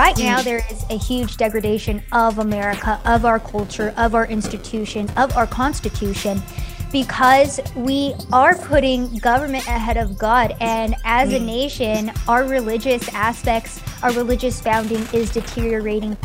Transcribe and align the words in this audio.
right 0.00 0.18
now, 0.18 0.40
there 0.40 0.62
is 0.70 0.84
a 0.88 0.96
huge 0.96 1.36
degradation 1.36 2.02
of 2.12 2.38
America, 2.38 2.98
of 3.04 3.26
our 3.26 3.38
culture, 3.38 3.92
of 3.98 4.14
our 4.14 4.26
institution, 4.26 5.10
of 5.16 5.36
our 5.36 5.46
Constitution 5.46 6.40
because 6.90 7.60
we 7.76 8.14
are 8.32 8.56
putting 8.56 9.14
government 9.18 9.64
ahead 9.66 9.96
of 9.96 10.18
God. 10.18 10.56
And 10.60 10.96
as 11.04 11.32
a 11.32 11.38
nation, 11.38 12.10
our 12.26 12.44
religious 12.44 13.06
aspects, 13.14 13.80
our 14.02 14.10
religious 14.12 14.60
founding 14.60 15.06
is 15.12 15.30
deteriorating. 15.30 16.16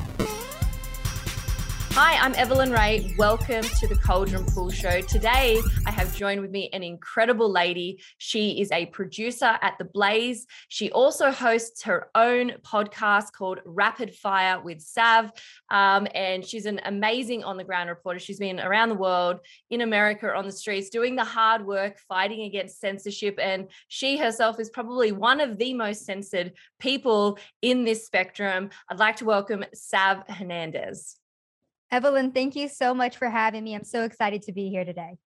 Hi, 1.98 2.18
I'm 2.18 2.36
Evelyn 2.36 2.74
Rae. 2.74 3.16
Welcome 3.18 3.64
to 3.64 3.88
the 3.88 3.96
Caldron 3.96 4.44
Pool 4.48 4.70
Show. 4.70 5.00
Today, 5.00 5.62
I 5.88 5.92
have 5.92 6.14
joined 6.14 6.42
with 6.42 6.52
me 6.52 6.70
an 6.74 6.84
incredible 6.84 7.50
lady. 7.50 8.02
She 8.18 8.60
is 8.60 8.70
a 8.74 8.88
producer 8.88 9.58
at 9.62 9.78
The 9.78 9.86
Blaze. 9.86 10.46
She 10.68 10.92
also 10.92 11.32
hosts 11.32 11.84
her 11.84 12.10
own 12.14 12.52
podcast 12.64 13.32
called 13.32 13.60
Rapid 13.64 14.14
Fire 14.14 14.60
with 14.60 14.82
Sav. 14.82 15.32
Um, 15.72 16.06
and 16.14 16.44
she's 16.44 16.66
an 16.66 16.82
amazing 16.84 17.46
on 17.46 17.56
the 17.56 17.64
ground 17.64 17.88
reporter. 17.88 18.20
She's 18.20 18.40
been 18.40 18.60
around 18.60 18.90
the 18.90 18.96
world, 18.96 19.40
in 19.70 19.80
America, 19.80 20.36
on 20.36 20.46
the 20.46 20.52
streets, 20.52 20.90
doing 20.90 21.16
the 21.16 21.24
hard 21.24 21.66
work, 21.66 21.98
fighting 22.10 22.42
against 22.42 22.82
censorship. 22.82 23.40
And 23.42 23.70
she 23.88 24.18
herself 24.18 24.60
is 24.60 24.70
probably 24.70 25.14
one 25.14 25.40
of 25.40 25.58
the 25.58 25.74
most 25.74 26.06
censored 26.06 26.56
people 26.78 27.40
in 27.62 27.86
this 27.86 28.06
spectrum. 28.06 28.72
I'd 28.90 29.00
like 29.00 29.16
to 29.18 29.26
welcome 29.26 29.64
Sav 29.74 30.24
Hernandez. 30.28 31.16
Evelyn, 31.92 32.32
thank 32.32 32.56
you 32.56 32.68
so 32.68 32.94
much 32.94 33.18
for 33.18 33.30
having 33.30 33.64
me. 33.64 33.76
I'm 33.76 33.84
so 33.84 34.04
excited 34.04 34.44
to 34.44 34.52
be 34.52 34.70
here 34.70 34.86
today. 34.86 35.18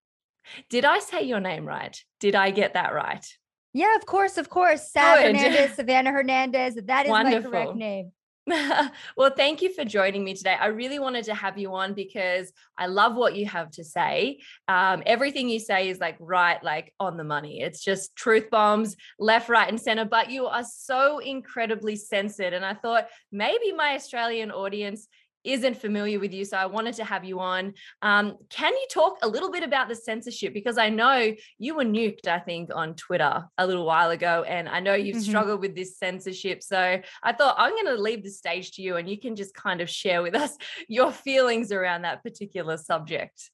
Did 0.69 0.85
I 0.85 0.99
say 0.99 1.23
your 1.23 1.39
name 1.39 1.65
right? 1.65 1.97
Did 2.19 2.35
I 2.35 2.51
get 2.51 2.73
that 2.73 2.93
right? 2.93 3.25
Yeah, 3.73 3.95
of 3.95 4.05
course, 4.05 4.37
of 4.37 4.49
course. 4.49 4.91
Sav 4.91 5.19
Hernandez, 5.19 5.71
Savanah 5.77 6.11
Hernandez. 6.11 6.75
That 6.85 7.05
is 7.05 7.09
Wonderful. 7.09 7.51
my 7.51 7.57
correct 7.65 7.75
name. 7.75 8.11
well, 9.15 9.29
thank 9.35 9.61
you 9.61 9.71
for 9.73 9.85
joining 9.85 10.23
me 10.23 10.33
today. 10.33 10.55
I 10.59 10.67
really 10.67 10.97
wanted 10.97 11.25
to 11.25 11.35
have 11.35 11.59
you 11.59 11.73
on 11.75 11.93
because 11.93 12.51
I 12.77 12.87
love 12.87 13.15
what 13.15 13.35
you 13.35 13.45
have 13.45 13.69
to 13.71 13.83
say. 13.83 14.39
Um, 14.67 15.03
everything 15.05 15.49
you 15.49 15.59
say 15.59 15.89
is 15.89 15.99
like 15.99 16.17
right, 16.19 16.63
like 16.63 16.93
on 16.99 17.15
the 17.15 17.23
money. 17.23 17.61
It's 17.61 17.83
just 17.83 18.15
truth 18.15 18.49
bombs 18.49 18.95
left, 19.19 19.49
right, 19.49 19.69
and 19.69 19.79
center. 19.79 20.05
But 20.05 20.31
you 20.31 20.47
are 20.47 20.63
so 20.63 21.19
incredibly 21.19 21.95
censored. 21.95 22.53
And 22.53 22.65
I 22.65 22.73
thought 22.73 23.07
maybe 23.31 23.71
my 23.71 23.93
Australian 23.93 24.51
audience 24.51 25.07
isn't 25.43 25.77
familiar 25.77 26.19
with 26.19 26.33
you. 26.33 26.45
So 26.45 26.57
I 26.57 26.65
wanted 26.65 26.95
to 26.95 27.05
have 27.05 27.23
you 27.23 27.39
on. 27.39 27.73
Um, 28.01 28.37
can 28.49 28.73
you 28.73 28.87
talk 28.91 29.17
a 29.21 29.27
little 29.27 29.51
bit 29.51 29.63
about 29.63 29.87
the 29.87 29.95
censorship? 29.95 30.53
Because 30.53 30.77
I 30.77 30.89
know 30.89 31.33
you 31.57 31.75
were 31.75 31.85
nuked, 31.85 32.27
I 32.27 32.39
think, 32.39 32.69
on 32.73 32.95
Twitter 32.95 33.45
a 33.57 33.67
little 33.67 33.85
while 33.85 34.11
ago. 34.11 34.43
And 34.47 34.67
I 34.67 34.79
know 34.79 34.93
you've 34.93 35.17
mm-hmm. 35.17 35.29
struggled 35.29 35.61
with 35.61 35.75
this 35.75 35.97
censorship. 35.97 36.63
So 36.63 37.01
I 37.23 37.33
thought 37.33 37.55
I'm 37.57 37.71
going 37.71 37.95
to 37.95 38.01
leave 38.01 38.23
the 38.23 38.31
stage 38.31 38.71
to 38.73 38.81
you 38.81 38.97
and 38.97 39.09
you 39.09 39.19
can 39.19 39.35
just 39.35 39.53
kind 39.53 39.81
of 39.81 39.89
share 39.89 40.21
with 40.21 40.35
us 40.35 40.55
your 40.87 41.11
feelings 41.11 41.71
around 41.71 42.03
that 42.03 42.23
particular 42.23 42.77
subject. 42.77 43.49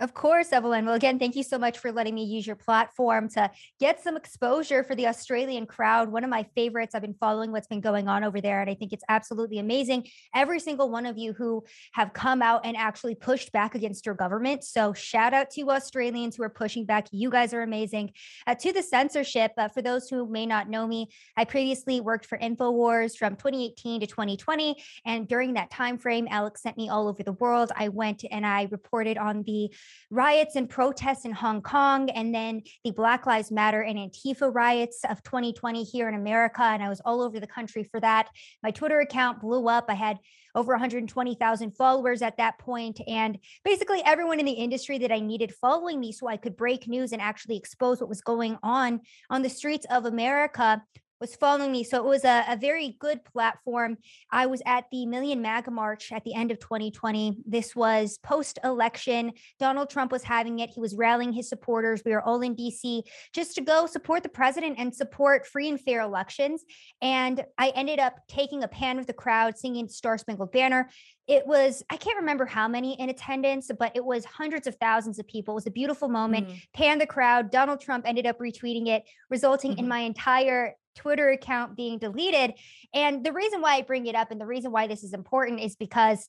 Of 0.00 0.14
course, 0.14 0.50
Evelyn. 0.50 0.86
Well, 0.86 0.94
again, 0.94 1.18
thank 1.18 1.36
you 1.36 1.42
so 1.42 1.58
much 1.58 1.78
for 1.78 1.92
letting 1.92 2.14
me 2.14 2.24
use 2.24 2.46
your 2.46 2.56
platform 2.56 3.28
to 3.30 3.50
get 3.78 4.02
some 4.02 4.16
exposure 4.16 4.82
for 4.82 4.94
the 4.94 5.06
Australian 5.06 5.66
crowd. 5.66 6.10
One 6.10 6.24
of 6.24 6.30
my 6.30 6.46
favorites. 6.54 6.94
I've 6.94 7.02
been 7.02 7.16
following 7.20 7.52
what's 7.52 7.66
been 7.66 7.82
going 7.82 8.08
on 8.08 8.24
over 8.24 8.40
there, 8.40 8.62
and 8.62 8.70
I 8.70 8.74
think 8.74 8.94
it's 8.94 9.04
absolutely 9.10 9.58
amazing. 9.58 10.06
Every 10.34 10.58
single 10.58 10.88
one 10.88 11.04
of 11.04 11.18
you 11.18 11.34
who 11.34 11.64
have 11.92 12.14
come 12.14 12.40
out 12.40 12.64
and 12.64 12.78
actually 12.78 13.14
pushed 13.14 13.52
back 13.52 13.74
against 13.74 14.06
your 14.06 14.14
government. 14.14 14.64
So, 14.64 14.94
shout 14.94 15.34
out 15.34 15.50
to 15.50 15.70
Australians 15.70 16.36
who 16.36 16.44
are 16.44 16.48
pushing 16.48 16.86
back. 16.86 17.08
You 17.12 17.28
guys 17.28 17.52
are 17.52 17.62
amazing. 17.62 18.12
Uh, 18.46 18.54
to 18.54 18.72
the 18.72 18.82
censorship, 18.82 19.52
uh, 19.58 19.68
for 19.68 19.82
those 19.82 20.08
who 20.08 20.26
may 20.26 20.46
not 20.46 20.70
know 20.70 20.86
me, 20.86 21.08
I 21.36 21.44
previously 21.44 22.00
worked 22.00 22.24
for 22.24 22.38
InfoWars 22.38 23.18
from 23.18 23.36
2018 23.36 24.00
to 24.00 24.06
2020, 24.06 24.82
and 25.04 25.28
during 25.28 25.52
that 25.54 25.70
time 25.70 25.98
frame, 25.98 26.26
Alex 26.30 26.62
sent 26.62 26.78
me 26.78 26.88
all 26.88 27.06
over 27.06 27.22
the 27.22 27.32
world. 27.32 27.70
I 27.76 27.88
went 27.88 28.24
and 28.30 28.46
I 28.46 28.66
reported 28.70 29.18
on 29.18 29.42
the 29.42 29.70
riots 30.10 30.56
and 30.56 30.68
protests 30.68 31.24
in 31.24 31.32
Hong 31.32 31.62
Kong, 31.62 32.10
and 32.10 32.34
then 32.34 32.62
the 32.84 32.90
Black 32.90 33.26
Lives 33.26 33.50
Matter 33.50 33.82
and 33.82 33.98
Antifa 33.98 34.52
riots 34.54 35.00
of 35.08 35.22
2020 35.22 35.84
here 35.84 36.08
in 36.08 36.14
America. 36.14 36.62
And 36.62 36.82
I 36.82 36.88
was 36.88 37.00
all 37.04 37.22
over 37.22 37.40
the 37.40 37.46
country 37.46 37.84
for 37.84 38.00
that. 38.00 38.28
My 38.62 38.70
Twitter 38.70 39.00
account 39.00 39.40
blew 39.40 39.68
up. 39.68 39.86
I 39.88 39.94
had 39.94 40.18
over 40.54 40.72
120,000 40.72 41.76
followers 41.76 42.22
at 42.22 42.36
that 42.38 42.58
point, 42.58 43.00
and 43.06 43.38
basically 43.64 44.02
everyone 44.04 44.40
in 44.40 44.46
the 44.46 44.52
industry 44.52 44.98
that 44.98 45.12
I 45.12 45.20
needed 45.20 45.54
following 45.60 46.00
me 46.00 46.12
so 46.12 46.26
I 46.28 46.36
could 46.36 46.56
break 46.56 46.88
news 46.88 47.12
and 47.12 47.22
actually 47.22 47.56
expose 47.56 48.00
what 48.00 48.08
was 48.08 48.20
going 48.20 48.58
on 48.62 49.00
on 49.30 49.42
the 49.42 49.48
streets 49.48 49.86
of 49.90 50.06
America 50.06 50.82
was 51.20 51.36
following 51.36 51.70
me. 51.70 51.84
So 51.84 51.98
it 51.98 52.04
was 52.04 52.24
a, 52.24 52.44
a, 52.48 52.56
very 52.56 52.96
good 52.98 53.24
platform. 53.24 53.98
I 54.30 54.46
was 54.46 54.62
at 54.64 54.84
the 54.90 55.04
Million 55.04 55.42
MAGA 55.42 55.70
March 55.70 56.12
at 56.12 56.24
the 56.24 56.34
end 56.34 56.50
of 56.50 56.58
2020. 56.58 57.38
This 57.46 57.76
was 57.76 58.18
post 58.22 58.58
election. 58.64 59.32
Donald 59.58 59.90
Trump 59.90 60.12
was 60.12 60.22
having 60.22 60.60
it. 60.60 60.70
He 60.70 60.80
was 60.80 60.94
rallying 60.94 61.32
his 61.32 61.48
supporters. 61.48 62.02
We 62.04 62.12
were 62.12 62.22
all 62.22 62.40
in 62.40 62.56
DC 62.56 63.02
just 63.34 63.54
to 63.56 63.60
go 63.60 63.86
support 63.86 64.22
the 64.22 64.28
president 64.30 64.76
and 64.78 64.94
support 64.94 65.46
free 65.46 65.68
and 65.68 65.80
fair 65.80 66.00
elections. 66.00 66.64
And 67.02 67.44
I 67.58 67.68
ended 67.70 67.98
up 67.98 68.18
taking 68.28 68.62
a 68.62 68.68
pan 68.68 68.96
with 68.96 69.06
the 69.06 69.12
crowd, 69.12 69.58
singing 69.58 69.88
Star 69.88 70.16
Spangled 70.16 70.52
Banner. 70.52 70.88
It 71.30 71.46
was, 71.46 71.84
I 71.88 71.96
can't 71.96 72.18
remember 72.18 72.44
how 72.44 72.66
many 72.66 73.00
in 73.00 73.08
attendance, 73.08 73.70
but 73.78 73.92
it 73.94 74.04
was 74.04 74.24
hundreds 74.24 74.66
of 74.66 74.74
thousands 74.80 75.20
of 75.20 75.28
people. 75.28 75.52
It 75.52 75.62
was 75.62 75.66
a 75.68 75.70
beautiful 75.70 76.08
moment. 76.08 76.48
Mm. 76.48 76.62
Pan 76.74 76.98
the 76.98 77.06
crowd. 77.06 77.52
Donald 77.52 77.80
Trump 77.80 78.04
ended 78.04 78.26
up 78.26 78.40
retweeting 78.40 78.88
it, 78.88 79.04
resulting 79.30 79.70
mm-hmm. 79.70 79.78
in 79.78 79.88
my 79.88 80.00
entire 80.00 80.74
Twitter 80.96 81.30
account 81.30 81.76
being 81.76 81.98
deleted. 81.98 82.54
And 82.92 83.24
the 83.24 83.32
reason 83.32 83.60
why 83.60 83.76
I 83.76 83.82
bring 83.82 84.06
it 84.06 84.16
up 84.16 84.32
and 84.32 84.40
the 84.40 84.46
reason 84.46 84.72
why 84.72 84.88
this 84.88 85.04
is 85.04 85.12
important 85.12 85.60
is 85.60 85.76
because 85.76 86.28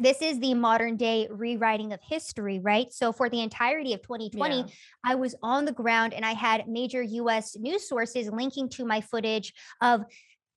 this 0.00 0.22
is 0.22 0.40
the 0.40 0.54
modern 0.54 0.96
day 0.96 1.28
rewriting 1.30 1.92
of 1.92 2.00
history, 2.02 2.58
right? 2.58 2.92
So, 2.92 3.12
for 3.12 3.28
the 3.28 3.40
entirety 3.40 3.92
of 3.92 4.02
2020, 4.02 4.56
yeah. 4.56 4.64
I 5.04 5.14
was 5.14 5.34
on 5.42 5.64
the 5.64 5.72
ground 5.72 6.14
and 6.14 6.24
I 6.24 6.32
had 6.32 6.66
major 6.66 7.02
US 7.02 7.56
news 7.56 7.88
sources 7.88 8.28
linking 8.28 8.68
to 8.70 8.84
my 8.84 9.00
footage 9.02 9.52
of 9.80 10.02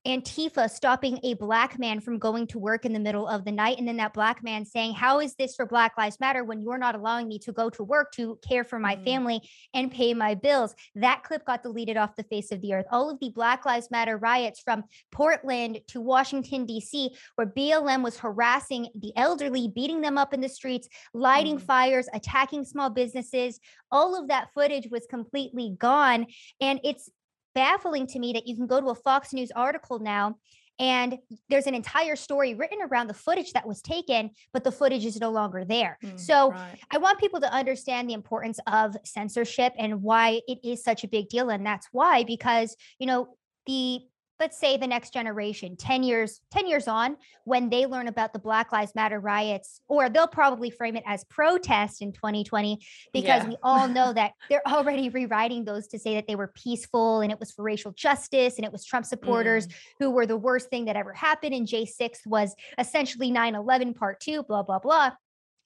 Antifa 0.05 0.69
stopping 0.69 1.19
a 1.23 1.33
black 1.33 1.79
man 1.79 1.99
from 1.99 2.19
going 2.19 2.45
to 2.47 2.59
work 2.59 2.85
in 2.85 2.93
the 2.93 2.99
middle 2.99 3.27
of 3.27 3.43
the 3.43 3.51
night. 3.51 3.79
And 3.79 3.87
then 3.87 3.97
that 3.97 4.13
black 4.13 4.43
man 4.43 4.63
saying, 4.63 4.93
How 4.93 5.19
is 5.19 5.33
this 5.35 5.55
for 5.55 5.65
Black 5.65 5.97
Lives 5.97 6.19
Matter 6.19 6.43
when 6.43 6.61
you're 6.61 6.77
not 6.77 6.93
allowing 6.93 7.27
me 7.27 7.39
to 7.39 7.51
go 7.51 7.71
to 7.71 7.83
work 7.83 8.11
to 8.13 8.37
care 8.47 8.63
for 8.63 8.77
my 8.77 8.95
mm. 8.95 9.03
family 9.03 9.49
and 9.73 9.91
pay 9.91 10.13
my 10.13 10.35
bills? 10.35 10.75
That 10.93 11.23
clip 11.23 11.43
got 11.45 11.63
deleted 11.63 11.97
off 11.97 12.15
the 12.15 12.23
face 12.23 12.51
of 12.51 12.61
the 12.61 12.73
earth. 12.73 12.85
All 12.91 13.09
of 13.09 13.19
the 13.19 13.29
Black 13.29 13.65
Lives 13.65 13.89
Matter 13.89 14.17
riots 14.17 14.59
from 14.59 14.83
Portland 15.11 15.79
to 15.87 16.01
Washington, 16.01 16.65
D.C., 16.65 17.15
where 17.35 17.47
BLM 17.47 18.03
was 18.03 18.19
harassing 18.19 18.89
the 18.93 19.11
elderly, 19.15 19.69
beating 19.69 20.01
them 20.01 20.19
up 20.19 20.33
in 20.33 20.41
the 20.41 20.49
streets, 20.49 20.87
lighting 21.15 21.57
mm. 21.57 21.61
fires, 21.61 22.07
attacking 22.13 22.63
small 22.63 22.91
businesses. 22.91 23.59
All 23.91 24.21
of 24.21 24.27
that 24.27 24.49
footage 24.53 24.87
was 24.91 25.07
completely 25.09 25.75
gone. 25.79 26.27
And 26.61 26.79
it's 26.83 27.09
baffling 27.55 28.05
to 28.07 28.19
me 28.19 28.33
that 28.33 28.45
you 28.45 28.55
can 28.55 28.67
go 28.67 28.79
to 28.79 28.89
a 28.89 28.95
Fox 28.95 29.33
News 29.33 29.51
article 29.55 29.99
now 29.99 30.35
and 30.79 31.17
there's 31.49 31.67
an 31.67 31.75
entire 31.75 32.15
story 32.15 32.53
written 32.53 32.79
around 32.81 33.07
the 33.07 33.13
footage 33.13 33.53
that 33.53 33.65
was 33.65 33.81
taken, 33.81 34.31
but 34.53 34.63
the 34.63 34.71
footage 34.71 35.05
is 35.05 35.19
no 35.19 35.31
longer 35.31 35.63
there. 35.63 35.97
Mm, 36.03 36.19
so 36.19 36.51
right. 36.51 36.77
I 36.91 36.97
want 36.97 37.19
people 37.19 37.39
to 37.41 37.53
understand 37.53 38.09
the 38.09 38.13
importance 38.13 38.59
of 38.67 38.95
censorship 39.05 39.73
and 39.77 40.01
why 40.01 40.41
it 40.47 40.59
is 40.63 40.83
such 40.83 41.03
a 41.03 41.07
big 41.07 41.29
deal. 41.29 41.49
And 41.49 41.65
that's 41.65 41.87
why, 41.91 42.23
because, 42.23 42.75
you 42.99 43.07
know, 43.07 43.37
the 43.67 44.01
let's 44.39 44.57
say 44.57 44.77
the 44.77 44.87
next 44.87 45.13
generation 45.13 45.75
10 45.77 46.03
years 46.03 46.41
10 46.51 46.67
years 46.67 46.87
on 46.87 47.15
when 47.45 47.69
they 47.69 47.85
learn 47.85 48.07
about 48.07 48.33
the 48.33 48.39
black 48.39 48.71
lives 48.71 48.93
matter 48.95 49.19
riots 49.19 49.79
or 49.87 50.09
they'll 50.09 50.27
probably 50.27 50.69
frame 50.69 50.95
it 50.95 51.03
as 51.05 51.23
protest 51.25 52.01
in 52.01 52.11
2020 52.11 52.79
because 53.13 53.43
yeah. 53.43 53.49
we 53.49 53.57
all 53.63 53.87
know 53.87 54.11
that 54.13 54.33
they're 54.49 54.67
already 54.67 55.09
rewriting 55.09 55.63
those 55.63 55.87
to 55.87 55.99
say 55.99 56.15
that 56.15 56.27
they 56.27 56.35
were 56.35 56.51
peaceful 56.55 57.21
and 57.21 57.31
it 57.31 57.39
was 57.39 57.51
for 57.51 57.63
racial 57.63 57.91
justice 57.93 58.57
and 58.57 58.65
it 58.65 58.71
was 58.71 58.83
trump 58.83 59.05
supporters 59.05 59.67
mm. 59.67 59.73
who 59.99 60.11
were 60.11 60.25
the 60.25 60.37
worst 60.37 60.69
thing 60.69 60.85
that 60.85 60.95
ever 60.95 61.13
happened 61.13 61.53
and 61.53 61.67
j6 61.67 62.25
was 62.25 62.55
essentially 62.77 63.31
9-11 63.31 63.95
part 63.95 64.19
2 64.19 64.43
blah 64.43 64.63
blah 64.63 64.79
blah 64.79 65.11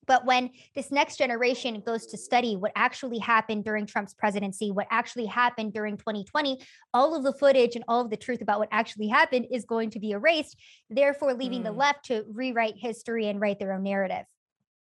but 0.10 0.26
when 0.26 0.50
this 0.74 0.92
next 0.92 1.18
generation 1.18 1.84
goes 1.86 2.08
to 2.08 2.18
study 2.18 2.56
what 2.56 2.72
actually 2.76 3.20
happened 3.20 3.64
during 3.64 3.86
Trump's 3.86 4.16
presidency, 4.16 4.72
what 4.72 4.88
actually 4.90 5.28
happened 5.28 5.72
during 5.72 5.98
2020, 5.98 6.60
all 6.96 7.16
of 7.16 7.24
the 7.24 7.32
footage 7.34 7.76
and 7.76 7.86
all 7.88 8.02
of 8.02 8.10
the 8.10 8.18
truth 8.18 8.42
about 8.42 8.58
what 8.58 8.70
actually 8.72 9.08
happened 9.08 9.46
is 9.52 9.66
going 9.66 9.92
to 9.92 10.00
be 10.00 10.12
erased, 10.12 10.58
therefore 10.90 11.36
leaving 11.36 11.62
mm. 11.62 11.66
the 11.66 11.72
left 11.72 12.06
to 12.06 12.26
rewrite 12.34 12.74
history 12.76 13.28
and 13.28 13.40
write 13.40 13.60
their 13.60 13.72
own 13.72 13.84
narrative. 13.84 14.26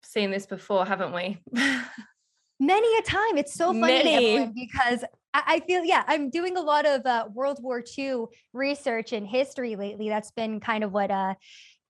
Seen 0.02 0.30
this 0.30 0.46
before, 0.46 0.86
haven't 0.86 1.12
we? 1.12 1.38
Many 2.58 2.98
a 2.98 3.02
time. 3.02 3.36
It's 3.36 3.52
so 3.52 3.74
funny 3.78 4.50
because 4.54 5.04
I 5.34 5.60
feel, 5.60 5.84
yeah, 5.84 6.04
I'm 6.06 6.30
doing 6.30 6.56
a 6.56 6.62
lot 6.62 6.86
of 6.86 7.04
uh, 7.04 7.26
World 7.34 7.62
War 7.62 7.84
II 7.98 8.24
research 8.54 9.12
and 9.12 9.26
history 9.26 9.76
lately. 9.76 10.08
That's 10.08 10.30
been 10.30 10.58
kind 10.58 10.82
of 10.82 10.92
what 10.92 11.10
uh, 11.10 11.34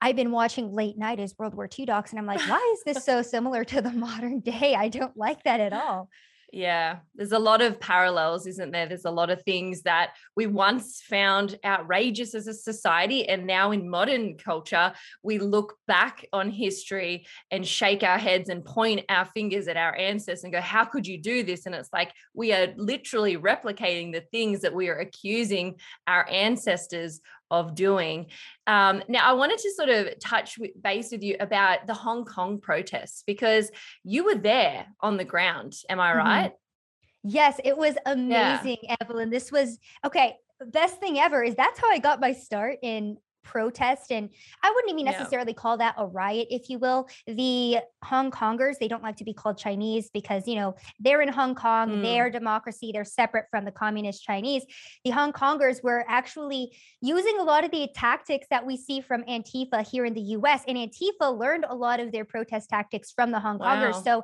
I've 0.01 0.17
been 0.17 0.31
watching 0.31 0.73
late 0.73 0.97
night 0.97 1.21
as 1.21 1.35
World 1.39 1.55
War 1.55 1.69
II 1.77 1.87
docs, 1.87 2.11
and 2.11 2.19
I'm 2.19 2.27
like, 2.27 2.41
why 2.49 2.75
is 2.75 2.95
this 2.95 3.05
so 3.07 3.23
similar 3.23 3.65
to 3.65 3.83
the 3.83 3.91
modern 3.91 4.41
day? 4.41 4.75
I 4.75 4.89
don't 4.89 5.17
like 5.17 5.43
that 5.45 5.61
at 5.61 5.73
all. 5.73 6.09
Yeah, 6.51 7.01
there's 7.15 7.33
a 7.33 7.39
lot 7.39 7.61
of 7.61 7.79
parallels, 7.79 8.47
isn't 8.47 8.71
there? 8.71 8.87
There's 8.87 9.05
a 9.05 9.11
lot 9.11 9.29
of 9.29 9.43
things 9.43 9.83
that 9.83 10.13
we 10.35 10.47
once 10.47 11.03
found 11.03 11.59
outrageous 11.63 12.35
as 12.35 12.47
a 12.47 12.55
society. 12.55 13.29
And 13.29 13.47
now 13.47 13.71
in 13.71 13.91
modern 13.91 14.39
culture, 14.39 14.95
we 15.23 15.39
look 15.39 15.75
back 15.87 16.25
on 16.33 16.51
history 16.51 17.27
and 17.51 17.67
shake 17.67 18.03
our 18.03 18.17
heads 18.17 18.49
and 18.49 18.65
point 18.65 19.05
our 19.11 19.27
fingers 19.27 19.69
at 19.69 19.77
our 19.77 19.95
ancestors 19.95 20.43
and 20.45 20.53
go, 20.53 20.61
How 20.63 20.87
could 20.87 21.07
you 21.07 21.21
do 21.21 21.43
this? 21.43 21.67
And 21.67 21.75
it's 21.75 21.93
like 21.93 22.13
we 22.33 22.53
are 22.55 22.73
literally 22.77 23.37
replicating 23.37 24.15
the 24.15 24.25
things 24.33 24.63
that 24.63 24.75
we 24.75 24.89
are 24.89 24.99
accusing 24.99 25.75
our 26.07 26.27
ancestors 26.31 27.21
of 27.51 27.75
doing. 27.75 28.27
Um, 28.67 29.03
now, 29.09 29.29
I 29.29 29.33
wanted 29.33 29.59
to 29.59 29.71
sort 29.73 29.89
of 29.89 30.19
touch 30.19 30.59
base 30.83 31.11
with 31.11 31.23
you 31.23 31.37
about 31.41 31.87
the 31.87 31.95
Hong 31.95 32.25
Kong 32.25 32.61
protests 32.61 33.23
because 33.27 33.71
you 34.05 34.25
were 34.25 34.35
there 34.35 34.87
on 35.01 35.17
the 35.17 35.25
ground. 35.25 35.75
Am 35.89 36.01
I 36.01 36.11
mm-hmm. 36.11 36.19
right? 36.19 36.51
Mm-hmm. 36.51 37.29
Yes, 37.31 37.61
it 37.65 37.77
was 37.77 37.97
amazing, 38.07 38.79
yeah. 38.83 38.97
Evelyn. 39.01 39.31
This 39.31 39.51
was 39.51 39.79
okay. 40.05 40.37
Best 40.73 40.99
thing 40.99 41.19
ever 41.19 41.43
is 41.43 41.55
that's 41.55 41.79
how 41.79 41.91
I 41.91 41.99
got 41.99 42.21
my 42.21 42.33
start 42.33 42.79
in 42.83 43.17
protest 43.45 44.13
and 44.13 44.29
i 44.63 44.71
wouldn't 44.71 44.93
even 44.93 45.05
necessarily 45.05 45.53
yeah. 45.53 45.61
call 45.61 45.77
that 45.77 45.95
a 45.99 46.07
riot 46.07 46.47
if 46.51 46.69
you 46.69 46.79
will 46.79 47.09
the 47.27 47.79
hong 48.05 48.31
kongers 48.31 48.79
they 48.79 48.89
don't 48.89 49.03
like 49.03 49.17
to 49.17 49.25
be 49.25 49.33
called 49.33 49.57
chinese 49.57 50.11
because 50.13 50.47
you 50.47 50.55
know 50.55 50.75
they're 51.01 51.21
in 51.21 51.29
hong 51.29 51.55
kong 51.55 51.89
mm. 51.89 52.03
they're 52.03 52.31
democracy 52.31 52.91
they're 52.93 53.05
separate 53.05 53.47
from 53.51 53.65
the 53.65 53.71
communist 53.71 54.23
chinese 54.23 54.65
the 55.05 55.11
hong 55.11 55.33
kongers 55.33 55.83
were 55.83 56.05
actually 56.09 56.71
using 57.01 57.39
a 57.39 57.43
lot 57.43 57.65
of 57.65 57.71
the 57.71 57.89
tactics 57.95 58.47
that 58.51 58.65
we 58.65 58.77
see 58.77 59.01
from 59.01 59.23
antifa 59.25 59.87
here 59.89 60.05
in 60.05 60.15
the 60.15 60.21
us 60.21 60.63
and 60.69 60.77
antifa 60.77 61.37
learned 61.37 61.65
a 61.69 61.75
lot 61.75 62.01
of 62.01 62.13
their 62.13 62.25
protest 62.25 62.69
tactics 62.69 63.13
from 63.13 63.31
the 63.31 63.41
hong 63.41 63.59
wow. 63.59 63.77
kongers 63.77 64.05
so 64.05 64.23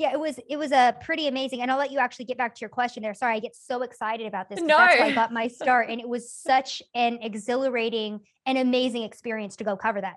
yeah, 0.00 0.14
it 0.14 0.18
was 0.18 0.40
it 0.48 0.56
was 0.56 0.72
a 0.72 0.96
pretty 1.02 1.28
amazing. 1.28 1.60
And 1.60 1.70
I'll 1.70 1.76
let 1.76 1.92
you 1.92 1.98
actually 1.98 2.24
get 2.24 2.38
back 2.38 2.54
to 2.54 2.60
your 2.62 2.70
question 2.70 3.02
there. 3.02 3.12
Sorry, 3.12 3.36
I 3.36 3.38
get 3.38 3.54
so 3.54 3.82
excited 3.82 4.26
about 4.26 4.48
this. 4.48 4.58
No. 4.58 4.78
That's 4.78 4.98
I 4.98 5.12
got 5.12 5.30
my 5.30 5.48
start. 5.62 5.90
And 5.90 6.00
it 6.00 6.08
was 6.08 6.32
such 6.32 6.82
an 6.94 7.18
exhilarating 7.20 8.20
and 8.46 8.56
amazing 8.56 9.02
experience 9.02 9.56
to 9.56 9.64
go 9.64 9.76
cover 9.76 10.00
that. 10.00 10.16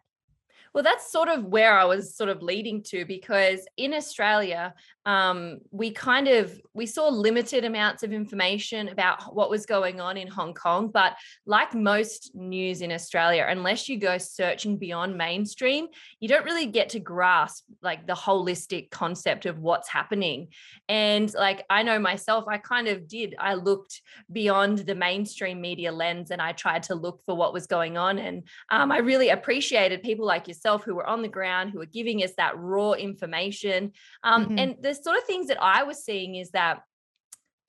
Well, 0.74 0.86
that's 0.86 1.12
sort 1.12 1.28
of 1.28 1.44
where 1.44 1.78
I 1.78 1.84
was 1.84 2.16
sort 2.16 2.30
of 2.30 2.42
leading 2.42 2.82
to 2.84 3.04
because 3.04 3.68
in 3.76 3.94
Australia, 3.94 4.74
um, 5.06 5.60
we 5.72 5.92
kind 5.92 6.28
of 6.28 6.60
we 6.74 6.86
saw 6.86 7.08
limited 7.08 7.66
amounts 7.66 8.04
of 8.04 8.12
information 8.12 8.88
about 8.88 9.36
what 9.36 9.50
was 9.50 9.66
going 9.66 10.02
on 10.02 10.18
in 10.18 10.28
Hong 10.28 10.54
Kong. 10.54 10.90
But 10.92 11.16
like 11.46 11.76
most 11.76 12.32
news 12.34 12.82
in 12.82 12.92
Australia, 12.92 13.46
unless 13.48 13.88
you 13.88 13.98
go 13.98 14.18
searching 14.18 14.78
beyond 14.78 15.16
mainstream, 15.18 15.88
you 16.20 16.28
don't 16.28 16.46
really 16.46 16.66
get 16.66 16.90
to 16.90 17.00
grasp 17.00 17.66
like 17.82 18.08
the 18.08 18.14
holistic 18.14 18.90
concept 18.90 19.46
of 19.46 19.60
what's 19.60 19.90
happening. 19.90 20.48
And 20.90 21.32
like 21.34 21.66
I 21.70 21.84
know 21.84 22.00
myself, 22.00 22.46
I 22.48 22.58
kind 22.58 22.88
of 22.88 23.08
did. 23.08 23.36
I 23.40 23.54
looked 23.56 24.02
beyond 24.32 24.80
the 24.80 24.96
mainstream 24.96 25.62
media 25.62 25.92
lens 25.92 26.32
and 26.32 26.42
I 26.42 26.54
tried 26.54 26.84
to 26.84 26.96
look 26.96 27.22
for 27.26 27.36
what 27.36 27.54
was 27.54 27.68
going 27.68 27.98
on. 27.98 28.18
And 28.20 28.44
um, 28.70 28.92
I 28.92 28.98
really 29.00 29.30
appreciated 29.30 30.02
people 30.02 30.26
like 30.26 30.48
yourself 30.48 30.84
who 30.84 30.96
were 30.96 31.08
on 31.08 31.22
the 31.22 31.28
ground, 31.28 31.72
who 31.72 31.80
were 31.80 31.86
giving 31.86 32.24
us 32.24 32.32
that 32.38 32.58
raw 32.58 32.94
information. 32.94 33.92
Um, 34.24 34.46
mm-hmm. 34.46 34.60
And 34.60 34.76
the 34.82 34.93
the 34.98 35.04
sort 35.04 35.18
of 35.18 35.24
things 35.24 35.48
that 35.48 35.62
I 35.62 35.84
was 35.84 36.04
seeing 36.04 36.36
is 36.36 36.52
that 36.52 36.82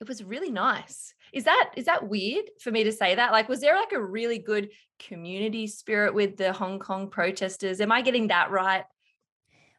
it 0.01 0.07
was 0.07 0.23
really 0.23 0.51
nice. 0.51 1.13
Is 1.33 1.45
that 1.45 1.71
is 1.75 1.85
that 1.85 2.07
weird 2.07 2.45
for 2.61 2.71
me 2.71 2.83
to 2.83 2.91
say 2.91 3.15
that? 3.15 3.31
Like, 3.31 3.49
was 3.49 3.61
there 3.61 3.75
like 3.75 3.91
a 3.93 4.03
really 4.03 4.39
good 4.39 4.69
community 4.99 5.67
spirit 5.67 6.13
with 6.13 6.37
the 6.37 6.53
Hong 6.53 6.79
Kong 6.79 7.09
protesters? 7.09 7.81
Am 7.81 7.91
I 7.91 8.01
getting 8.01 8.27
that 8.27 8.51
right? 8.51 8.83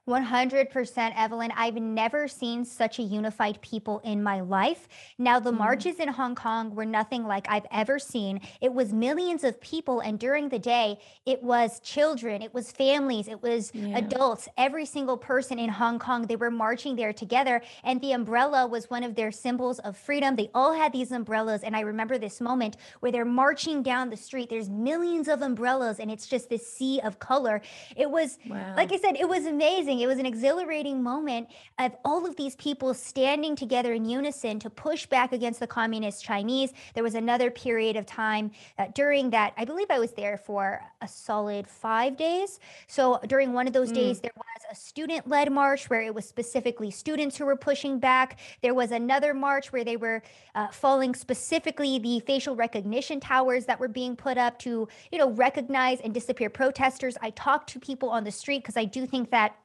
100% 0.08 1.12
Evelyn. 1.17 1.53
I've 1.56 1.75
never 1.75 2.29
seen 2.29 2.64
such 2.64 3.00
a 3.00 3.03
unified 3.03 3.61
people 3.61 4.00
in 4.05 4.23
my 4.23 4.41
life. 4.41 4.87
Now, 5.19 5.41
the 5.41 5.53
mm. 5.53 5.58
marches 5.58 5.97
in 5.97 6.08
Hong 6.08 6.37
Kong 6.37 6.75
were 6.76 6.85
nothing 6.85 7.26
like 7.26 7.47
I've 7.49 7.67
ever 7.73 7.99
seen. 7.99 8.41
It 8.61 8.73
was 8.73 8.93
millions 8.93 9.43
of 9.43 9.61
people. 9.61 10.00
And 10.00 10.19
during 10.19 10.49
the 10.49 10.61
day, 10.61 11.00
it 11.25 11.43
was 11.43 11.81
children, 11.81 12.41
it 12.41 12.55
was 12.55 12.70
families, 12.70 13.26
it 13.26 13.43
was 13.43 13.73
yeah. 13.75 13.99
adults. 13.99 14.49
Every 14.56 14.87
single 14.87 15.17
person 15.17 15.58
in 15.58 15.70
Hong 15.70 15.99
Kong, 15.99 16.26
they 16.26 16.37
were 16.37 16.52
marching 16.52 16.94
there 16.94 17.12
together. 17.12 17.61
And 17.82 18.00
the 18.00 18.12
umbrella 18.12 18.67
was 18.67 18.88
one 18.88 19.02
of 19.02 19.17
their 19.17 19.32
symbols 19.32 19.81
of 19.81 19.97
freedom. 19.97 20.37
They 20.37 20.50
all 20.55 20.73
had 20.73 20.93
these 20.93 21.11
umbrellas. 21.11 21.64
And 21.64 21.75
I 21.75 21.81
remember 21.81 22.17
this 22.17 22.41
moment 22.41 22.76
where 23.00 23.11
they're 23.11 23.25
marching 23.25 23.82
down 23.82 24.11
the 24.11 24.17
street. 24.17 24.50
There's 24.50 24.70
millions 24.70 25.26
of 25.26 25.43
umbrellas, 25.43 25.99
and 25.99 26.12
it's 26.12 26.29
just 26.29 26.49
this 26.49 26.64
sea 26.64 27.00
of 27.02 27.19
color. 27.19 27.61
It 27.97 28.09
was, 28.09 28.38
wow. 28.49 28.75
like 28.76 28.93
I 28.93 28.99
said, 28.99 29.17
it 29.17 29.29
was 29.29 29.47
amazing 29.47 29.96
amazing. 29.97 30.05
It 30.05 30.07
was 30.07 30.19
an 30.19 30.27
exhilarating 30.27 31.03
moment 31.03 31.49
of 31.79 31.97
all 32.05 32.27
of 32.27 32.37
these 32.37 32.57
people 32.57 32.95
standing 32.95 33.57
together 33.57 33.93
in 33.93 34.05
unison 34.05 34.59
to 34.61 34.71
push 34.71 35.07
back 35.07 35.33
against 35.33 35.61
the 35.61 35.67
communist 35.67 36.25
Chinese. 36.25 36.73
There 36.95 37.03
was 37.03 37.15
another 37.15 37.51
period 37.51 37.97
of 37.97 38.07
time 38.07 38.51
uh, 38.79 38.87
during 38.95 39.31
that, 39.31 39.53
I 39.57 39.65
believe 39.65 39.87
I 39.91 39.99
was 39.99 40.13
there 40.13 40.39
for 40.39 40.81
a 41.01 41.09
solid 41.09 41.67
five 41.67 42.17
days. 42.17 42.61
So 42.87 43.21
during 43.27 43.53
one 43.53 43.67
of 43.67 43.73
those 43.73 43.91
mm. 43.91 43.95
days, 43.95 44.21
there 44.21 44.33
was 44.37 44.45
a 44.71 44.75
student 44.75 45.29
led 45.29 45.51
march 45.53 45.89
where 45.91 46.03
it 46.03 46.15
was 46.15 46.27
specifically 46.27 46.91
students 46.91 47.37
who 47.37 47.47
were 47.47 47.57
pushing 47.57 47.99
back. 47.99 48.39
There 48.63 48.75
was 48.75 48.91
another 48.91 49.35
march 49.35 49.73
where 49.73 49.85
they 49.85 49.97
were 49.97 50.23
uh, 50.55 50.69
following 50.69 51.15
specifically 51.15 51.99
the 51.99 52.21
facial 52.21 52.57
recognition 52.57 53.21
towers 53.21 53.67
that 53.67 53.79
were 53.79 53.89
being 53.89 54.17
put 54.17 54.39
up 54.39 54.59
to, 54.61 54.89
you 55.13 55.19
know, 55.19 55.31
recognize 55.31 56.01
and 56.01 56.13
disappear 56.13 56.51
protesters. 56.51 57.17
I 57.21 57.31
talked 57.31 57.71
to 57.71 57.81
people 57.81 58.11
on 58.11 58.25
the 58.25 58.33
street 58.33 58.63
because 58.63 58.77
I 58.77 58.85
do 58.85 59.07
think 59.07 59.31
that 59.31 59.57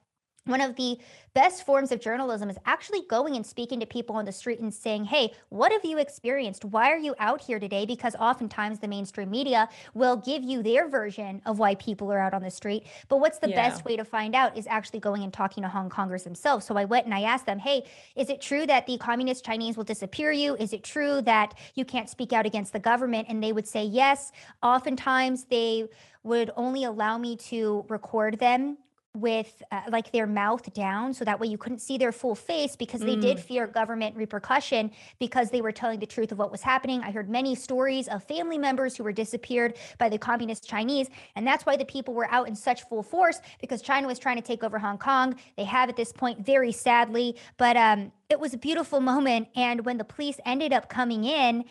one 0.45 0.61
of 0.61 0.75
the 0.75 0.97
best 1.33 1.65
forms 1.65 1.91
of 1.91 2.01
journalism 2.01 2.49
is 2.49 2.57
actually 2.65 3.01
going 3.07 3.35
and 3.35 3.45
speaking 3.45 3.79
to 3.79 3.85
people 3.85 4.15
on 4.15 4.25
the 4.25 4.31
street 4.31 4.59
and 4.59 4.73
saying, 4.73 5.05
Hey, 5.05 5.33
what 5.49 5.71
have 5.71 5.85
you 5.85 5.99
experienced? 5.99 6.65
Why 6.65 6.91
are 6.91 6.97
you 6.97 7.13
out 7.19 7.41
here 7.41 7.59
today? 7.59 7.85
Because 7.85 8.15
oftentimes 8.15 8.79
the 8.79 8.87
mainstream 8.87 9.29
media 9.29 9.69
will 9.93 10.17
give 10.17 10.43
you 10.43 10.63
their 10.63 10.89
version 10.89 11.41
of 11.45 11.59
why 11.59 11.75
people 11.75 12.11
are 12.11 12.19
out 12.19 12.33
on 12.33 12.41
the 12.41 12.49
street. 12.49 12.87
But 13.07 13.17
what's 13.17 13.37
the 13.37 13.49
yeah. 13.49 13.69
best 13.69 13.85
way 13.85 13.95
to 13.95 14.03
find 14.03 14.33
out 14.33 14.57
is 14.57 14.65
actually 14.65 14.99
going 14.99 15.23
and 15.23 15.31
talking 15.31 15.61
to 15.61 15.69
Hong 15.69 15.89
Kongers 15.89 16.23
themselves. 16.23 16.65
So 16.65 16.75
I 16.75 16.85
went 16.85 17.05
and 17.05 17.13
I 17.13 17.21
asked 17.21 17.45
them, 17.45 17.59
Hey, 17.59 17.83
is 18.15 18.29
it 18.29 18.41
true 18.41 18.65
that 18.65 18.87
the 18.87 18.97
communist 18.97 19.45
Chinese 19.45 19.77
will 19.77 19.83
disappear 19.83 20.31
you? 20.31 20.55
Is 20.55 20.73
it 20.73 20.83
true 20.83 21.21
that 21.21 21.53
you 21.75 21.85
can't 21.85 22.09
speak 22.09 22.33
out 22.33 22.47
against 22.47 22.73
the 22.73 22.79
government? 22.79 23.27
And 23.29 23.43
they 23.43 23.53
would 23.53 23.67
say 23.67 23.83
yes. 23.83 24.31
Oftentimes 24.63 25.45
they 25.45 25.87
would 26.23 26.49
only 26.55 26.83
allow 26.83 27.17
me 27.17 27.35
to 27.35 27.85
record 27.89 28.39
them 28.39 28.77
with 29.13 29.61
uh, 29.71 29.81
like 29.89 30.11
their 30.11 30.25
mouth 30.25 30.73
down 30.73 31.13
so 31.13 31.25
that 31.25 31.37
way 31.37 31.45
you 31.45 31.57
couldn't 31.57 31.79
see 31.79 31.97
their 31.97 32.13
full 32.13 32.33
face 32.33 32.77
because 32.77 33.01
they 33.01 33.17
mm. 33.17 33.21
did 33.21 33.39
fear 33.39 33.67
government 33.67 34.15
repercussion 34.15 34.89
because 35.19 35.49
they 35.49 35.61
were 35.61 35.71
telling 35.71 35.99
the 35.99 36.05
truth 36.05 36.31
of 36.31 36.37
what 36.37 36.49
was 36.49 36.61
happening. 36.61 37.01
I 37.01 37.11
heard 37.11 37.29
many 37.29 37.53
stories 37.53 38.07
of 38.07 38.23
family 38.23 38.57
members 38.57 38.95
who 38.95 39.03
were 39.03 39.11
disappeared 39.11 39.77
by 39.97 40.07
the 40.07 40.17
communist 40.17 40.67
Chinese 40.67 41.09
and 41.35 41.45
that's 41.45 41.65
why 41.65 41.75
the 41.75 41.83
people 41.83 42.13
were 42.13 42.31
out 42.31 42.47
in 42.47 42.55
such 42.55 42.83
full 42.83 43.03
force 43.03 43.41
because 43.59 43.81
China 43.81 44.07
was 44.07 44.17
trying 44.17 44.37
to 44.37 44.41
take 44.41 44.63
over 44.63 44.79
Hong 44.79 44.97
Kong. 44.97 45.35
They 45.57 45.65
have 45.65 45.89
at 45.89 45.97
this 45.97 46.13
point 46.13 46.45
very 46.45 46.71
sadly, 46.71 47.35
but 47.57 47.75
um 47.75 48.13
it 48.29 48.39
was 48.39 48.53
a 48.53 48.57
beautiful 48.57 49.01
moment 49.01 49.49
and 49.57 49.85
when 49.85 49.97
the 49.97 50.05
police 50.05 50.39
ended 50.45 50.71
up 50.71 50.87
coming 50.87 51.25
in 51.25 51.65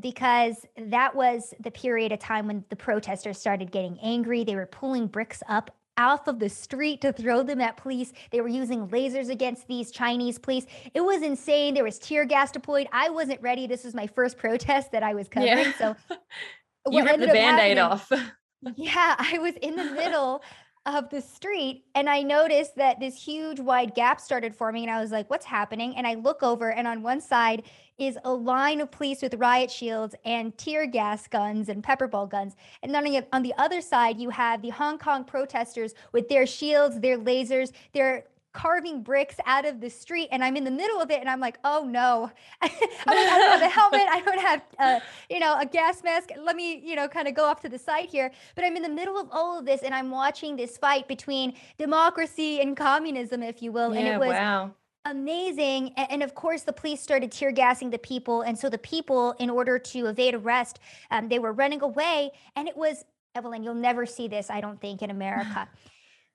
because 0.00 0.64
that 0.78 1.14
was 1.14 1.52
the 1.60 1.70
period 1.70 2.12
of 2.12 2.18
time 2.18 2.46
when 2.46 2.64
the 2.70 2.76
protesters 2.76 3.38
started 3.38 3.70
getting 3.70 3.98
angry. 4.02 4.44
They 4.44 4.56
were 4.56 4.66
pulling 4.66 5.06
bricks 5.06 5.42
up 5.48 5.70
off 5.98 6.28
of 6.28 6.38
the 6.38 6.48
street 6.48 7.00
to 7.02 7.12
throw 7.12 7.42
them 7.42 7.60
at 7.60 7.76
police. 7.76 8.12
They 8.30 8.40
were 8.40 8.48
using 8.48 8.88
lasers 8.88 9.30
against 9.30 9.66
these 9.66 9.90
Chinese 9.90 10.38
police. 10.38 10.66
It 10.94 11.00
was 11.00 11.22
insane. 11.22 11.74
There 11.74 11.84
was 11.84 11.98
tear 11.98 12.24
gas 12.24 12.52
deployed. 12.52 12.88
I 12.92 13.10
wasn't 13.10 13.40
ready. 13.40 13.66
This 13.66 13.84
was 13.84 13.94
my 13.94 14.06
first 14.06 14.38
protest 14.38 14.92
that 14.92 15.02
I 15.02 15.14
was 15.14 15.28
covering. 15.28 15.58
Yeah. 15.58 15.72
So 15.78 15.96
you 16.90 17.04
ripped 17.04 17.20
the 17.20 17.26
band-aid 17.28 17.78
off. 17.78 18.10
yeah, 18.76 19.14
I 19.18 19.38
was 19.38 19.54
in 19.62 19.76
the 19.76 19.84
middle 19.84 20.42
of 20.86 21.10
the 21.10 21.20
street 21.20 21.84
and 21.94 22.08
I 22.08 22.22
noticed 22.22 22.76
that 22.76 23.00
this 23.00 23.20
huge 23.20 23.58
wide 23.58 23.94
gap 23.94 24.20
started 24.20 24.54
forming 24.54 24.84
and 24.84 24.92
I 24.92 25.00
was 25.00 25.10
like, 25.10 25.28
what's 25.28 25.44
happening? 25.44 25.96
And 25.96 26.06
I 26.06 26.14
look 26.14 26.42
over 26.42 26.72
and 26.72 26.86
on 26.86 27.02
one 27.02 27.20
side 27.20 27.64
is 27.98 28.16
a 28.24 28.32
line 28.32 28.80
of 28.80 28.90
police 28.90 29.20
with 29.20 29.34
riot 29.34 29.70
shields 29.70 30.14
and 30.24 30.56
tear 30.56 30.86
gas 30.86 31.26
guns 31.26 31.68
and 31.68 31.82
pepper 31.82 32.06
ball 32.06 32.26
guns. 32.26 32.54
And 32.82 32.94
then 32.94 33.26
on 33.32 33.42
the 33.42 33.54
other 33.58 33.80
side, 33.80 34.18
you 34.18 34.30
have 34.30 34.62
the 34.62 34.70
Hong 34.70 34.98
Kong 34.98 35.24
protesters 35.24 35.94
with 36.12 36.28
their 36.28 36.46
shields, 36.46 37.00
their 37.00 37.18
lasers, 37.18 37.72
their 37.92 38.24
carving 38.56 39.02
bricks 39.02 39.36
out 39.44 39.66
of 39.66 39.82
the 39.82 39.90
street 39.90 40.28
and 40.32 40.42
I'm 40.42 40.56
in 40.56 40.64
the 40.64 40.70
middle 40.70 40.98
of 40.98 41.10
it 41.10 41.20
and 41.20 41.28
I'm 41.28 41.40
like, 41.40 41.58
oh 41.62 41.84
no, 41.86 42.30
I, 42.62 42.68
mean, 42.80 42.90
I 43.06 43.38
don't 43.38 43.60
have 43.60 43.62
a 43.62 43.68
helmet. 43.68 44.06
I 44.10 44.20
don't 44.20 44.40
have, 44.40 44.62
uh, 44.78 45.00
you 45.28 45.40
know, 45.40 45.58
a 45.60 45.66
gas 45.66 46.02
mask. 46.02 46.30
Let 46.40 46.56
me, 46.56 46.80
you 46.82 46.96
know, 46.96 47.06
kind 47.06 47.28
of 47.28 47.34
go 47.34 47.44
off 47.44 47.60
to 47.60 47.68
the 47.68 47.78
side 47.78 48.06
here. 48.06 48.32
But 48.54 48.64
I'm 48.64 48.74
in 48.74 48.82
the 48.82 48.88
middle 48.88 49.18
of 49.18 49.28
all 49.30 49.58
of 49.58 49.66
this 49.66 49.82
and 49.82 49.94
I'm 49.94 50.10
watching 50.10 50.56
this 50.56 50.78
fight 50.78 51.06
between 51.06 51.54
democracy 51.76 52.62
and 52.62 52.74
communism, 52.74 53.42
if 53.42 53.62
you 53.62 53.72
will. 53.72 53.92
Yeah, 53.92 54.00
and 54.00 54.08
it 54.08 54.18
was 54.18 54.30
wow 54.30 54.70
amazing. 55.04 55.92
And, 55.96 56.20
of 56.20 56.34
course, 56.34 56.62
the 56.62 56.72
police 56.72 57.00
started 57.00 57.30
tear 57.30 57.52
gassing 57.52 57.90
the 57.90 57.98
people. 57.98 58.42
And 58.42 58.58
so 58.58 58.68
the 58.68 58.78
people, 58.78 59.36
in 59.38 59.48
order 59.48 59.78
to 59.78 60.06
evade 60.06 60.34
arrest, 60.34 60.80
um, 61.12 61.28
they 61.28 61.38
were 61.38 61.52
running 61.52 61.80
away. 61.80 62.32
And 62.56 62.66
it 62.66 62.76
was, 62.76 63.04
Evelyn, 63.36 63.62
you'll 63.62 63.74
never 63.74 64.04
see 64.04 64.26
this, 64.26 64.50
I 64.50 64.60
don't 64.60 64.80
think, 64.80 65.02
in 65.02 65.10
America. 65.10 65.68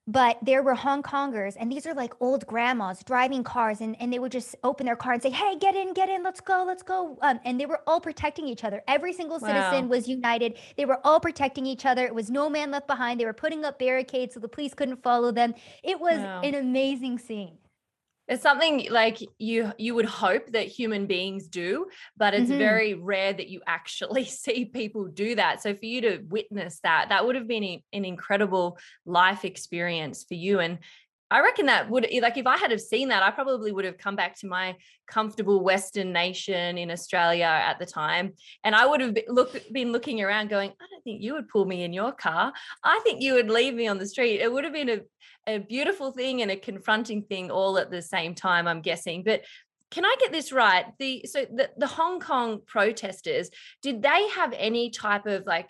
but 0.08 0.38
there 0.41 0.63
were 0.63 0.74
Hong 0.74 1.03
Kongers, 1.03 1.55
and 1.60 1.72
these 1.72 1.86
are 1.86 1.93
like 1.93 2.13
old 2.20 2.48
grandmas 2.48 3.03
driving 3.03 3.43
cars, 3.43 3.81
and, 3.81 3.96
and 4.01 4.12
they 4.12 4.20
would 4.20 4.31
just 4.31 4.55
open 4.63 4.86
their 4.86 4.96
car 4.96 5.13
and 5.13 5.22
say, 5.22 5.29
Hey, 5.29 5.55
get 5.58 5.75
in, 5.75 5.93
get 5.93 6.10
in, 6.10 6.24
let's 6.24 6.41
go, 6.41 6.63
let's 6.65 6.84
go. 6.84 7.17
Um, 7.22 7.39
and 7.46 7.60
they 7.60 7.65
were 7.65 7.81
all 7.86 8.01
protecting 8.01 8.48
each 8.48 8.63
other. 8.63 8.81
Every 8.88 9.13
single 9.13 9.39
citizen 9.39 9.86
wow. 9.86 9.96
was 9.96 10.08
united. 10.08 10.58
They 10.75 10.86
were 10.86 11.00
all 11.03 11.20
protecting 11.20 11.65
each 11.65 11.86
other. 11.86 12.05
It 12.05 12.15
was 12.15 12.29
no 12.29 12.50
man 12.50 12.72
left 12.72 12.88
behind. 12.88 13.20
They 13.20 13.25
were 13.25 13.34
putting 13.34 13.63
up 13.63 13.77
barricades 13.77 14.34
so 14.34 14.39
the 14.39 14.48
police 14.48 14.74
couldn't 14.74 15.03
follow 15.03 15.31
them. 15.31 15.53
It 15.84 16.00
was 16.00 16.20
wow. 16.20 16.41
an 16.41 16.55
amazing 16.55 17.20
scene 17.20 17.58
it's 18.32 18.42
something 18.42 18.88
like 18.90 19.20
you 19.40 19.74
you 19.78 19.94
would 19.94 20.06
hope 20.06 20.54
that 20.54 20.66
human 20.66 21.06
beings 21.06 21.50
do 21.50 21.86
but 22.16 22.34
it's 22.34 22.50
mm-hmm. 22.50 22.58
very 22.58 22.94
rare 22.94 23.34
that 23.34 23.50
you 23.50 23.62
actually 23.68 24.24
see 24.44 24.64
people 24.66 25.06
do 25.08 25.36
that 25.36 25.62
so 25.62 25.76
for 25.76 25.86
you 25.86 26.00
to 26.02 26.20
witness 26.30 26.80
that 26.82 27.10
that 27.10 27.26
would 27.26 27.36
have 27.36 27.48
been 27.48 27.82
an 27.92 28.06
incredible 28.06 28.78
life 29.06 29.44
experience 29.44 30.24
for 30.24 30.36
you 30.36 30.62
and 30.62 30.80
I 31.32 31.42
reckon 31.42 31.66
that 31.68 31.90
would 31.90 32.06
eh, 32.12 32.20
like 32.22 32.38
if 32.38 32.46
I 32.46 32.58
had 32.58 32.72
have 32.72 32.82
seen 32.82 33.08
that, 33.08 33.24
I 33.24 33.32
probably 33.32 33.72
would 33.72 33.86
have 33.86 33.98
come 33.98 34.16
back 34.16 34.38
to 34.40 34.48
my 34.48 34.76
comfortable 35.08 35.64
Western 35.64 36.12
nation 36.12 36.78
in 36.78 36.92
Australia 36.92 37.46
at 37.46 37.80
the 37.80 37.86
time, 37.86 38.34
and 38.64 38.76
I 38.76 38.86
would 38.86 39.02
have 39.02 39.14
been, 39.14 39.24
look, 39.30 39.56
been 39.72 39.92
looking 39.92 40.22
around, 40.22 40.50
going, 40.50 40.72
"I 40.72 40.86
don't 40.92 41.04
think 41.04 41.22
you 41.22 41.34
would 41.34 41.48
pull 41.48 41.66
me 41.66 41.84
in 41.84 41.94
your 41.94 42.12
car. 42.12 42.54
I 42.84 43.00
think 43.04 43.22
you 43.22 43.34
would 43.34 43.50
leave 43.50 43.74
me 43.74 43.88
on 43.88 43.98
the 43.98 44.06
street." 44.06 44.42
It 44.42 44.52
would 44.52 44.66
have 44.66 44.74
been 44.74 44.90
a 44.90 45.00
a 45.48 45.58
beautiful 45.58 46.12
thing 46.12 46.42
and 46.42 46.52
a 46.52 46.56
confronting 46.56 47.24
thing 47.24 47.50
all 47.50 47.78
at 47.80 47.90
the 47.90 48.02
same 48.02 48.36
time. 48.36 48.68
I'm 48.68 48.82
guessing, 48.82 49.24
but 49.24 49.42
can 49.90 50.06
I 50.06 50.16
get 50.20 50.32
this 50.32 50.52
right? 50.52 50.86
The 51.00 51.26
so 51.26 51.46
the, 51.46 51.70
the 51.78 51.88
Hong 51.88 52.20
Kong 52.20 52.62
protesters 52.66 53.50
did 53.82 54.02
they 54.02 54.30
have 54.30 54.54
any 54.54 54.90
type 54.90 55.26
of 55.26 55.46
like 55.46 55.70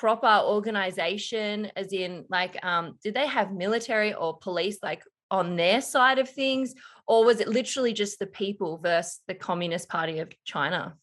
proper 0.00 0.40
organization 0.44 1.70
as 1.76 1.92
in 1.92 2.24
like 2.28 2.58
um 2.64 2.98
did 3.04 3.14
they 3.14 3.28
have 3.28 3.52
military 3.52 4.12
or 4.12 4.36
police 4.38 4.78
like 4.82 5.02
on 5.30 5.56
their 5.56 5.80
side 5.80 6.18
of 6.18 6.28
things? 6.28 6.74
Or 7.06 7.24
was 7.24 7.40
it 7.40 7.48
literally 7.48 7.92
just 7.92 8.18
the 8.18 8.26
people 8.26 8.78
versus 8.78 9.20
the 9.28 9.34
communist 9.34 9.88
party 9.88 10.18
of 10.18 10.32
china? 10.44 10.94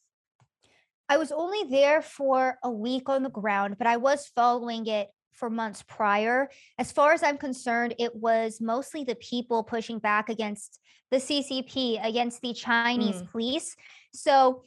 I 1.07 1.17
was 1.17 1.31
only 1.31 1.69
there 1.69 2.01
for 2.01 2.57
a 2.63 2.71
week 2.71 3.07
on 3.07 3.23
the 3.23 3.29
ground 3.29 3.77
but 3.77 3.87
i 3.87 3.97
was 3.97 4.29
following 4.35 4.85
it 4.87 5.07
for 5.31 5.49
months 5.49 5.83
prior. 5.87 6.49
As 6.77 6.91
far 6.91 7.13
as 7.13 7.23
i'm 7.23 7.37
concerned 7.37 7.95
it 7.97 8.13
was 8.13 8.59
mostly 8.59 9.05
the 9.05 9.15
people 9.15 9.63
pushing 9.63 9.99
back 9.99 10.27
against 10.27 10.79
the 11.11 11.17
ccp 11.17 12.05
against 12.05 12.41
the 12.41 12.53
chinese 12.53 13.21
mm. 13.21 13.31
police. 13.31 13.75
So 14.13 14.63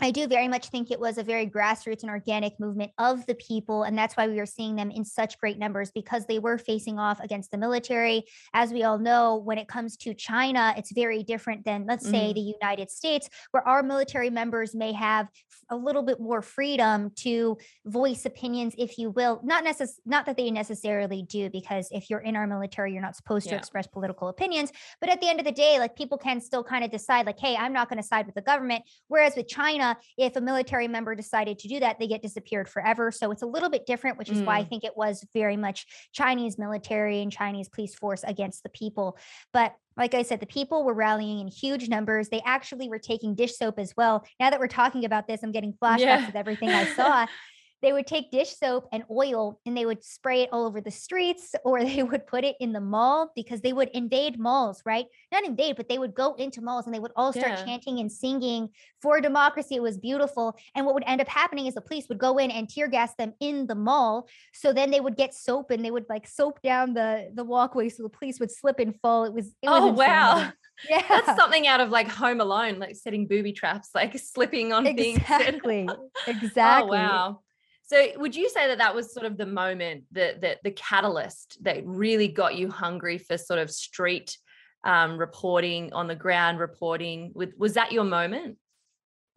I 0.00 0.10
do 0.12 0.26
very 0.28 0.46
much 0.46 0.68
think 0.68 0.90
it 0.90 1.00
was 1.00 1.18
a 1.18 1.22
very 1.22 1.46
grassroots 1.46 2.02
and 2.02 2.10
organic 2.10 2.60
movement 2.60 2.92
of 2.98 3.26
the 3.26 3.34
people. 3.34 3.82
And 3.82 3.98
that's 3.98 4.16
why 4.16 4.28
we 4.28 4.36
were 4.36 4.46
seeing 4.46 4.76
them 4.76 4.90
in 4.90 5.04
such 5.04 5.38
great 5.38 5.58
numbers 5.58 5.90
because 5.90 6.24
they 6.26 6.38
were 6.38 6.56
facing 6.56 6.98
off 6.98 7.18
against 7.20 7.50
the 7.50 7.58
military. 7.58 8.24
As 8.54 8.72
we 8.72 8.84
all 8.84 8.98
know, 8.98 9.36
when 9.36 9.58
it 9.58 9.66
comes 9.66 9.96
to 9.98 10.14
China, 10.14 10.72
it's 10.76 10.92
very 10.92 11.22
different 11.22 11.64
than, 11.64 11.86
let's 11.86 12.04
mm-hmm. 12.04 12.14
say, 12.14 12.32
the 12.32 12.40
United 12.40 12.90
States, 12.90 13.28
where 13.50 13.66
our 13.66 13.82
military 13.82 14.30
members 14.30 14.74
may 14.74 14.92
have 14.92 15.26
a 15.70 15.76
little 15.76 16.02
bit 16.02 16.20
more 16.20 16.40
freedom 16.40 17.10
to 17.16 17.58
voice 17.84 18.24
opinions, 18.24 18.74
if 18.78 18.98
you 18.98 19.10
will. 19.10 19.40
Not 19.42 19.64
necess- 19.64 19.98
not 20.06 20.26
that 20.26 20.36
they 20.36 20.50
necessarily 20.50 21.22
do, 21.22 21.50
because 21.50 21.88
if 21.90 22.08
you're 22.08 22.20
in 22.20 22.36
our 22.36 22.46
military, 22.46 22.92
you're 22.92 23.02
not 23.02 23.16
supposed 23.16 23.46
yeah. 23.46 23.52
to 23.52 23.58
express 23.58 23.86
political 23.86 24.28
opinions. 24.28 24.72
But 25.00 25.10
at 25.10 25.20
the 25.20 25.28
end 25.28 25.40
of 25.40 25.44
the 25.44 25.52
day, 25.52 25.78
like 25.78 25.96
people 25.96 26.18
can 26.18 26.40
still 26.40 26.64
kind 26.64 26.84
of 26.84 26.90
decide, 26.90 27.26
like, 27.26 27.38
hey, 27.38 27.56
I'm 27.56 27.72
not 27.72 27.88
going 27.88 28.00
to 28.00 28.06
side 28.06 28.26
with 28.26 28.34
the 28.34 28.42
government. 28.42 28.84
Whereas 29.08 29.34
with 29.36 29.48
China, 29.48 29.87
if 30.16 30.36
a 30.36 30.40
military 30.40 30.88
member 30.88 31.14
decided 31.14 31.58
to 31.60 31.68
do 31.68 31.80
that, 31.80 31.98
they 31.98 32.06
get 32.06 32.22
disappeared 32.22 32.68
forever. 32.68 33.10
So 33.10 33.30
it's 33.30 33.42
a 33.42 33.46
little 33.46 33.70
bit 33.70 33.86
different, 33.86 34.18
which 34.18 34.30
is 34.30 34.40
mm. 34.40 34.44
why 34.44 34.58
I 34.58 34.64
mm. 34.64 34.68
think 34.68 34.84
it 34.84 34.96
was 34.96 35.26
very 35.34 35.56
much 35.56 35.86
Chinese 36.12 36.58
military 36.58 37.20
and 37.20 37.30
Chinese 37.32 37.68
police 37.68 37.94
force 37.94 38.24
against 38.24 38.62
the 38.62 38.68
people. 38.70 39.18
But 39.52 39.74
like 39.96 40.14
I 40.14 40.22
said, 40.22 40.40
the 40.40 40.46
people 40.46 40.84
were 40.84 40.94
rallying 40.94 41.40
in 41.40 41.48
huge 41.48 41.88
numbers. 41.88 42.28
They 42.28 42.42
actually 42.44 42.88
were 42.88 43.00
taking 43.00 43.34
dish 43.34 43.56
soap 43.56 43.78
as 43.78 43.94
well. 43.96 44.24
Now 44.38 44.50
that 44.50 44.60
we're 44.60 44.68
talking 44.68 45.04
about 45.04 45.26
this, 45.26 45.42
I'm 45.42 45.52
getting 45.52 45.72
flashbacks 45.72 45.98
yeah. 45.98 46.26
with 46.26 46.36
everything 46.36 46.70
I 46.70 46.84
saw. 46.94 47.26
they 47.82 47.92
would 47.92 48.06
take 48.06 48.30
dish 48.30 48.56
soap 48.56 48.88
and 48.92 49.04
oil 49.10 49.60
and 49.64 49.76
they 49.76 49.86
would 49.86 50.02
spray 50.04 50.42
it 50.42 50.48
all 50.52 50.66
over 50.66 50.80
the 50.80 50.90
streets 50.90 51.54
or 51.64 51.84
they 51.84 52.02
would 52.02 52.26
put 52.26 52.44
it 52.44 52.56
in 52.60 52.72
the 52.72 52.80
mall 52.80 53.30
because 53.34 53.60
they 53.60 53.72
would 53.72 53.88
invade 53.90 54.38
malls, 54.38 54.82
right? 54.84 55.06
Not 55.32 55.44
invade, 55.44 55.76
but 55.76 55.88
they 55.88 55.98
would 55.98 56.14
go 56.14 56.34
into 56.34 56.60
malls 56.60 56.86
and 56.86 56.94
they 56.94 56.98
would 56.98 57.12
all 57.16 57.32
start 57.32 57.52
yeah. 57.52 57.64
chanting 57.64 58.00
and 58.00 58.10
singing 58.10 58.68
for 59.00 59.20
democracy. 59.20 59.76
It 59.76 59.82
was 59.82 59.98
beautiful. 59.98 60.56
And 60.74 60.84
what 60.86 60.94
would 60.94 61.04
end 61.06 61.20
up 61.20 61.28
happening 61.28 61.66
is 61.66 61.74
the 61.74 61.80
police 61.80 62.08
would 62.08 62.18
go 62.18 62.38
in 62.38 62.50
and 62.50 62.68
tear 62.68 62.88
gas 62.88 63.14
them 63.14 63.34
in 63.40 63.66
the 63.66 63.74
mall. 63.74 64.28
So 64.52 64.72
then 64.72 64.90
they 64.90 65.00
would 65.00 65.16
get 65.16 65.34
soap 65.34 65.70
and 65.70 65.84
they 65.84 65.90
would 65.90 66.06
like 66.08 66.26
soap 66.26 66.60
down 66.62 66.94
the 66.94 67.30
the 67.34 67.44
walkway 67.44 67.88
so 67.88 68.02
the 68.02 68.08
police 68.08 68.40
would 68.40 68.50
slip 68.50 68.78
and 68.78 68.98
fall. 69.00 69.24
It 69.24 69.32
was 69.32 69.54
it 69.62 69.68
was 69.68 69.82
Oh 69.82 69.92
wow. 69.92 70.52
Yeah. 70.88 71.02
That's 71.08 71.36
something 71.36 71.66
out 71.66 71.80
of 71.80 71.90
like 71.90 72.08
Home 72.08 72.40
Alone, 72.40 72.78
like 72.78 72.94
setting 72.94 73.26
booby 73.26 73.52
traps, 73.52 73.88
like 73.96 74.16
slipping 74.16 74.72
on 74.72 74.86
exactly. 74.86 75.88
things. 75.88 75.88
Oh, 75.98 76.10
exactly. 76.28 76.28
Exactly. 76.28 76.98
Oh, 76.98 77.02
wow. 77.02 77.40
So 77.88 78.06
would 78.16 78.36
you 78.36 78.50
say 78.50 78.68
that 78.68 78.78
that 78.78 78.94
was 78.94 79.14
sort 79.14 79.24
of 79.24 79.38
the 79.38 79.46
moment 79.46 80.04
that 80.12 80.42
the, 80.42 80.58
the 80.62 80.70
catalyst 80.72 81.56
that 81.64 81.86
really 81.86 82.28
got 82.28 82.54
you 82.54 82.70
hungry 82.70 83.16
for 83.16 83.38
sort 83.38 83.58
of 83.58 83.70
street 83.70 84.36
um, 84.84 85.16
reporting 85.16 85.92
on 85.94 86.06
the 86.06 86.14
ground 86.14 86.58
reporting 86.58 87.32
with 87.34 87.54
was 87.56 87.74
that 87.74 87.90
your 87.90 88.04
moment? 88.04 88.58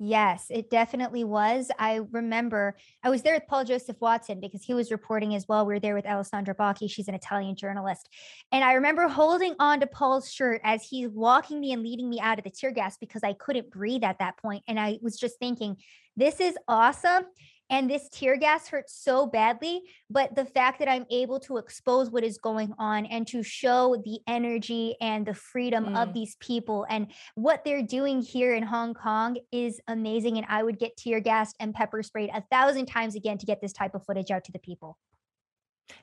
Yes, 0.04 0.48
it 0.50 0.70
definitely 0.70 1.24
was. 1.24 1.70
I 1.78 2.02
remember 2.12 2.76
I 3.04 3.10
was 3.10 3.22
there 3.22 3.36
with 3.36 3.48
Paul 3.48 3.64
Joseph 3.64 4.02
Watson 4.02 4.42
because 4.42 4.64
he 4.64 4.74
was 4.74 4.92
reporting 4.92 5.36
as 5.36 5.48
well. 5.48 5.66
We 5.66 5.76
were 5.76 5.80
there 5.80 5.94
with 5.94 6.08
Alessandra 6.08 6.56
Bocchi. 6.56 6.90
She's 6.90 7.08
an 7.08 7.14
Italian 7.14 7.56
journalist. 7.56 8.10
And 8.52 8.64
I 8.64 8.74
remember 8.74 9.08
holding 9.08 9.56
on 9.60 9.80
to 9.80 9.88
Paul's 9.88 10.34
shirt 10.34 10.60
as 10.64 10.84
he's 10.84 11.08
walking 11.10 11.60
me 11.60 11.72
and 11.72 11.84
leading 11.84 12.10
me 12.10 12.20
out 12.20 12.40
of 12.40 12.44
the 12.44 12.50
tear 12.50 12.72
gas 12.72 12.98
because 12.98 13.24
I 13.24 13.34
couldn't 13.34 13.70
breathe 13.70 14.04
at 14.04 14.20
that 14.20 14.38
point. 14.38 14.64
And 14.68 14.80
I 14.80 14.98
was 15.04 15.18
just 15.18 15.38
thinking, 15.38 15.78
this 16.18 16.40
is 16.40 16.58
awesome 16.68 17.26
and 17.72 17.90
this 17.90 18.08
tear 18.10 18.38
gas 18.38 18.68
hurts 18.68 18.94
so 18.94 19.26
badly 19.26 19.82
but 20.10 20.36
the 20.36 20.46
fact 20.46 20.78
that 20.78 20.88
i'm 20.88 21.06
able 21.10 21.40
to 21.40 21.58
expose 21.58 22.12
what 22.12 22.24
is 22.24 22.38
going 22.38 22.72
on 22.78 23.06
and 23.08 23.26
to 23.26 23.42
show 23.42 23.96
the 24.06 24.20
energy 24.28 24.96
and 25.02 25.26
the 25.26 25.34
freedom 25.34 25.86
mm. 25.86 25.98
of 25.98 26.14
these 26.14 26.36
people 26.40 26.86
and 26.90 27.08
what 27.36 27.64
they're 27.64 27.82
doing 27.82 28.22
here 28.22 28.54
in 28.54 28.62
hong 28.62 28.94
kong 28.94 29.38
is 29.52 29.80
amazing 29.88 30.38
and 30.38 30.46
i 30.50 30.62
would 30.62 30.78
get 30.78 30.96
tear 30.98 31.20
gassed 31.20 31.56
and 31.60 31.74
pepper 31.74 32.04
sprayed 32.04 32.30
a 32.36 32.44
thousand 32.52 32.86
times 32.86 33.16
again 33.16 33.38
to 33.38 33.46
get 33.46 33.62
this 33.62 33.74
type 33.74 33.96
of 33.96 34.06
footage 34.06 34.30
out 34.30 34.44
to 34.44 34.52
the 34.52 34.60
people 34.60 34.98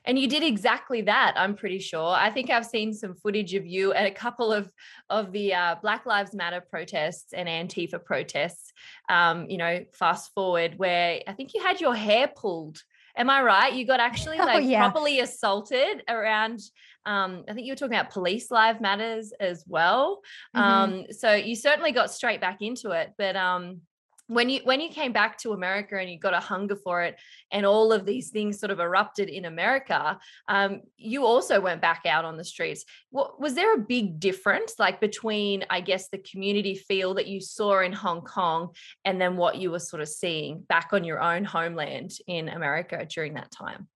and 0.05 0.17
you 0.17 0.27
did 0.27 0.43
exactly 0.43 1.01
that, 1.03 1.33
I'm 1.35 1.55
pretty 1.55 1.79
sure. 1.79 2.07
I 2.07 2.29
think 2.29 2.49
I've 2.49 2.65
seen 2.65 2.93
some 2.93 3.15
footage 3.15 3.53
of 3.53 3.65
you 3.65 3.93
at 3.93 4.05
a 4.05 4.11
couple 4.11 4.51
of 4.51 4.71
of 5.09 5.31
the 5.31 5.53
uh, 5.53 5.75
Black 5.81 6.05
Lives 6.05 6.33
Matter 6.33 6.61
protests 6.61 7.33
and 7.33 7.47
Antifa 7.47 8.03
protests. 8.03 8.71
Um, 9.09 9.49
you 9.49 9.57
know, 9.57 9.85
fast 9.93 10.33
forward 10.33 10.73
where 10.77 11.21
I 11.27 11.33
think 11.33 11.53
you 11.53 11.61
had 11.61 11.81
your 11.81 11.95
hair 11.95 12.31
pulled. 12.35 12.79
Am 13.17 13.29
I 13.29 13.41
right? 13.41 13.73
You 13.73 13.85
got 13.85 13.99
actually 13.99 14.39
oh, 14.39 14.45
like 14.45 14.57
oh, 14.57 14.59
yeah. 14.59 14.89
properly 14.89 15.19
assaulted 15.19 16.03
around. 16.07 16.61
Um, 17.05 17.43
I 17.49 17.53
think 17.53 17.65
you 17.65 17.73
were 17.73 17.75
talking 17.75 17.97
about 17.97 18.11
police 18.11 18.49
live 18.51 18.79
matters 18.79 19.33
as 19.39 19.65
well. 19.67 20.21
Mm-hmm. 20.55 20.65
Um, 20.65 21.05
so 21.11 21.33
you 21.33 21.55
certainly 21.55 21.91
got 21.91 22.11
straight 22.11 22.39
back 22.39 22.61
into 22.61 22.91
it, 22.91 23.13
but 23.17 23.35
um, 23.35 23.81
when 24.29 24.47
you 24.47 24.61
when 24.63 24.79
you 24.79 24.89
came 24.89 25.11
back 25.11 25.39
to 25.39 25.53
America 25.53 25.97
and 25.97 26.09
you 26.09 26.19
got 26.19 26.35
a 26.35 26.39
hunger 26.39 26.75
for 26.75 27.01
it, 27.01 27.19
and 27.51 27.65
all 27.65 27.91
of 27.91 28.05
these 28.05 28.29
things 28.29 28.59
sort 28.59 28.69
of 28.69 28.79
erupted 28.79 29.27
in 29.27 29.45
America, 29.45 30.19
um, 30.47 30.81
you 30.97 31.25
also 31.25 31.59
went 31.59 31.81
back 31.81 32.03
out 32.05 32.25
on 32.25 32.37
the 32.37 32.43
streets. 32.43 32.85
What, 33.09 33.41
was 33.41 33.55
there 33.55 33.73
a 33.73 33.79
big 33.79 34.19
difference, 34.19 34.75
like 34.77 35.01
between 35.01 35.65
I 35.71 35.81
guess 35.81 36.09
the 36.09 36.19
community 36.19 36.75
feel 36.75 37.15
that 37.15 37.25
you 37.25 37.41
saw 37.41 37.81
in 37.81 37.91
Hong 37.91 38.21
Kong 38.21 38.69
and 39.03 39.19
then 39.19 39.35
what 39.35 39.57
you 39.57 39.71
were 39.71 39.79
sort 39.79 40.03
of 40.03 40.07
seeing 40.07 40.59
back 40.69 40.89
on 40.93 41.03
your 41.03 41.19
own 41.19 41.43
homeland 41.43 42.11
in 42.27 42.49
America 42.49 43.07
during 43.09 43.33
that 43.33 43.49
time? 43.49 43.87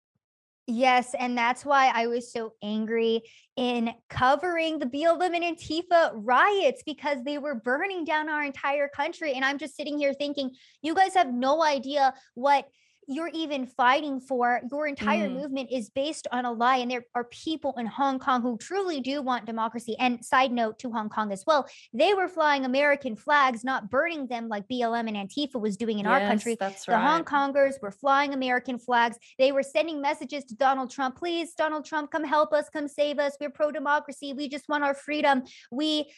Yes, 0.66 1.14
and 1.20 1.38
that's 1.38 1.66
why 1.66 1.92
I 1.94 2.08
was 2.08 2.32
so 2.32 2.54
angry 2.64 3.24
in 3.58 3.92
covering 4.10 4.80
the 4.80 4.86
BLM 4.86 5.36
and 5.36 5.58
Antifa 5.58 6.12
riots 6.16 6.84
because 6.86 7.18
they 7.26 7.38
were 7.38 7.56
burning 7.56 8.06
down 8.06 8.30
our 8.30 8.44
entire 8.44 8.88
country. 8.88 9.34
And 9.34 9.44
I'm 9.44 9.58
just 9.58 9.76
sitting 9.76 9.98
here 9.98 10.14
thinking, 10.14 10.52
you 10.82 10.96
guys 10.96 11.16
have 11.16 11.34
no 11.34 11.62
idea 11.62 12.14
what 12.36 12.66
you're 13.08 13.30
even 13.34 13.68
fighting 13.68 14.20
for. 14.20 14.62
Your 14.72 14.88
entire 14.88 15.30
mm. 15.30 15.42
movement 15.42 15.72
is 15.72 15.90
based 15.90 16.28
on 16.32 16.46
a 16.46 16.52
lie. 16.52 16.78
And 16.78 16.90
there 16.90 17.06
are 17.16 17.26
people 17.26 17.74
in 17.78 17.86
Hong 17.86 18.20
Kong 18.20 18.42
who 18.42 18.58
truly 18.58 19.02
do 19.02 19.22
want 19.22 19.46
democracy. 19.46 19.96
And 20.00 20.24
side 20.24 20.52
note 20.52 20.80
to 20.80 20.92
Hong 20.92 21.10
Kong 21.10 21.32
as 21.32 21.44
well, 21.46 21.68
they 21.94 22.14
were 22.14 22.28
flying 22.28 22.66
American 22.66 23.16
flags, 23.16 23.64
not 23.64 23.90
burning 23.90 24.28
them 24.28 24.48
like 24.48 24.68
BLM 24.68 25.08
and 25.08 25.18
Antifa 25.18 25.60
was 25.60 25.78
doing 25.78 26.00
in 26.00 26.06
yes, 26.06 26.22
our 26.22 26.28
country. 26.28 26.58
That's 26.60 26.88
right. 26.88 26.96
The 26.96 27.02
Hong 27.02 27.24
Kongers 27.24 27.82
were 27.82 27.92
flying 27.92 28.34
American 28.34 28.80
flags. 28.80 29.18
They 29.38 29.52
were 29.52 29.64
sending 29.64 30.02
messages 30.02 30.44
to 30.46 30.56
Donald 30.56 30.92
Trump, 30.92 31.18
please, 31.18 31.54
Donald 31.54 31.86
Trump, 31.86 32.12
come 32.12 32.24
help 32.24 32.54
us, 32.54 32.70
come 32.70 32.88
save 32.88 33.20
us. 33.20 33.36
We're 33.40 33.50
pro 33.50 33.72
democracy. 33.72 34.34
We 34.34 34.50
just 34.50 34.70
want 34.70 34.84
our 34.84 34.94
freedom. 34.94 35.44
We 35.72 36.12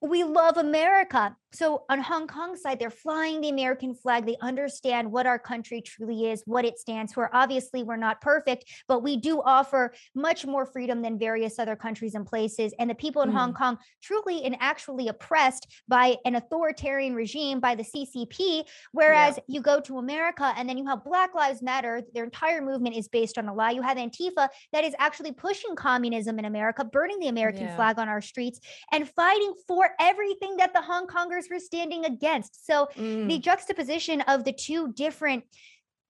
we 0.00 0.24
love 0.24 0.56
America. 0.56 1.36
So 1.52 1.84
on 1.88 2.00
Hong 2.00 2.26
Kong 2.26 2.56
side, 2.56 2.78
they're 2.78 2.90
flying 2.90 3.40
the 3.40 3.48
American 3.48 3.94
flag. 3.94 4.26
They 4.26 4.36
understand 4.42 5.10
what 5.10 5.26
our 5.26 5.38
country 5.38 5.80
truly 5.80 6.30
is, 6.30 6.42
what 6.44 6.64
it 6.64 6.78
stands 6.78 7.14
for. 7.14 7.30
Obviously, 7.34 7.82
we're 7.82 7.96
not 7.96 8.20
perfect, 8.20 8.64
but 8.88 9.02
we 9.02 9.16
do 9.16 9.40
offer 9.42 9.94
much 10.14 10.44
more 10.44 10.66
freedom 10.66 11.00
than 11.00 11.18
various 11.18 11.58
other 11.58 11.74
countries 11.74 12.14
and 12.14 12.26
places. 12.26 12.74
And 12.78 12.90
the 12.90 12.94
people 12.94 13.22
in 13.22 13.30
mm. 13.30 13.34
Hong 13.34 13.54
Kong 13.54 13.78
truly 14.02 14.44
and 14.44 14.56
actually 14.60 15.08
oppressed 15.08 15.66
by 15.88 16.16
an 16.24 16.34
authoritarian 16.34 17.14
regime 17.14 17.60
by 17.60 17.74
the 17.74 17.84
CCP. 17.84 18.64
Whereas 18.92 19.36
yeah. 19.36 19.42
you 19.46 19.60
go 19.62 19.80
to 19.80 19.98
America 19.98 20.52
and 20.56 20.68
then 20.68 20.76
you 20.76 20.86
have 20.86 21.04
Black 21.04 21.34
Lives 21.34 21.62
Matter, 21.62 22.02
their 22.12 22.24
entire 22.24 22.60
movement 22.60 22.96
is 22.96 23.08
based 23.08 23.38
on 23.38 23.48
a 23.48 23.54
lie. 23.54 23.70
You 23.70 23.82
have 23.82 23.96
Antifa 23.96 24.48
that 24.72 24.84
is 24.84 24.94
actually 24.98 25.32
pushing 25.32 25.74
communism 25.74 26.38
in 26.38 26.44
America, 26.44 26.84
burning 26.84 27.18
the 27.18 27.28
American 27.28 27.62
yeah. 27.62 27.76
flag 27.76 27.98
on 27.98 28.08
our 28.08 28.20
streets, 28.20 28.60
and 28.92 29.08
fighting 29.08 29.54
for 29.68 29.90
everything 30.00 30.56
that 30.58 30.72
the 30.72 30.82
Hong 30.82 31.06
Kongers 31.06 31.50
were 31.50 31.58
standing 31.58 32.04
against. 32.04 32.66
So 32.66 32.88
mm. 32.96 33.28
the 33.28 33.38
juxtaposition 33.38 34.20
of 34.22 34.44
the 34.44 34.52
two 34.52 34.92
different 34.92 35.44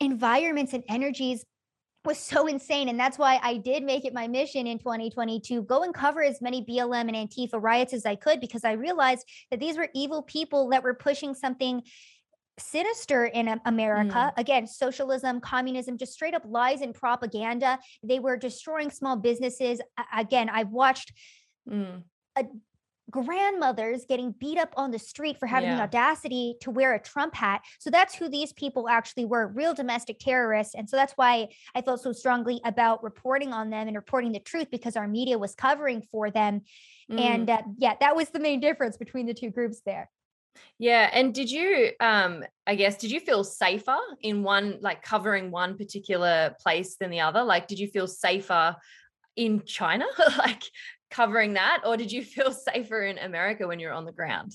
environments 0.01 0.73
and 0.73 0.85
energies 0.89 1.45
was 2.05 2.19
so 2.19 2.47
insane. 2.47 2.89
And 2.89 2.99
that's 2.99 3.19
why 3.19 3.41
I 3.43 3.57
did 3.57 3.83
make 3.83 4.05
it 4.05 4.15
my 4.15 4.29
mission 4.29 4.67
in 4.67 4.79
2022 4.79 5.63
go 5.63 5.83
and 5.83 5.93
cover 5.93 6.23
as 6.23 6.41
many 6.41 6.65
BLM 6.65 7.13
and 7.13 7.17
Antifa 7.17 7.61
riots 7.61 7.93
as 7.93 8.07
I 8.07 8.15
could 8.15 8.41
because 8.41 8.65
I 8.65 8.73
realized 8.73 9.27
that 9.51 9.59
these 9.59 9.77
were 9.77 9.89
evil 9.95 10.23
people 10.23 10.69
that 10.71 10.83
were 10.83 10.95
pushing 10.95 11.35
something 11.35 11.83
sinister 12.59 13.27
in 13.27 13.61
America. 13.67 14.15
Mm. 14.15 14.39
Again, 14.39 14.67
socialism, 14.67 15.41
communism, 15.41 15.99
just 15.99 16.13
straight 16.13 16.35
up 16.35 16.43
lies 16.47 16.81
and 16.81 16.95
propaganda. 16.95 17.79
They 18.03 18.19
were 18.19 18.37
destroying 18.37 18.91
small 18.91 19.17
businesses. 19.17 19.81
Again, 20.17 20.49
I've 20.49 20.71
watched 20.71 21.13
mm. 21.69 22.03
a 22.37 22.45
grandmothers 23.11 24.05
getting 24.09 24.33
beat 24.33 24.59
up 24.59 24.73
on 24.77 24.91
the 24.91 24.99
street 24.99 25.39
for 25.39 25.47
having 25.47 25.71
yeah. 25.71 25.77
the 25.77 25.83
audacity 25.83 26.57
to 26.61 26.71
wear 26.71 26.95
a 26.95 27.01
Trump 27.01 27.35
hat. 27.35 27.63
So 27.79 27.91
that's 27.91 28.15
who 28.15 28.29
these 28.29 28.53
people 28.53 28.89
actually 28.89 29.25
were 29.25 29.47
real 29.49 29.75
domestic 29.75 30.19
terrorists. 30.19 30.75
And 30.75 30.89
so 30.89 30.97
that's 30.97 31.13
why 31.15 31.49
I 31.75 31.83
felt 31.83 32.03
so 32.03 32.13
strongly 32.13 32.61
about 32.65 33.03
reporting 33.03 33.53
on 33.53 33.71
them 33.71 33.87
and 33.87 33.97
reporting 33.97 34.33
the 34.33 34.41
truth 34.41 34.69
because 34.71 34.97
our 34.97 35.07
media 35.07 35.39
was 35.39 35.55
covering 35.55 36.03
for 36.11 36.31
them. 36.31 36.63
Mm. 37.11 37.21
And 37.21 37.51
uh, 37.51 37.63
yeah, 37.79 37.95
that 38.01 38.17
was 38.17 38.31
the 38.31 38.41
main 38.41 38.61
difference 38.61 38.97
between 38.97 39.27
the 39.27 39.35
two 39.35 39.51
groups 39.51 39.83
there. 39.87 40.11
Yeah. 40.79 41.09
And 41.13 41.35
did 41.35 41.51
you, 41.51 41.91
um, 42.01 42.45
I 42.67 42.75
guess, 42.75 42.97
did 42.97 43.11
you 43.11 43.21
feel 43.21 43.45
safer 43.45 43.99
in 44.23 44.43
one, 44.43 44.79
like 44.81 45.03
covering 45.03 45.51
one 45.51 45.77
particular 45.77 46.57
place 46.61 46.97
than 46.97 47.11
the 47.11 47.21
other? 47.21 47.45
Like, 47.45 47.69
did 47.69 47.79
you 47.79 47.89
feel 47.89 48.07
safer 48.07 48.77
in 49.37 49.63
China? 49.65 50.07
like, 50.39 50.63
covering 51.11 51.55
that 51.55 51.83
or 51.85 51.97
did 51.97 52.11
you 52.13 52.23
feel 52.35 52.53
safer 52.53 53.03
in 53.03 53.19
America 53.19 53.67
when 53.67 53.81
you're 53.81 53.93
on 53.93 54.05
the 54.05 54.13
ground? 54.13 54.53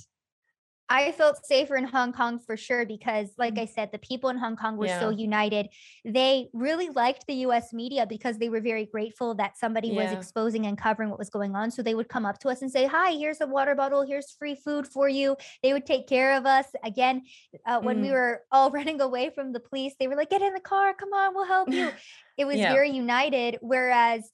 I 0.92 1.14
felt 1.14 1.46
safer 1.46 1.78
in 1.78 1.86
Hong 1.86 2.12
Kong 2.12 2.38
for 2.38 2.58
sure 2.58 2.86
because, 2.86 3.30
like 3.38 3.56
mm. 3.56 3.62
I 3.62 3.66
said, 3.66 3.94
the 3.94 3.98
people 3.98 4.30
in 4.30 4.38
Hong 4.38 4.58
Kong 4.58 4.76
were 4.76 4.88
yeah. 4.88 5.00
so 5.00 5.10
united. 5.10 5.70
They 6.04 6.50
really 6.52 6.90
liked 6.90 7.26
the 7.28 7.36
US 7.46 7.72
media 7.72 8.06
because 8.06 8.38
they 8.38 8.50
were 8.50 8.60
very 8.60 8.88
grateful 8.88 9.34
that 9.36 9.58
somebody 9.58 9.88
yeah. 9.88 10.04
was 10.04 10.12
exposing 10.12 10.66
and 10.66 10.78
covering 10.78 11.10
what 11.10 11.18
was 11.18 11.30
going 11.30 11.56
on. 11.56 11.72
So 11.72 11.82
they 11.82 11.96
would 11.96 12.10
come 12.10 12.26
up 12.26 12.40
to 12.40 12.50
us 12.50 12.62
and 12.62 12.70
say, 12.70 12.88
Hi, 12.88 13.14
here's 13.14 13.40
a 13.40 13.48
water 13.48 13.74
bottle. 13.74 14.02
Here's 14.02 14.32
free 14.32 14.56
food 14.56 14.86
for 14.86 15.08
you. 15.08 15.38
They 15.64 15.72
would 15.72 15.86
take 15.86 16.10
care 16.10 16.36
of 16.36 16.46
us. 16.46 16.66
Again, 16.84 17.22
uh, 17.66 17.80
when 17.80 18.00
mm. 18.00 18.02
we 18.02 18.12
were 18.12 18.42
all 18.52 18.70
running 18.80 19.00
away 19.00 19.30
from 19.34 19.54
the 19.54 19.62
police, 19.62 19.94
they 19.98 20.10
were 20.10 20.16
like, 20.16 20.30
Get 20.30 20.42
in 20.42 20.54
the 20.54 20.60
car. 20.60 20.94
Come 20.94 21.14
on, 21.14 21.34
we'll 21.34 21.46
help 21.46 21.70
you. 21.72 21.90
It 22.38 22.46
was 22.46 22.56
yeah. 22.56 22.74
very 22.74 22.90
united. 22.90 23.60
Whereas 23.62 24.28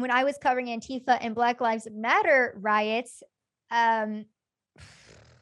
when 0.00 0.10
I 0.10 0.24
was 0.24 0.36
covering 0.38 0.66
Antifa 0.66 1.18
and 1.20 1.34
Black 1.34 1.60
Lives 1.60 1.86
Matter 1.90 2.54
riots, 2.60 3.22
um, 3.70 4.26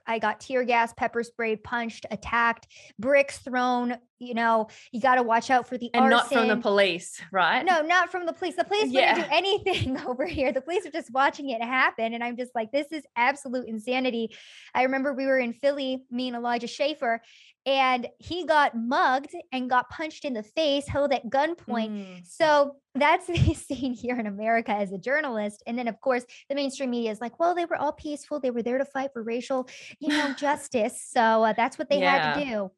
I 0.07 0.19
got 0.19 0.41
tear 0.41 0.65
gas, 0.65 0.93
pepper 0.95 1.23
sprayed, 1.23 1.63
punched, 1.63 2.07
attacked, 2.11 2.67
bricks 2.99 3.39
thrown. 3.39 3.99
You 4.19 4.35
know, 4.35 4.69
you 4.93 5.01
got 5.01 5.17
to 5.17 5.23
watch 5.23 5.51
out 5.51 5.69
for 5.69 5.79
the 5.79 5.91
and 5.95 6.05
arson. 6.05 6.17
not 6.17 6.29
from 6.29 6.49
the 6.49 6.57
police, 6.57 7.21
right? 7.31 7.65
No, 7.65 7.83
not 7.83 8.11
from 8.11 8.27
the 8.27 8.33
police. 8.33 8.57
The 8.57 8.65
police 8.65 8.91
yeah. 8.91 9.13
wouldn't 9.13 9.31
do 9.31 9.37
anything 9.37 10.01
over 10.07 10.27
here. 10.27 10.53
The 10.53 10.61
police 10.61 10.87
are 10.87 10.91
just 10.91 11.13
watching 11.13 11.51
it 11.51 11.63
happen, 11.63 12.15
and 12.15 12.23
I'm 12.23 12.37
just 12.37 12.55
like, 12.55 12.73
this 12.73 12.87
is 12.91 13.05
absolute 13.17 13.67
insanity. 13.67 14.35
I 14.75 14.83
remember 14.85 15.13
we 15.13 15.27
were 15.27 15.39
in 15.39 15.53
Philly, 15.53 16.05
me 16.11 16.29
and 16.29 16.37
Elijah 16.37 16.67
Schaffer, 16.67 17.21
and 17.69 18.07
he 18.19 18.47
got 18.47 18.75
mugged 18.75 19.35
and 19.53 19.69
got 19.69 19.91
punched 19.91 20.25
in 20.25 20.33
the 20.33 20.43
face, 20.43 20.89
held 20.89 21.13
at 21.13 21.29
gunpoint. 21.29 21.91
Mm. 21.91 22.27
So 22.27 22.77
that's 22.95 23.27
the 23.27 23.55
scene 23.55 23.93
here 23.93 24.19
in 24.19 24.27
America 24.27 24.73
as 24.73 24.91
a 24.93 24.99
journalist. 24.99 25.63
And 25.67 25.79
then, 25.79 25.87
of 25.87 26.01
course, 26.01 26.25
the 26.49 26.55
mainstream 26.55 26.91
media 26.91 27.11
is 27.11 27.21
like, 27.21 27.39
well, 27.39 27.55
they 27.55 27.67
were 27.67 27.77
all 27.77 27.93
peaceful. 27.93 28.41
They 28.41 28.51
were 28.51 28.63
there 28.63 28.79
to 28.79 28.87
fight 28.87 29.11
for 29.13 29.23
racial, 29.23 29.69
you 30.01 30.09
know, 30.09 30.33
justice. 30.39 31.05
So 31.13 31.21
uh, 31.21 31.53
that's 31.53 31.79
what 31.79 31.91
they 31.91 32.01
yeah. 32.01 32.35
had 32.35 32.41
to 32.41 32.45
do. 32.45 32.71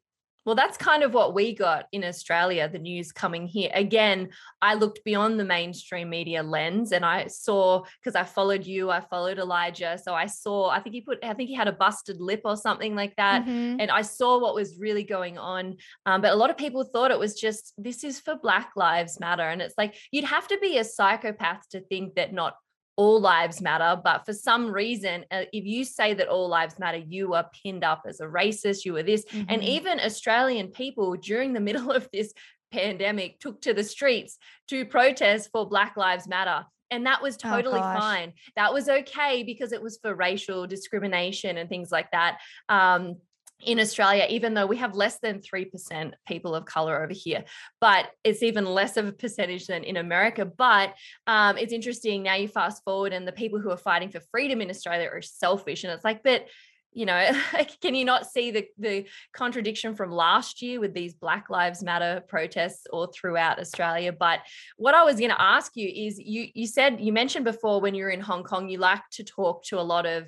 Well, 0.45 0.55
that's 0.55 0.77
kind 0.77 1.03
of 1.03 1.13
what 1.13 1.33
we 1.33 1.53
got 1.53 1.85
in 1.91 2.03
Australia, 2.03 2.67
the 2.67 2.79
news 2.79 3.11
coming 3.11 3.47
here. 3.47 3.69
Again, 3.73 4.29
I 4.61 4.73
looked 4.73 5.03
beyond 5.03 5.39
the 5.39 5.45
mainstream 5.45 6.09
media 6.09 6.41
lens 6.41 6.91
and 6.91 7.05
I 7.05 7.27
saw 7.27 7.83
because 7.99 8.15
I 8.15 8.23
followed 8.23 8.65
you, 8.65 8.89
I 8.89 9.01
followed 9.01 9.37
Elijah. 9.37 9.99
So 10.03 10.15
I 10.15 10.25
saw, 10.25 10.69
I 10.69 10.79
think 10.79 10.95
he 10.95 11.01
put, 11.01 11.23
I 11.23 11.33
think 11.33 11.49
he 11.49 11.55
had 11.55 11.67
a 11.67 11.73
busted 11.73 12.19
lip 12.19 12.41
or 12.43 12.57
something 12.57 12.95
like 12.95 13.15
that. 13.17 13.43
Mm-hmm. 13.43 13.79
And 13.79 13.91
I 13.91 14.01
saw 14.01 14.39
what 14.39 14.55
was 14.55 14.79
really 14.79 15.03
going 15.03 15.37
on. 15.37 15.77
Um, 16.05 16.21
but 16.21 16.31
a 16.31 16.35
lot 16.35 16.49
of 16.49 16.57
people 16.57 16.83
thought 16.83 17.11
it 17.11 17.19
was 17.19 17.39
just, 17.39 17.73
this 17.77 18.03
is 18.03 18.19
for 18.19 18.35
Black 18.35 18.71
Lives 18.75 19.19
Matter. 19.19 19.43
And 19.43 19.61
it's 19.61 19.75
like, 19.77 19.95
you'd 20.11 20.25
have 20.25 20.47
to 20.47 20.57
be 20.59 20.77
a 20.79 20.83
psychopath 20.83 21.69
to 21.69 21.81
think 21.81 22.15
that 22.15 22.33
not 22.33 22.55
all 22.95 23.19
lives 23.19 23.61
matter. 23.61 23.99
But 24.01 24.25
for 24.25 24.33
some 24.33 24.71
reason, 24.71 25.25
uh, 25.31 25.43
if 25.53 25.65
you 25.65 25.83
say 25.83 26.13
that 26.13 26.27
all 26.27 26.47
lives 26.47 26.79
matter, 26.79 26.97
you 26.97 27.33
are 27.33 27.49
pinned 27.63 27.83
up 27.83 28.03
as 28.07 28.19
a 28.19 28.25
racist, 28.25 28.85
you 28.85 28.95
are 28.97 29.03
this. 29.03 29.25
Mm-hmm. 29.25 29.45
And 29.49 29.63
even 29.63 29.99
Australian 29.99 30.67
people 30.67 31.15
during 31.15 31.53
the 31.53 31.59
middle 31.71 31.91
of 31.91 32.07
this 32.11 32.33
pandemic 32.71 33.39
took 33.39 33.61
to 33.61 33.73
the 33.73 33.83
streets 33.83 34.37
to 34.69 34.85
protest 34.85 35.49
for 35.51 35.67
Black 35.67 35.97
Lives 35.97 36.27
Matter. 36.27 36.65
And 36.89 37.05
that 37.05 37.21
was 37.21 37.37
oh, 37.43 37.49
totally 37.49 37.79
oh, 37.79 37.99
fine. 37.99 38.33
That 38.55 38.73
was 38.73 38.89
okay 38.89 39.43
because 39.43 39.71
it 39.71 39.81
was 39.81 39.97
for 40.01 40.13
racial 40.13 40.67
discrimination 40.67 41.57
and 41.57 41.69
things 41.69 41.91
like 41.91 42.11
that. 42.11 42.39
Um, 42.67 43.15
in 43.63 43.79
Australia, 43.79 44.25
even 44.29 44.53
though 44.53 44.65
we 44.65 44.77
have 44.77 44.95
less 44.95 45.19
than 45.19 45.39
3% 45.39 46.13
people 46.27 46.55
of 46.55 46.65
color 46.65 47.03
over 47.03 47.13
here, 47.13 47.43
but 47.79 48.07
it's 48.23 48.43
even 48.43 48.65
less 48.65 48.97
of 48.97 49.07
a 49.07 49.11
percentage 49.11 49.67
than 49.67 49.83
in 49.83 49.97
America. 49.97 50.45
But 50.45 50.93
um, 51.27 51.57
it's 51.57 51.73
interesting 51.73 52.23
now 52.23 52.35
you 52.35 52.47
fast 52.47 52.83
forward 52.83 53.13
and 53.13 53.27
the 53.27 53.31
people 53.31 53.59
who 53.59 53.69
are 53.69 53.77
fighting 53.77 54.09
for 54.09 54.21
freedom 54.31 54.61
in 54.61 54.69
Australia 54.69 55.09
are 55.11 55.21
selfish. 55.21 55.83
And 55.83 55.93
it's 55.93 56.05
like, 56.05 56.23
but 56.23 56.45
you 56.93 57.05
know, 57.05 57.31
can 57.81 57.95
you 57.95 58.05
not 58.05 58.29
see 58.29 58.51
the, 58.51 58.67
the 58.77 59.05
contradiction 59.33 59.95
from 59.95 60.11
last 60.11 60.61
year 60.61 60.79
with 60.79 60.93
these 60.93 61.13
Black 61.13 61.49
Lives 61.49 61.83
Matter 61.83 62.23
protests 62.27 62.85
all 62.91 63.07
throughout 63.07 63.59
Australia? 63.59 64.11
But 64.11 64.39
what 64.77 64.95
I 64.95 65.03
was 65.03 65.17
going 65.17 65.31
to 65.31 65.41
ask 65.41 65.71
you 65.75 65.87
is 65.87 66.19
you 66.19 66.47
you 66.53 66.67
said 66.67 66.99
you 66.99 67.13
mentioned 67.13 67.45
before 67.45 67.81
when 67.81 67.95
you 67.95 68.03
were 68.03 68.09
in 68.09 68.21
Hong 68.21 68.43
Kong, 68.43 68.69
you 68.69 68.77
like 68.77 69.03
to 69.11 69.23
talk 69.23 69.63
to 69.65 69.79
a 69.79 69.81
lot 69.81 70.05
of 70.05 70.27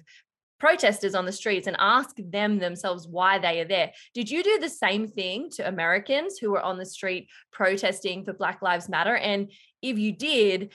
protesters 0.64 1.14
on 1.14 1.26
the 1.26 1.32
streets 1.34 1.68
and 1.68 1.76
ask 1.78 2.16
them 2.18 2.58
themselves 2.58 3.06
why 3.06 3.38
they 3.38 3.60
are 3.60 3.66
there. 3.66 3.92
Did 4.14 4.32
you 4.32 4.42
do 4.42 4.60
the 4.60 4.70
same 4.70 5.10
thing 5.10 5.50
to 5.56 5.68
Americans 5.68 6.38
who 6.38 6.52
were 6.52 6.62
on 6.62 6.78
the 6.78 6.86
street 6.86 7.28
protesting 7.52 8.24
for 8.24 8.32
Black 8.32 8.62
Lives 8.62 8.88
Matter? 8.88 9.18
And 9.18 9.52
if 9.82 10.00
you 10.00 10.14
did, 10.14 10.72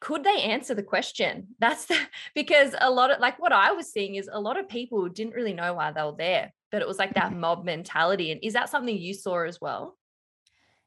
could 0.00 0.22
they 0.22 0.42
answer 0.42 0.74
the 0.74 0.82
question? 0.82 1.48
That's 1.60 1.86
the, 1.86 1.96
because 2.34 2.74
a 2.78 2.90
lot 2.90 3.10
of 3.10 3.20
like 3.20 3.40
what 3.40 3.52
I 3.52 3.72
was 3.72 3.90
seeing 3.90 4.16
is 4.16 4.28
a 4.30 4.38
lot 4.38 4.58
of 4.58 4.68
people 4.68 5.08
didn't 5.08 5.32
really 5.32 5.54
know 5.54 5.72
why 5.72 5.92
they 5.92 6.02
were 6.02 6.14
there, 6.18 6.52
but 6.70 6.82
it 6.82 6.88
was 6.88 6.98
like 6.98 7.14
that 7.14 7.30
mm-hmm. 7.30 7.40
mob 7.40 7.64
mentality. 7.64 8.32
And 8.32 8.44
is 8.44 8.52
that 8.52 8.68
something 8.68 8.94
you 8.94 9.14
saw 9.14 9.44
as 9.46 9.62
well? 9.62 9.96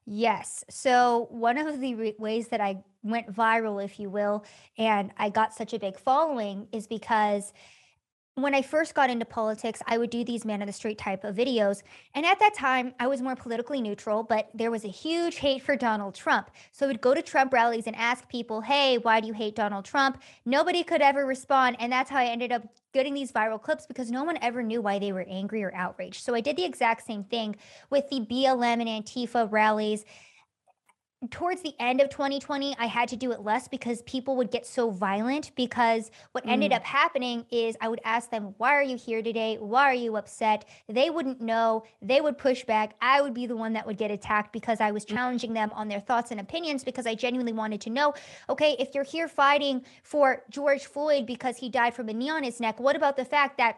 Yes. 0.05 0.63
So, 0.69 1.29
one 1.31 1.57
of 1.57 1.79
the 1.79 1.95
re- 1.95 2.15
ways 2.19 2.49
that 2.49 2.61
I 2.61 2.83
went 3.01 3.33
viral, 3.33 3.83
if 3.83 3.99
you 3.99 4.11
will, 4.11 4.45
and 4.77 5.11
I 5.17 5.29
got 5.29 5.55
such 5.55 5.73
a 5.73 5.79
big 5.79 5.97
following 5.97 6.67
is 6.71 6.85
because 6.85 7.53
when 8.35 8.55
I 8.55 8.63
first 8.63 8.95
got 8.95 9.11
into 9.11 9.25
politics, 9.25 9.81
I 9.85 9.99
would 9.99 10.09
do 10.09 10.23
these 10.23 10.43
man 10.43 10.61
of 10.61 10.67
the 10.67 10.73
street 10.73 10.97
type 10.97 11.23
of 11.23 11.35
videos. 11.35 11.83
And 12.15 12.25
at 12.25 12.39
that 12.39 12.55
time, 12.55 12.93
I 12.99 13.05
was 13.05 13.21
more 13.21 13.35
politically 13.35 13.79
neutral, 13.79 14.23
but 14.23 14.49
there 14.55 14.71
was 14.71 14.83
a 14.83 14.89
huge 14.89 15.35
hate 15.35 15.61
for 15.61 15.75
Donald 15.75 16.15
Trump. 16.15 16.49
So 16.71 16.85
I 16.85 16.87
would 16.87 17.01
go 17.01 17.13
to 17.13 17.21
Trump 17.21 17.53
rallies 17.53 17.85
and 17.85 17.95
ask 17.95 18.27
people, 18.27 18.61
hey, 18.61 18.97
why 18.97 19.19
do 19.19 19.27
you 19.27 19.33
hate 19.33 19.55
Donald 19.55 19.85
Trump? 19.85 20.19
Nobody 20.45 20.83
could 20.83 21.01
ever 21.01 21.27
respond. 21.27 21.75
And 21.79 21.91
that's 21.91 22.09
how 22.09 22.17
I 22.17 22.25
ended 22.25 22.51
up 22.51 22.63
getting 22.91 23.13
these 23.13 23.31
viral 23.31 23.61
clips 23.61 23.85
because 23.85 24.09
no 24.09 24.23
one 24.23 24.37
ever 24.41 24.63
knew 24.63 24.81
why 24.81 24.97
they 24.97 25.11
were 25.11 25.25
angry 25.27 25.63
or 25.63 25.73
outraged. 25.75 26.23
So 26.23 26.33
I 26.33 26.41
did 26.41 26.57
the 26.57 26.65
exact 26.65 27.05
same 27.05 27.23
thing 27.23 27.55
with 27.91 28.09
the 28.09 28.21
BLM 28.21 28.81
and 28.81 29.05
Antifa 29.05 29.51
rallies 29.51 30.05
towards 31.31 31.61
the 31.61 31.73
end 31.79 32.01
of 32.01 32.09
2020 32.09 32.75
i 32.77 32.85
had 32.85 33.07
to 33.07 33.15
do 33.15 33.31
it 33.31 33.41
less 33.41 33.67
because 33.67 34.01
people 34.03 34.35
would 34.35 34.51
get 34.51 34.65
so 34.65 34.89
violent 34.89 35.51
because 35.55 36.11
what 36.33 36.45
ended 36.47 36.71
Mm. 36.71 36.75
up 36.75 36.83
happening 36.83 37.45
is 37.51 37.77
i 37.81 37.87
would 37.87 38.01
ask 38.03 38.29
them 38.29 38.53
why 38.57 38.71
are 38.73 38.83
you 38.83 38.97
here 38.97 39.21
today 39.21 39.57
why 39.59 39.83
are 39.83 39.93
you 39.93 40.17
upset 40.17 40.65
they 40.89 41.09
wouldn't 41.09 41.39
know 41.39 41.83
they 42.01 42.19
would 42.19 42.37
push 42.37 42.65
back 42.65 42.95
i 43.01 43.21
would 43.21 43.33
be 43.33 43.45
the 43.45 43.55
one 43.55 43.73
that 43.73 43.85
would 43.87 43.97
get 43.97 44.11
attacked 44.11 44.51
because 44.51 44.81
i 44.81 44.91
was 44.91 45.05
Mm. 45.05 45.15
challenging 45.15 45.53
them 45.53 45.71
on 45.73 45.87
their 45.87 45.99
thoughts 45.99 46.31
and 46.31 46.39
opinions 46.39 46.83
because 46.83 47.05
i 47.07 47.15
genuinely 47.15 47.53
wanted 47.53 47.79
to 47.81 47.89
know 47.89 48.13
okay 48.49 48.75
if 48.79 48.93
you're 48.93 49.03
here 49.03 49.27
fighting 49.27 49.83
for 50.03 50.43
george 50.49 50.85
floyd 50.85 51.25
because 51.25 51.57
he 51.57 51.69
died 51.69 51.93
from 51.93 52.09
a 52.09 52.13
knee 52.13 52.29
on 52.29 52.43
his 52.43 52.59
neck 52.59 52.79
what 52.79 52.95
about 52.95 53.15
the 53.17 53.25
fact 53.25 53.57
that 53.57 53.77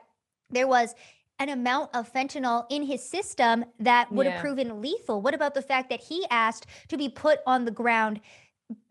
there 0.52 0.68
was 0.68 0.94
an 1.40 1.50
amount 1.50 1.90
of 1.94 2.12
fentanyl 2.12 2.66
in 2.70 2.84
his 2.84 3.04
system 3.04 3.66
that 3.80 4.12
would 4.12 4.26
have 4.26 4.40
proven 4.40 4.82
lethal. 4.82 5.22
What 5.22 5.34
about 5.34 5.54
the 5.54 5.62
fact 5.62 5.90
that 5.90 6.02
he 6.02 6.26
asked 6.30 6.66
to 6.88 6.98
be 6.98 7.10
put 7.10 7.40
on 7.46 7.66
the 7.66 7.72
ground 7.72 8.22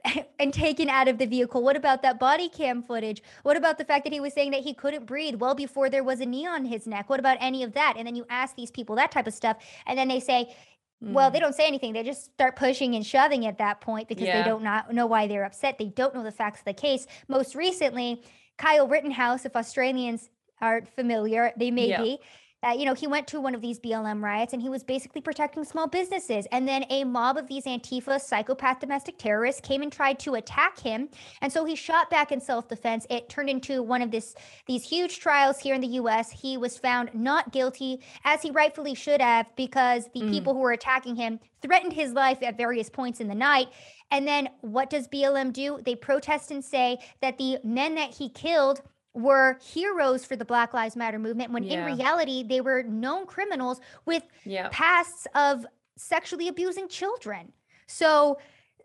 and 0.38 0.52
taken 0.52 0.90
out 0.90 1.08
of 1.08 1.18
the 1.18 1.26
vehicle? 1.26 1.62
What 1.62 1.76
about 1.76 2.02
that 2.02 2.20
body 2.20 2.48
cam 2.48 2.82
footage? 2.82 3.22
What 3.44 3.56
about 3.56 3.78
the 3.78 3.84
fact 3.84 4.04
that 4.04 4.12
he 4.12 4.20
was 4.20 4.34
saying 4.34 4.50
that 4.50 4.62
he 4.62 4.74
couldn't 4.74 5.06
breathe 5.06 5.36
well 5.36 5.54
before 5.54 5.88
there 5.88 6.04
was 6.04 6.20
a 6.20 6.26
knee 6.26 6.46
on 6.46 6.64
his 6.66 6.86
neck? 6.86 7.08
What 7.08 7.20
about 7.20 7.38
any 7.40 7.62
of 7.62 7.72
that? 7.72 7.94
And 7.96 8.06
then 8.06 8.14
you 8.14 8.26
ask 8.28 8.54
these 8.54 8.70
people 8.70 8.96
that 8.96 9.10
type 9.10 9.26
of 9.26 9.34
stuff, 9.34 9.56
and 9.86 9.98
then 9.98 10.08
they 10.08 10.20
say, 10.20 10.54
well, 11.00 11.30
they 11.30 11.38
hmm. 11.38 11.44
don't 11.44 11.54
say 11.54 11.66
anything. 11.66 11.92
They 11.92 12.02
just 12.02 12.32
start 12.32 12.56
pushing 12.56 12.94
and 12.94 13.04
shoving 13.04 13.46
at 13.46 13.58
that 13.58 13.80
point 13.80 14.08
because 14.08 14.26
Yeah. 14.26 14.42
they 14.42 14.48
don't 14.48 14.62
not 14.62 14.92
know 14.92 15.06
why 15.06 15.26
they're 15.26 15.44
upset. 15.44 15.76
They 15.78 15.88
don't 15.88 16.14
know 16.14 16.22
the 16.22 16.32
facts 16.32 16.60
of 16.60 16.64
the 16.64 16.74
case. 16.74 17.06
Most 17.28 17.54
recently, 17.54 18.22
Kyle 18.56 18.86
Rittenhouse, 18.86 19.44
if 19.44 19.56
Australians 19.56 20.30
aren't 20.64 20.88
familiar, 20.88 21.52
they 21.56 21.70
may 21.70 21.88
Yeah. 21.88 22.02
be. 22.02 22.18
Uh, 22.66 22.70
you 22.72 22.86
know, 22.86 22.94
he 22.94 23.06
went 23.06 23.26
to 23.28 23.42
one 23.42 23.54
of 23.54 23.60
these 23.60 23.78
BLM 23.78 24.24
riots 24.24 24.54
and 24.54 24.62
he 24.62 24.70
was 24.70 24.82
basically 24.82 25.20
protecting 25.20 25.64
small 25.64 25.86
businesses. 25.86 26.46
And 26.50 26.66
then 26.66 26.86
a 26.88 27.04
mob 27.04 27.36
of 27.36 27.46
these 27.46 27.64
Antifa 27.66 28.18
psychopath 28.18 28.80
domestic 28.80 29.18
terrorists 29.18 29.60
came 29.60 29.82
and 29.82 29.92
tried 29.92 30.18
to 30.20 30.36
attack 30.36 30.80
him. 30.80 31.10
And 31.42 31.52
so 31.52 31.66
he 31.66 31.74
shot 31.76 32.08
back 32.08 32.32
in 32.32 32.40
self-defense. 32.40 33.06
It 33.10 33.28
turned 33.28 33.50
into 33.50 33.82
one 33.82 34.00
of 34.00 34.10
this 34.10 34.34
these 34.66 34.82
huge 34.82 35.20
trials 35.20 35.58
here 35.58 35.74
in 35.74 35.82
the 35.82 35.94
US. 36.00 36.30
He 36.30 36.56
was 36.56 36.78
found 36.78 37.10
not 37.12 37.52
guilty, 37.52 38.00
as 38.24 38.40
he 38.40 38.50
rightfully 38.50 38.94
should 38.94 39.20
have, 39.20 39.44
because 39.56 40.08
the 40.14 40.22
Mm. 40.22 40.30
people 40.30 40.54
who 40.54 40.60
were 40.60 40.72
attacking 40.72 41.16
him 41.16 41.40
threatened 41.60 41.92
his 41.92 42.12
life 42.14 42.42
at 42.42 42.56
various 42.56 42.88
points 42.88 43.20
in 43.20 43.28
the 43.28 43.34
night. 43.34 43.68
And 44.10 44.26
then 44.26 44.48
what 44.62 44.88
does 44.88 45.06
BLM 45.08 45.50
do? 45.52 45.80
They 45.84 45.96
protest 45.96 46.50
and 46.50 46.64
say 46.64 46.98
that 47.20 47.36
the 47.36 47.58
men 47.62 47.94
that 47.96 48.14
he 48.14 48.30
killed 48.30 48.80
were 49.14 49.58
heroes 49.62 50.24
for 50.24 50.36
the 50.36 50.44
Black 50.44 50.74
Lives 50.74 50.96
Matter 50.96 51.18
movement 51.18 51.52
when 51.52 51.62
Yeah. 51.62 51.78
in 51.80 51.96
reality 51.96 52.42
they 52.42 52.60
were 52.60 52.82
known 52.82 53.26
criminals 53.26 53.80
with 54.04 54.24
Yeah. 54.44 54.68
pasts 54.72 55.26
of 55.34 55.64
sexually 55.96 56.48
abusing 56.48 56.88
children. 56.88 57.52
So 57.86 58.38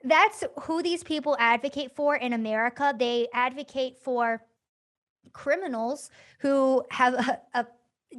that's 0.03 0.43
who 0.61 0.81
these 0.83 1.03
people 1.03 1.35
advocate 1.39 1.95
for 1.95 2.15
in 2.15 2.33
America. 2.33 2.93
They 2.97 3.27
advocate 3.33 3.97
for 3.97 4.43
criminals 5.33 6.09
who 6.39 6.83
have 6.91 7.13
a, 7.15 7.39
a 7.53 7.67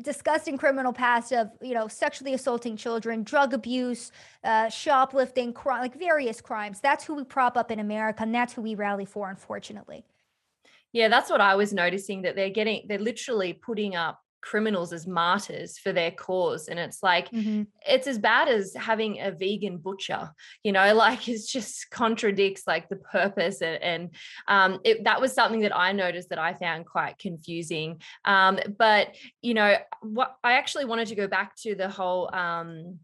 disgusting 0.03 0.57
criminal 0.57 0.93
past 0.93 1.33
of 1.33 1.51
you 1.61 1.75
know 1.75 1.89
sexually 1.89 2.33
assaulting 2.33 2.77
children 2.77 3.25
drug 3.25 3.53
abuse 3.53 4.13
uh, 4.45 4.69
shoplifting 4.69 5.53
crime 5.53 5.81
like 5.81 5.99
various 5.99 6.41
crimes 6.41 6.79
that's 6.81 7.05
who 7.05 7.17
we 7.17 7.25
prop 7.25 7.57
up 7.57 7.73
in 7.73 7.81
america 7.81 8.23
and 8.23 8.33
that's 8.33 8.53
who 8.53 8.63
we 8.63 8.77
rally 8.77 9.05
for 9.05 9.29
unfortunately 9.29 10.05
Yeah, 10.93 11.09
that's 11.09 11.31
what 11.31 11.41
I 11.41 11.55
was 11.55 11.73
noticing 11.73 12.23
that 12.23 12.37
they're 12.37 12.51
getting, 12.51 12.87
they're 12.89 12.99
literally 12.99 13.53
putting 13.53 13.95
up 13.97 14.21
criminals 14.43 14.93
as 14.93 15.07
martyrs 15.07 15.79
for 15.79 15.93
their 15.93 16.11
cause. 16.11 16.69
And 16.69 16.79
it's 16.79 17.03
like, 17.03 17.29
it's 17.87 18.07
as 18.07 18.19
bad 18.19 18.49
as 18.49 18.75
having 18.75 19.21
a 19.21 19.31
vegan 19.31 19.79
butcher, 19.79 20.31
you 20.63 20.73
know, 20.73 20.95
like 21.07 21.29
it 21.29 21.41
just 21.47 21.91
contradicts 21.91 22.63
like 22.67 22.89
the 22.89 22.97
purpose. 22.97 23.61
And, 23.63 23.83
and 23.83 24.15
um, 24.49 24.81
it, 24.85 25.05
that 25.05 25.21
was 25.21 25.33
something 25.33 25.61
that 25.61 25.77
I 25.77 25.93
noticed 25.93 26.31
that 26.31 26.39
I 26.39 26.55
found 26.55 26.87
quite 26.87 27.19
confusing. 27.19 28.01
Um, 28.25 28.59
but, 28.79 29.15
you 29.43 29.55
know, 29.55 29.77
what 30.03 30.37
I 30.43 30.55
actually 30.55 30.87
wanted 30.87 31.09
to 31.09 31.15
go 31.15 31.27
back 31.27 31.57
to 31.63 31.75
the 31.75 31.89
whole, 31.89 32.35
um, 32.35 32.99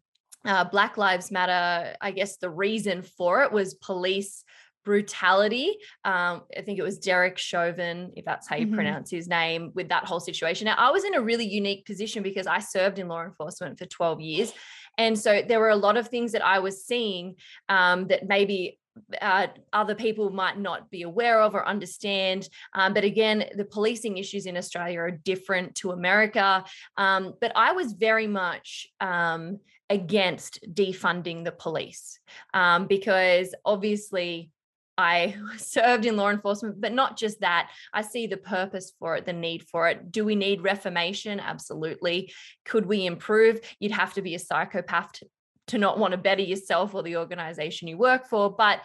uh, 0.45 0.63
Black 0.65 0.97
Lives 0.97 1.33
Matter, 1.33 1.97
I 2.01 2.13
guess 2.13 2.37
the 2.37 2.51
reason 2.51 3.03
for 3.03 3.43
it 3.43 3.51
was 3.51 3.75
police 3.75 4.45
brutality. 4.87 5.77
Um, 6.05 6.43
I 6.57 6.63
think 6.63 6.79
it 6.79 6.83
was 6.83 6.99
Derek 6.99 7.37
Chauvin, 7.37 8.13
if 8.17 8.25
that's 8.25 8.49
how 8.49 8.55
you 8.55 8.69
Mhm. 8.69 8.75
pronounce 8.75 9.11
his 9.11 9.27
name, 9.27 9.73
with 9.75 9.89
that 9.89 10.05
whole 10.05 10.21
situation. 10.21 10.65
Now, 10.67 10.77
I 10.79 10.91
was 10.91 11.03
in 11.05 11.15
a 11.15 11.21
really 11.21 11.45
unique 11.45 11.85
position 11.85 12.23
because 12.23 12.47
I 12.47 12.61
served 12.61 13.01
in 13.01 13.09
law 13.09 13.25
enforcement 13.25 13.79
for 13.81 13.87
12 13.87 14.21
years. 14.21 14.55
And 14.97 15.19
so 15.19 15.43
there 15.43 15.59
were 15.59 15.71
a 15.71 15.77
lot 15.77 15.97
of 15.97 16.09
things 16.09 16.33
that 16.33 16.45
I 16.45 16.61
was 16.61 16.87
seeing 16.87 17.35
um, 17.69 18.07
that 18.07 18.29
maybe 18.29 18.79
uh, 19.21 19.49
other 19.73 19.95
people 19.97 20.31
might 20.31 20.59
not 20.59 20.89
be 20.89 21.03
aware 21.03 21.43
of 21.43 21.55
or 21.55 21.67
understand. 21.67 22.49
Um, 22.73 22.95
but 22.95 23.05
again, 23.05 23.51
the 23.57 23.65
policing 23.65 24.17
issues 24.19 24.47
in 24.47 24.57
Australia 24.57 25.01
are 25.01 25.11
different 25.11 25.75
to 25.77 25.91
America. 25.91 26.65
Um, 26.97 27.35
but 27.41 27.53
I 27.57 27.73
was 27.73 27.93
very 27.93 28.29
much 28.29 28.89
um, 29.01 29.59
against 29.91 30.61
defunding 30.73 31.45
the 31.45 31.53
police 31.53 32.19
um, 32.55 32.87
because 32.87 33.55
obviously 33.65 34.51
I 34.99 35.37
served 35.57 36.07
in 36.07 36.17
law 36.17 36.31
enforcement, 36.31 36.81
but 36.81 36.93
not 36.93 37.17
just 37.17 37.41
that. 37.41 37.71
I 37.93 38.03
see 38.03 38.27
the 38.27 38.37
purpose 38.37 38.93
for 38.99 39.17
it, 39.17 39.27
the 39.27 39.33
need 39.33 39.69
for 39.69 39.89
it. 39.89 40.11
Do 40.11 40.25
we 40.25 40.35
need 40.35 40.63
reformation? 40.63 41.41
Absolutely. 41.41 42.33
Could 42.65 42.87
we 42.87 43.07
improve? 43.07 43.61
You'd 43.81 43.93
have 43.93 44.15
to 44.15 44.23
be 44.23 44.35
a 44.35 44.39
psychopath 44.39 45.13
to, 45.13 45.27
to 45.69 45.79
not 45.79 45.99
want 45.99 46.13
to 46.13 46.19
better 46.19 46.43
yourself 46.43 46.95
or 46.95 47.03
the 47.03 47.17
organization 47.17 47.89
you 47.89 47.99
work 47.99 48.27
for. 48.27 48.51
But 48.51 48.81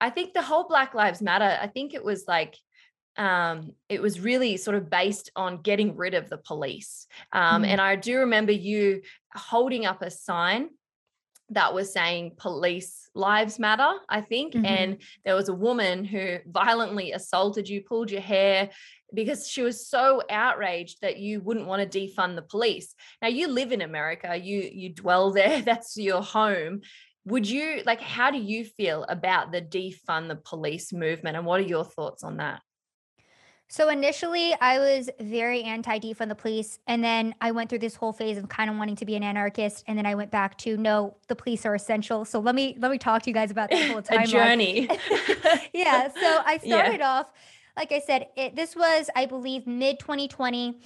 I 0.00 0.10
think 0.10 0.34
the 0.34 0.42
whole 0.42 0.66
Black 0.66 0.94
Lives 0.94 1.22
Matter, 1.22 1.58
I 1.60 1.68
think 1.68 1.94
it 1.94 2.04
was 2.04 2.24
like, 2.26 2.56
um, 3.16 3.72
it 3.88 4.00
was 4.00 4.20
really 4.20 4.56
sort 4.56 4.76
of 4.76 4.88
based 4.88 5.30
on 5.36 5.60
getting 5.60 5.96
rid 5.96 6.14
of 6.14 6.30
the 6.30 6.38
police. 6.38 7.06
Um, 7.30 7.62
Mm. 7.62 7.66
And 7.66 7.80
I 7.80 7.96
do 7.96 8.20
remember 8.20 8.52
you 8.52 9.02
holding 9.34 9.84
up 9.86 10.02
a 10.02 10.10
sign 10.10 10.70
that 11.54 11.74
was 11.74 11.92
saying 11.92 12.32
police 12.36 13.08
lives 13.14 13.58
matter, 13.58 13.90
I 14.08 14.20
think. 14.20 14.54
Mhm. 14.54 14.66
And 14.66 15.02
there 15.24 15.34
was 15.34 15.48
a 15.48 15.54
woman 15.54 16.04
who 16.04 16.38
violently 16.46 17.12
assaulted 17.12 17.68
you, 17.68 17.82
pulled 17.82 18.10
your 18.10 18.20
hair 18.20 18.70
because 19.14 19.48
she 19.48 19.62
was 19.62 19.86
so 19.86 20.22
outraged 20.30 21.00
that 21.02 21.18
you 21.18 21.40
wouldn't 21.40 21.66
want 21.66 21.82
to 21.90 21.98
defund 21.98 22.36
the 22.36 22.42
police. 22.42 22.94
Now 23.20 23.28
you 23.28 23.48
live 23.48 23.72
in 23.72 23.82
America, 23.82 24.36
you 24.36 24.68
you 24.72 24.88
dwell 24.90 25.32
there, 25.32 25.60
that's 25.62 25.96
your 25.96 26.22
home. 26.22 26.80
Would 27.26 27.48
you 27.48 27.82
like 27.84 28.00
how 28.00 28.30
do 28.30 28.38
you 28.38 28.64
feel 28.64 29.04
about 29.08 29.52
the 29.52 29.62
defund 29.62 30.28
the 30.28 30.36
police 30.36 30.92
movement 30.92 31.36
and 31.36 31.46
what 31.46 31.60
are 31.60 31.64
your 31.64 31.84
thoughts 31.84 32.24
on 32.24 32.38
that? 32.38 32.60
So 33.72 33.88
initially, 33.88 34.54
I 34.60 34.78
was 34.78 35.08
very 35.18 35.62
anti 35.62 35.98
defund 35.98 36.28
the 36.28 36.34
police, 36.34 36.78
and 36.86 37.02
then 37.02 37.34
I 37.40 37.52
went 37.52 37.70
through 37.70 37.78
this 37.78 37.94
whole 37.94 38.12
phase 38.12 38.36
of 38.36 38.46
kind 38.50 38.68
of 38.68 38.76
wanting 38.76 38.96
to 38.96 39.06
be 39.06 39.16
an 39.16 39.22
anarchist, 39.22 39.82
and 39.88 39.96
then 39.96 40.04
I 40.04 40.14
went 40.14 40.30
back 40.30 40.58
to 40.58 40.76
no, 40.76 41.16
the 41.28 41.34
police 41.34 41.64
are 41.64 41.74
essential. 41.74 42.26
So 42.26 42.38
let 42.38 42.54
me 42.54 42.76
let 42.78 42.90
me 42.90 42.98
talk 42.98 43.22
to 43.22 43.30
you 43.30 43.34
guys 43.34 43.50
about 43.50 43.70
that 43.70 43.88
whole 43.88 44.02
timeline. 44.02 44.26
journey. 44.26 44.88
yeah. 45.72 46.08
So 46.08 46.42
I 46.44 46.60
Yeah. 46.62 46.82
started 46.82 47.00
off, 47.00 47.32
like 47.74 47.92
I 47.92 48.00
said, 48.00 48.26
it, 48.36 48.54
this 48.54 48.76
was, 48.76 49.08
I 49.16 49.24
believe, 49.24 49.66
mid 49.66 49.98
2020, 49.98 50.78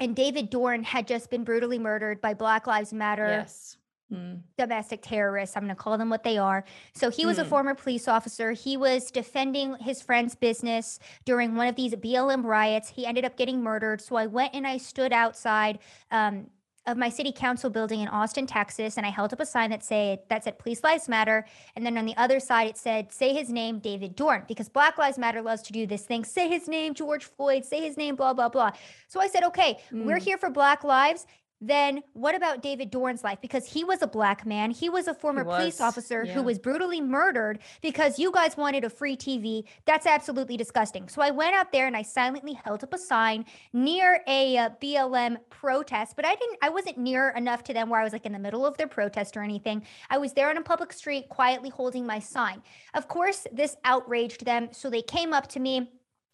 and 0.00 0.16
David 0.16 0.50
Dorn 0.50 0.82
had 0.82 1.06
just 1.06 1.30
been 1.30 1.44
brutally 1.44 1.78
murdered 1.78 2.20
by 2.20 2.34
Black 2.34 2.66
Lives 2.66 2.92
Matter 2.92 3.28
yes. 3.28 3.76
Mm, 4.12 4.40
domestic 4.58 5.02
terrorists. 5.02 5.56
I'm 5.56 5.62
going 5.62 5.76
to 5.76 5.80
call 5.80 5.96
them 5.96 6.10
what 6.10 6.24
they 6.24 6.36
are. 6.36 6.64
So 6.94 7.10
he 7.10 7.24
was 7.24 7.38
a 7.38 7.44
Mm. 7.44 7.48
former 7.48 7.74
police 7.76 8.08
officer. 8.08 8.50
He 8.52 8.76
was 8.76 9.08
defending 9.12 9.76
his 9.76 10.02
friend's 10.02 10.34
business 10.34 10.98
during 11.24 11.54
one 11.54 11.68
of 11.68 11.76
these 11.76 11.94
BLM 11.94 12.44
riots. 12.44 12.88
He 12.88 13.06
ended 13.06 13.24
up 13.24 13.36
getting 13.36 13.62
murdered. 13.62 14.00
So 14.00 14.16
I 14.16 14.26
went 14.26 14.52
and 14.52 14.66
I 14.66 14.78
stood 14.78 15.12
outside 15.12 15.78
um, 16.10 16.50
of 16.86 16.96
my 16.96 17.08
city 17.08 17.30
council 17.30 17.70
building 17.70 18.00
in 18.00 18.08
Austin, 18.08 18.46
Texas, 18.46 18.96
and 18.96 19.06
I 19.06 19.10
held 19.10 19.32
up 19.32 19.38
a 19.38 19.46
sign 19.46 19.70
that 19.70 19.84
said 19.84 20.20
that 20.28 20.42
said 20.42 20.58
"Police 20.58 20.82
Lives 20.82 21.08
Matter," 21.08 21.44
and 21.76 21.86
then 21.86 21.96
on 21.96 22.06
the 22.06 22.16
other 22.16 22.40
side 22.40 22.66
it 22.68 22.76
said 22.78 23.12
"Say 23.12 23.32
his 23.34 23.48
name, 23.50 23.78
David 23.78 24.16
Dorn," 24.16 24.44
because 24.48 24.68
Black 24.68 24.96
Lives 24.98 25.18
Matter 25.18 25.42
loves 25.42 25.62
to 25.62 25.72
do 25.72 25.86
this 25.86 26.04
thing: 26.06 26.24
say 26.24 26.48
his 26.48 26.66
name, 26.68 26.94
George 26.94 27.26
Floyd, 27.26 27.64
say 27.64 27.80
his 27.82 27.96
name, 27.96 28.16
blah 28.16 28.32
blah 28.32 28.48
blah. 28.48 28.72
So 29.08 29.20
I 29.20 29.28
said, 29.28 29.44
"Okay, 29.44 29.78
we're 29.92 30.16
Mm. 30.18 30.22
here 30.24 30.38
for 30.38 30.50
Black 30.50 30.82
lives." 30.82 31.26
Then 31.60 32.02
what 32.14 32.34
about 32.34 32.62
David 32.62 32.90
Dorn's 32.90 33.22
life? 33.22 33.38
Because 33.42 33.66
he 33.66 33.84
was 33.84 34.00
a 34.00 34.06
black 34.06 34.46
man. 34.46 34.70
He 34.70 34.88
was 34.88 35.06
a 35.06 35.14
former 35.14 35.44
police 35.44 35.80
officer 35.80 36.24
yeah. 36.24 36.32
who 36.32 36.42
was 36.42 36.58
brutally 36.58 37.00
murdered 37.00 37.58
because 37.82 38.18
you 38.18 38.32
guys 38.32 38.56
wanted 38.56 38.84
a 38.84 38.90
free 38.90 39.16
TV. 39.16 39.64
That's 39.84 40.06
absolutely 40.06 40.56
disgusting. 40.56 41.08
So 41.08 41.20
I 41.20 41.30
went 41.30 41.54
out 41.54 41.70
there 41.70 41.86
and 41.86 41.96
I 41.96 42.02
silently 42.02 42.54
held 42.54 42.82
up 42.82 42.94
a 42.94 42.98
sign 42.98 43.44
near 43.72 44.22
a 44.26 44.56
uh, 44.56 44.70
BLM 44.82 45.36
protest, 45.50 46.16
but 46.16 46.24
I 46.24 46.34
didn't, 46.34 46.58
I 46.62 46.70
wasn't 46.70 46.96
near 46.96 47.30
enough 47.30 47.62
to 47.64 47.74
them 47.74 47.90
where 47.90 48.00
I 48.00 48.04
was 48.04 48.12
like 48.12 48.26
in 48.26 48.32
the 48.32 48.38
middle 48.38 48.64
of 48.64 48.78
their 48.78 48.88
protest 48.88 49.36
or 49.36 49.42
anything. 49.42 49.84
I 50.08 50.16
was 50.16 50.32
there 50.32 50.48
on 50.48 50.56
a 50.56 50.62
public 50.62 50.92
street 50.92 51.28
quietly 51.28 51.68
holding 51.68 52.06
my 52.06 52.20
sign. 52.20 52.62
Of 52.94 53.06
course, 53.06 53.46
this 53.52 53.76
outraged 53.84 54.46
them. 54.46 54.68
So 54.72 54.88
they 54.88 55.02
came 55.02 55.34
up 55.34 55.46
to 55.48 55.60
me. 55.60 55.90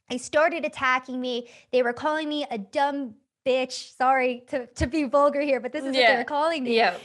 They 0.08 0.18
started 0.18 0.64
attacking 0.64 1.20
me. 1.20 1.48
They 1.72 1.82
were 1.82 1.92
calling 1.92 2.28
me 2.28 2.46
a 2.48 2.58
dumb 2.58 3.14
bitch. 3.46 3.96
Sorry 3.96 4.42
to, 4.48 4.66
to 4.66 4.86
be 4.86 5.04
vulgar 5.04 5.40
here, 5.40 5.60
but 5.60 5.72
this 5.72 5.82
is 5.82 5.88
what 5.88 5.94
they're 5.94 6.24
calling 6.24 6.64
me. 6.64 6.76
Yeah. 6.76 6.96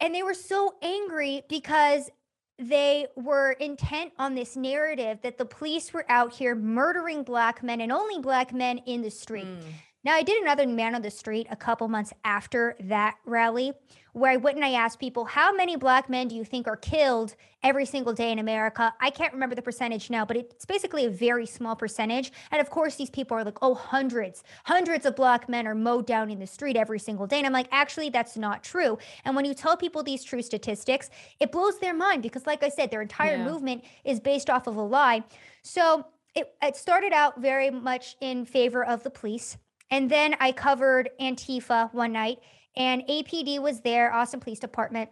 And 0.00 0.14
they 0.14 0.22
were 0.22 0.34
so 0.34 0.74
angry 0.82 1.42
because 1.48 2.10
they 2.58 3.06
were 3.16 3.52
intent 3.52 4.12
on 4.18 4.34
this 4.34 4.56
narrative 4.56 5.18
that 5.22 5.38
the 5.38 5.44
police 5.44 5.92
were 5.92 6.04
out 6.08 6.32
here 6.32 6.54
murdering 6.54 7.22
black 7.22 7.62
men 7.62 7.80
and 7.80 7.92
only 7.92 8.20
black 8.20 8.52
men 8.52 8.78
in 8.86 9.02
the 9.02 9.10
street. 9.10 9.46
Mm. 9.46 9.62
Now, 10.06 10.14
I 10.14 10.22
did 10.22 10.40
another 10.40 10.68
man 10.68 10.94
on 10.94 11.02
the 11.02 11.10
street 11.10 11.48
a 11.50 11.56
couple 11.56 11.88
months 11.88 12.12
after 12.24 12.76
that 12.78 13.16
rally 13.24 13.72
where 14.12 14.30
I 14.30 14.36
went 14.36 14.54
and 14.54 14.64
I 14.64 14.74
asked 14.74 15.00
people, 15.00 15.24
how 15.24 15.52
many 15.52 15.74
black 15.74 16.08
men 16.08 16.28
do 16.28 16.36
you 16.36 16.44
think 16.44 16.68
are 16.68 16.76
killed 16.76 17.34
every 17.64 17.84
single 17.84 18.12
day 18.12 18.30
in 18.30 18.38
America? 18.38 18.94
I 19.00 19.10
can't 19.10 19.32
remember 19.32 19.56
the 19.56 19.62
percentage 19.62 20.08
now, 20.08 20.24
but 20.24 20.36
it's 20.36 20.64
basically 20.64 21.06
a 21.06 21.10
very 21.10 21.44
small 21.44 21.74
percentage. 21.74 22.30
And 22.52 22.60
of 22.60 22.70
course, 22.70 22.94
these 22.94 23.10
people 23.10 23.36
are 23.36 23.42
like, 23.42 23.58
oh, 23.62 23.74
hundreds, 23.74 24.44
hundreds 24.62 25.06
of 25.06 25.16
black 25.16 25.48
men 25.48 25.66
are 25.66 25.74
mowed 25.74 26.06
down 26.06 26.30
in 26.30 26.38
the 26.38 26.46
street 26.46 26.76
every 26.76 27.00
single 27.00 27.26
day. 27.26 27.38
And 27.38 27.46
I'm 27.46 27.52
like, 27.52 27.68
actually, 27.72 28.10
that's 28.10 28.36
not 28.36 28.62
true. 28.62 28.98
And 29.24 29.34
when 29.34 29.44
you 29.44 29.54
tell 29.54 29.76
people 29.76 30.04
these 30.04 30.22
true 30.22 30.40
statistics, 30.40 31.10
it 31.40 31.50
blows 31.50 31.80
their 31.80 31.94
mind 31.94 32.22
because, 32.22 32.46
like 32.46 32.62
I 32.62 32.68
said, 32.68 32.92
their 32.92 33.02
entire 33.02 33.38
yeah. 33.38 33.44
movement 33.44 33.82
is 34.04 34.20
based 34.20 34.50
off 34.50 34.68
of 34.68 34.76
a 34.76 34.82
lie. 34.82 35.24
So 35.62 36.06
it, 36.36 36.54
it 36.62 36.76
started 36.76 37.12
out 37.12 37.40
very 37.40 37.70
much 37.70 38.14
in 38.20 38.44
favor 38.44 38.84
of 38.84 39.02
the 39.02 39.10
police 39.10 39.56
and 39.90 40.10
then 40.10 40.36
I 40.40 40.52
covered 40.52 41.10
Antifa 41.20 41.92
one 41.94 42.12
night, 42.12 42.38
and 42.76 43.02
APD 43.08 43.60
was 43.60 43.80
there, 43.80 44.12
Austin 44.12 44.40
Police 44.40 44.58
Department. 44.58 45.10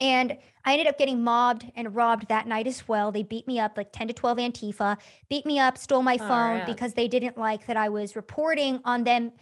And 0.00 0.36
I 0.64 0.72
ended 0.72 0.88
up 0.88 0.98
getting 0.98 1.22
mobbed 1.22 1.70
and 1.76 1.94
robbed 1.94 2.28
that 2.28 2.46
night 2.46 2.66
as 2.66 2.88
well. 2.88 3.12
They 3.12 3.22
beat 3.22 3.46
me 3.46 3.60
up 3.60 3.76
like 3.76 3.92
10 3.92 4.08
to 4.08 4.14
12 4.14 4.38
Antifa, 4.38 4.98
beat 5.28 5.46
me 5.46 5.58
up, 5.58 5.78
stole 5.78 6.02
my 6.02 6.18
oh, 6.20 6.28
phone 6.28 6.56
yeah. 6.58 6.66
because 6.66 6.94
they 6.94 7.08
didn't 7.08 7.38
like 7.38 7.66
that 7.66 7.76
I 7.76 7.88
was 7.88 8.16
reporting 8.16 8.80
on 8.84 9.04
them 9.04 9.32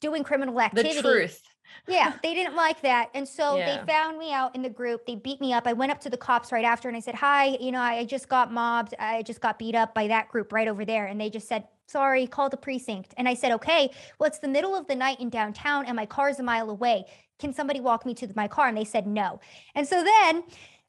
doing 0.00 0.24
criminal 0.24 0.60
activity. 0.60 0.96
The 0.96 1.02
truth. 1.02 1.42
yeah, 1.86 2.14
they 2.22 2.34
didn't 2.34 2.56
like 2.56 2.82
that. 2.82 3.10
And 3.14 3.26
so 3.26 3.56
yeah. 3.56 3.80
they 3.80 3.92
found 3.92 4.18
me 4.18 4.32
out 4.32 4.54
in 4.54 4.62
the 4.62 4.70
group. 4.70 5.06
They 5.06 5.14
beat 5.14 5.40
me 5.40 5.52
up. 5.52 5.66
I 5.66 5.72
went 5.72 5.92
up 5.92 6.00
to 6.00 6.10
the 6.10 6.16
cops 6.16 6.52
right 6.52 6.64
after 6.64 6.88
and 6.88 6.96
I 6.96 7.00
said, 7.00 7.14
Hi, 7.14 7.56
you 7.60 7.70
know, 7.70 7.80
I 7.80 8.04
just 8.04 8.28
got 8.28 8.52
mobbed. 8.52 8.94
I 8.98 9.22
just 9.22 9.40
got 9.40 9.58
beat 9.58 9.74
up 9.74 9.94
by 9.94 10.08
that 10.08 10.28
group 10.28 10.52
right 10.52 10.68
over 10.68 10.84
there. 10.84 11.06
And 11.06 11.20
they 11.20 11.30
just 11.30 11.48
said, 11.48 11.64
sorry, 11.92 12.26
call 12.26 12.48
the 12.48 12.56
precinct. 12.56 13.12
And 13.18 13.28
I 13.28 13.34
said, 13.34 13.52
okay, 13.52 13.90
well, 14.18 14.26
it's 14.26 14.38
the 14.38 14.48
middle 14.48 14.74
of 14.74 14.86
the 14.86 14.96
night 14.96 15.20
in 15.20 15.28
downtown 15.28 15.84
and 15.84 15.94
my 15.94 16.06
car's 16.06 16.40
a 16.40 16.42
mile 16.42 16.70
away. 16.70 17.04
Can 17.38 17.52
somebody 17.52 17.80
walk 17.80 18.06
me 18.06 18.14
to 18.14 18.28
my 18.34 18.48
car? 18.48 18.68
And 18.68 18.76
they 18.76 18.84
said 18.84 19.06
no. 19.06 19.40
And 19.74 19.86
so 19.86 20.02
then 20.02 20.44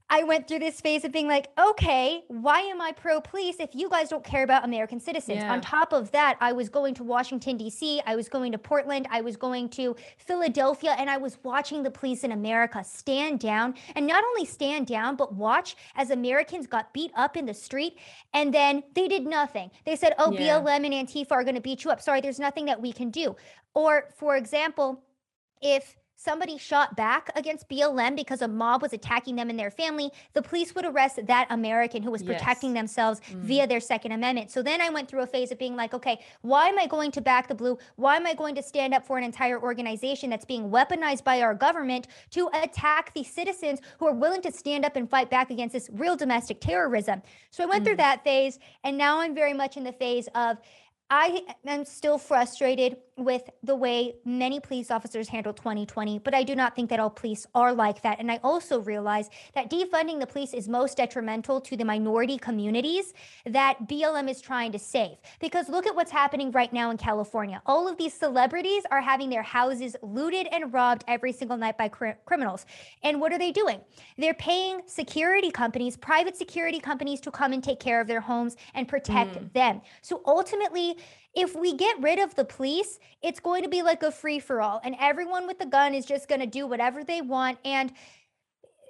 I 0.10 0.24
went 0.24 0.48
through 0.48 0.60
this 0.60 0.80
phase 0.80 1.06
of 1.06 1.12
being 1.12 1.28
like, 1.28 1.48
okay, 1.58 2.24
why 2.28 2.60
am 2.60 2.82
I 2.82 2.92
pro 2.92 3.20
police 3.20 3.56
if 3.60 3.74
you 3.74 3.90
guys 3.90 4.10
don't 4.10 4.24
care 4.24 4.44
about 4.44 4.64
American 4.64 5.00
citizens? 5.00 5.40
Yeah. 5.40 5.52
On 5.52 5.60
top 5.60 5.92
of 5.92 6.12
that, 6.12 6.38
I 6.40 6.52
was 6.52 6.70
going 6.70 6.94
to 6.96 7.04
Washington, 7.04 7.58
D.C., 7.58 8.02
I 8.06 8.16
was 8.16 8.30
going 8.30 8.52
to 8.52 8.58
Portland, 8.60 9.08
I 9.10 9.22
was 9.22 9.38
going 9.38 9.70
to 9.70 9.96
Philadelphia, 10.18 10.96
and 11.00 11.10
I 11.10 11.18
was 11.18 11.38
watching 11.44 11.82
the 11.82 11.90
police 11.90 12.24
in 12.24 12.32
America 12.32 12.84
stand 12.84 13.40
down 13.40 13.74
and 13.96 14.06
not 14.06 14.24
only 14.24 14.46
stand 14.46 14.86
down, 14.86 15.16
but 15.16 15.34
watch 15.34 15.76
as 15.96 16.12
Americans 16.12 16.68
got 16.68 16.94
beat 16.94 17.12
up 17.16 17.36
in 17.36 17.46
the 17.46 17.54
street. 17.54 17.98
And 18.34 18.54
then 18.54 18.84
they 18.94 19.08
did 19.08 19.26
nothing. 19.26 19.72
They 19.86 19.96
said, 19.96 20.14
oh, 20.20 20.32
yeah. 20.32 20.60
BLM 20.60 20.86
and 20.86 21.08
Antifa 21.08 21.32
are 21.32 21.44
going 21.44 21.56
to 21.56 21.62
beat 21.62 21.84
you 21.86 21.92
up. 21.92 22.02
Sorry, 22.02 22.22
there's 22.22 22.40
nothing 22.40 22.66
that 22.66 22.80
we 22.80 22.92
can 22.92 23.10
do. 23.10 23.36
Or, 23.74 24.10
for 24.16 24.36
example, 24.36 25.02
if 25.62 25.96
somebody 26.24 26.58
shot 26.58 26.96
back 26.96 27.30
against 27.36 27.68
BLM 27.68 28.16
because 28.16 28.42
a 28.42 28.48
mob 28.48 28.82
was 28.82 28.94
attacking 28.94 29.36
them 29.36 29.50
and 29.50 29.60
their 29.60 29.72
family, 29.72 30.10
the 30.34 30.42
police 30.42 30.74
would 30.74 30.86
arrest 30.86 31.20
that 31.26 31.48
American 31.50 32.02
who 32.02 32.12
was 32.12 32.22
yes. 32.22 32.40
protecting 32.40 32.74
themselves 32.74 33.20
mm. 33.30 33.42
via 33.42 33.68
their 33.68 33.80
Second 33.80 34.14
Amendment. 34.14 34.50
So 34.50 34.64
then 34.64 34.80
I 34.80 34.90
went 34.90 35.10
through 35.10 35.22
a 35.22 35.28
phase 35.28 35.52
of 35.52 35.60
being 35.60 35.76
like, 35.76 35.94
okay, 35.94 36.20
why 36.42 36.68
am 36.68 36.80
I 36.80 36.88
going 36.88 37.12
to 37.12 37.22
back 37.22 37.48
the 37.48 37.56
blue? 37.56 37.78
Why 37.98 38.16
am 38.16 38.26
I 38.26 38.34
going 38.34 38.56
to 38.56 38.64
stand 38.64 38.94
up 38.94 39.06
for 39.06 39.18
an 39.18 39.24
entire 39.24 39.62
organization 39.62 40.30
that's 40.30 40.46
being 40.46 40.70
weaponized 40.70 41.24
by 41.24 41.42
our 41.42 41.54
government 41.54 42.08
to 42.32 42.50
attack 42.54 43.14
the 43.14 43.24
citizens 43.24 43.80
who 44.00 44.08
are 44.08 44.14
willing 44.14 44.42
to 44.44 44.52
stand 44.52 44.86
up 44.86 44.96
and 44.96 45.10
fight 45.10 45.30
back 45.30 45.52
against 45.52 45.74
this 45.74 45.90
real 45.94 46.16
domestic 46.16 46.62
terrorism? 46.62 47.22
So 47.52 47.64
I 47.64 47.66
went 47.66 47.84
mm. 47.84 47.88
through 47.88 47.98
that 47.98 48.24
phase, 48.24 48.60
and 48.84 48.98
now 48.98 49.20
I'm 49.20 49.36
very 49.36 49.54
much 49.54 49.76
in 49.76 49.84
the 49.84 49.92
phase 49.92 50.30
of 50.36 50.58
I 51.10 51.44
am 51.68 51.86
still 51.86 52.18
frustrated 52.18 52.98
with 53.18 53.50
the 53.62 53.76
way 53.76 54.16
many 54.26 54.60
police 54.60 54.90
officers 54.90 55.28
handle 55.28 55.54
2020, 55.54 56.20
but 56.20 56.34
I 56.34 56.44
do 56.44 56.56
not 56.56 56.76
think 56.76 56.90
that 56.90 57.00
all 57.00 57.10
police 57.10 57.46
are 57.54 57.74
like 57.74 58.02
that. 58.02 58.20
And 58.20 58.32
I 58.32 58.40
also 58.44 58.80
realize 58.80 59.30
that 59.54 59.70
defunding 59.70 60.20
the 60.20 60.26
police 60.26 60.54
is 60.54 60.68
most 60.68 60.98
detrimental 60.98 61.62
to 61.62 61.78
the 61.78 61.86
minority 61.86 62.38
communities 62.38 63.14
that 63.46 63.88
BLM 63.88 64.30
is 64.30 64.42
trying 64.42 64.72
to 64.72 64.80
save. 64.80 65.18
Because 65.40 65.70
look 65.70 65.86
at 65.86 65.96
what's 65.96 66.12
happening 66.12 66.52
right 66.52 66.74
now 66.74 66.90
in 66.90 66.98
California. 66.98 67.62
All 67.66 67.88
of 67.88 67.98
these 67.98 68.14
celebrities 68.14 68.84
are 68.90 69.02
having 69.02 69.30
their 69.30 69.44
houses 69.44 69.96
looted 70.02 70.48
and 70.52 70.74
robbed 70.74 71.04
every 71.08 71.34
single 71.34 71.58
night 71.58 71.78
by 71.78 71.90
cr- 71.90 72.18
criminals. 72.26 72.66
And 73.04 73.22
what 73.22 73.32
are 73.32 73.40
they 73.40 73.52
doing? 73.52 73.80
They're 74.18 74.34
paying 74.34 74.82
security 74.88 75.52
companies, 75.52 75.98
private 75.98 76.36
security 76.36 76.80
companies, 76.80 77.20
to 77.22 77.32
come 77.32 77.54
and 77.54 77.64
take 77.64 77.80
care 77.80 78.02
of 78.02 78.08
their 78.08 78.22
homes 78.22 78.56
and 78.74 78.88
protect 78.88 79.36
mm. 79.36 79.54
them. 79.54 79.82
So 80.02 80.22
ultimately, 80.26 80.98
if 81.36 81.56
we 81.56 81.76
get 81.76 82.02
rid 82.02 82.20
of 82.20 82.36
the 82.36 82.46
police, 82.46 83.00
it's 83.22 83.40
going 83.40 83.64
to 83.64 83.70
be 83.70 83.82
like 83.82 84.04
a 84.04 84.12
free 84.12 84.40
for 84.40 84.62
all, 84.62 84.80
and 84.84 84.96
everyone 85.00 85.48
with 85.48 85.60
a 85.62 85.66
gun 85.66 85.94
is 85.94 86.06
just 86.06 86.28
going 86.28 86.42
to 86.42 86.48
do 86.48 86.68
whatever 86.68 87.04
they 87.04 87.22
want. 87.22 87.58
And 87.66 87.92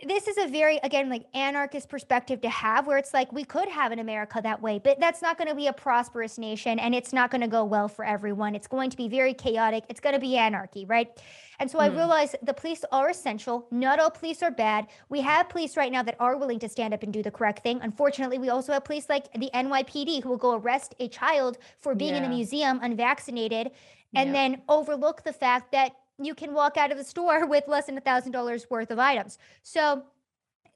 this 0.06 0.27
is 0.27 0.38
a 0.38 0.47
very 0.47 0.77
again 0.84 1.10
like 1.10 1.25
anarchist 1.34 1.89
perspective 1.89 2.41
to 2.41 2.49
have 2.49 2.88
where 2.88 2.97
it's 2.97 3.13
like 3.13 3.32
we 3.32 3.43
could 3.43 3.69
have 3.69 3.91
an 3.91 3.99
america 3.99 4.39
that 4.41 4.62
way 4.62 4.79
but 4.84 4.99
that's 4.99 5.21
not 5.21 5.38
going 5.38 5.47
to 5.47 5.56
be 5.56 5.67
a 5.67 5.73
prosperous 5.73 6.38
nation 6.38 6.79
and 6.79 6.93
it's 6.93 7.13
not 7.13 7.32
going 7.32 7.41
to 7.41 7.47
go 7.47 7.63
well 7.63 7.88
for 7.88 8.03
everyone 8.03 8.56
it's 8.56 8.67
going 8.67 8.89
to 8.89 8.97
be 8.97 9.08
very 9.08 9.34
chaotic 9.34 9.84
it's 9.89 9.99
going 9.99 10.13
to 10.13 10.19
be 10.19 10.36
anarchy 10.36 10.86
right 10.86 11.21
and 11.59 11.69
so 11.69 11.77
mm. 11.77 11.81
i 11.81 11.89
hmm. 11.89 11.97
realize 11.97 12.35
the 12.43 12.53
police 12.53 12.83
are 12.91 13.09
essential 13.09 13.67
not 13.71 13.99
all 13.99 14.09
police 14.09 14.41
are 14.41 14.51
bad 14.51 14.87
we 15.09 15.21
have 15.21 15.49
police 15.49 15.77
right 15.77 15.91
now 15.91 16.03
that 16.03 16.15
are 16.19 16.37
willing 16.37 16.59
to 16.59 16.69
stand 16.69 16.93
up 16.93 17.03
and 17.03 17.13
do 17.13 17.23
the 17.23 17.31
correct 17.31 17.63
thing 17.63 17.79
unfortunately 17.81 18.37
we 18.37 18.49
also 18.49 18.71
have 18.73 18.83
police 18.83 19.09
like 19.09 19.31
the 19.33 19.49
nypd 19.53 20.23
who 20.23 20.29
will 20.29 20.37
go 20.37 20.55
arrest 20.55 20.95
a 20.99 21.07
child 21.07 21.57
for 21.79 21.95
being 21.95 22.11
yeah. 22.11 22.17
in 22.17 22.23
a 22.25 22.29
museum 22.29 22.79
unvaccinated 22.81 23.71
and 24.15 24.27
yeah. 24.27 24.33
then 24.33 24.61
overlook 24.69 25.23
the 25.23 25.33
fact 25.33 25.71
that 25.71 25.95
you 26.21 26.35
can 26.35 26.53
walk 26.53 26.77
out 26.77 26.91
of 26.91 26.97
the 26.97 27.03
store 27.03 27.45
with 27.53 27.67
less 27.67 27.85
than 27.85 27.97
a 27.97 28.01
thousand 28.01 28.31
dollars 28.31 28.69
worth 28.69 28.91
of 28.91 28.99
items. 28.99 29.37
So 29.61 30.03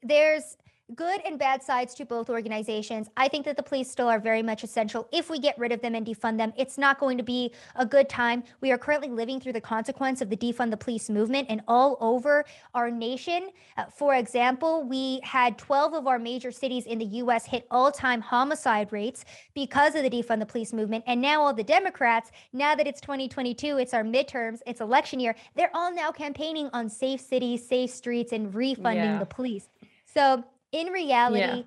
there's 0.02 0.56
good 0.94 1.20
and 1.26 1.38
bad 1.38 1.62
sides 1.62 1.94
to 1.94 2.04
both 2.04 2.30
organizations. 2.30 3.08
I 3.16 3.28
think 3.28 3.44
that 3.44 3.56
the 3.56 3.62
police 3.62 3.90
still 3.90 4.08
are 4.08 4.18
very 4.18 4.42
much 4.42 4.64
essential. 4.64 5.06
If 5.12 5.28
we 5.28 5.38
get 5.38 5.58
rid 5.58 5.72
of 5.72 5.82
them 5.82 5.94
and 5.94 6.06
defund 6.06 6.38
them, 6.38 6.52
it's 6.56 6.78
not 6.78 6.98
going 6.98 7.18
to 7.18 7.22
be 7.22 7.52
a 7.76 7.84
good 7.84 8.08
time. 8.08 8.42
We 8.60 8.72
are 8.72 8.78
currently 8.78 9.08
living 9.08 9.40
through 9.40 9.52
the 9.52 9.60
consequence 9.60 10.20
of 10.20 10.30
the 10.30 10.36
defund 10.36 10.70
the 10.70 10.76
police 10.76 11.10
movement 11.10 11.46
and 11.50 11.60
all 11.68 11.98
over 12.00 12.44
our 12.74 12.90
nation. 12.90 13.50
Uh, 13.76 13.84
for 13.86 14.14
example, 14.14 14.82
we 14.82 15.20
had 15.22 15.58
12 15.58 15.94
of 15.94 16.06
our 16.06 16.18
major 16.18 16.50
cities 16.50 16.86
in 16.86 16.98
the 16.98 17.04
US 17.04 17.44
hit 17.44 17.66
all-time 17.70 18.20
homicide 18.20 18.90
rates 18.92 19.24
because 19.54 19.94
of 19.94 20.02
the 20.02 20.10
defund 20.10 20.40
the 20.40 20.46
police 20.46 20.72
movement. 20.72 21.04
And 21.06 21.20
now 21.20 21.42
all 21.42 21.52
the 21.52 21.64
Democrats, 21.64 22.30
now 22.52 22.74
that 22.74 22.86
it's 22.86 23.00
2022, 23.00 23.78
it's 23.78 23.92
our 23.92 24.04
midterms, 24.04 24.60
it's 24.66 24.80
election 24.80 25.20
year, 25.20 25.34
they're 25.54 25.70
all 25.74 25.92
now 25.92 26.10
campaigning 26.10 26.70
on 26.72 26.88
safe 26.88 27.20
cities, 27.20 27.66
safe 27.66 27.90
streets 27.90 28.32
and 28.32 28.54
refunding 28.54 29.04
yeah. 29.04 29.18
the 29.18 29.26
police. 29.26 29.68
So 30.06 30.44
in 30.72 30.88
reality, 30.88 31.40
yeah. 31.40 31.62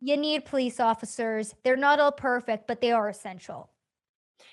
you 0.00 0.16
need 0.16 0.44
police 0.44 0.80
officers. 0.80 1.54
They're 1.64 1.76
not 1.76 2.00
all 2.00 2.12
perfect, 2.12 2.66
but 2.66 2.80
they 2.80 2.92
are 2.92 3.08
essential. 3.08 3.70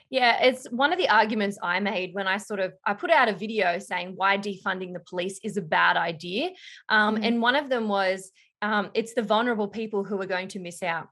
Yeah, 0.09 0.41
it's 0.43 0.65
one 0.71 0.91
of 0.91 0.97
the 0.97 1.09
arguments 1.09 1.57
I 1.61 1.79
made 1.79 2.13
when 2.13 2.27
I 2.27 2.37
sort 2.37 2.59
of 2.59 2.73
I 2.85 2.93
put 2.93 3.11
out 3.11 3.29
a 3.29 3.33
video 3.33 3.77
saying 3.79 4.13
why 4.15 4.37
defunding 4.37 4.93
the 4.93 5.01
police 5.07 5.39
is 5.43 5.57
a 5.57 5.61
bad 5.61 5.97
idea, 5.97 6.51
um, 6.89 7.15
mm-hmm. 7.15 7.23
and 7.23 7.41
one 7.41 7.55
of 7.55 7.69
them 7.69 7.87
was 7.87 8.31
um, 8.61 8.89
it's 8.93 9.13
the 9.13 9.21
vulnerable 9.21 9.67
people 9.67 10.03
who 10.03 10.19
are 10.21 10.25
going 10.25 10.47
to 10.49 10.59
miss 10.59 10.81
out. 10.81 11.09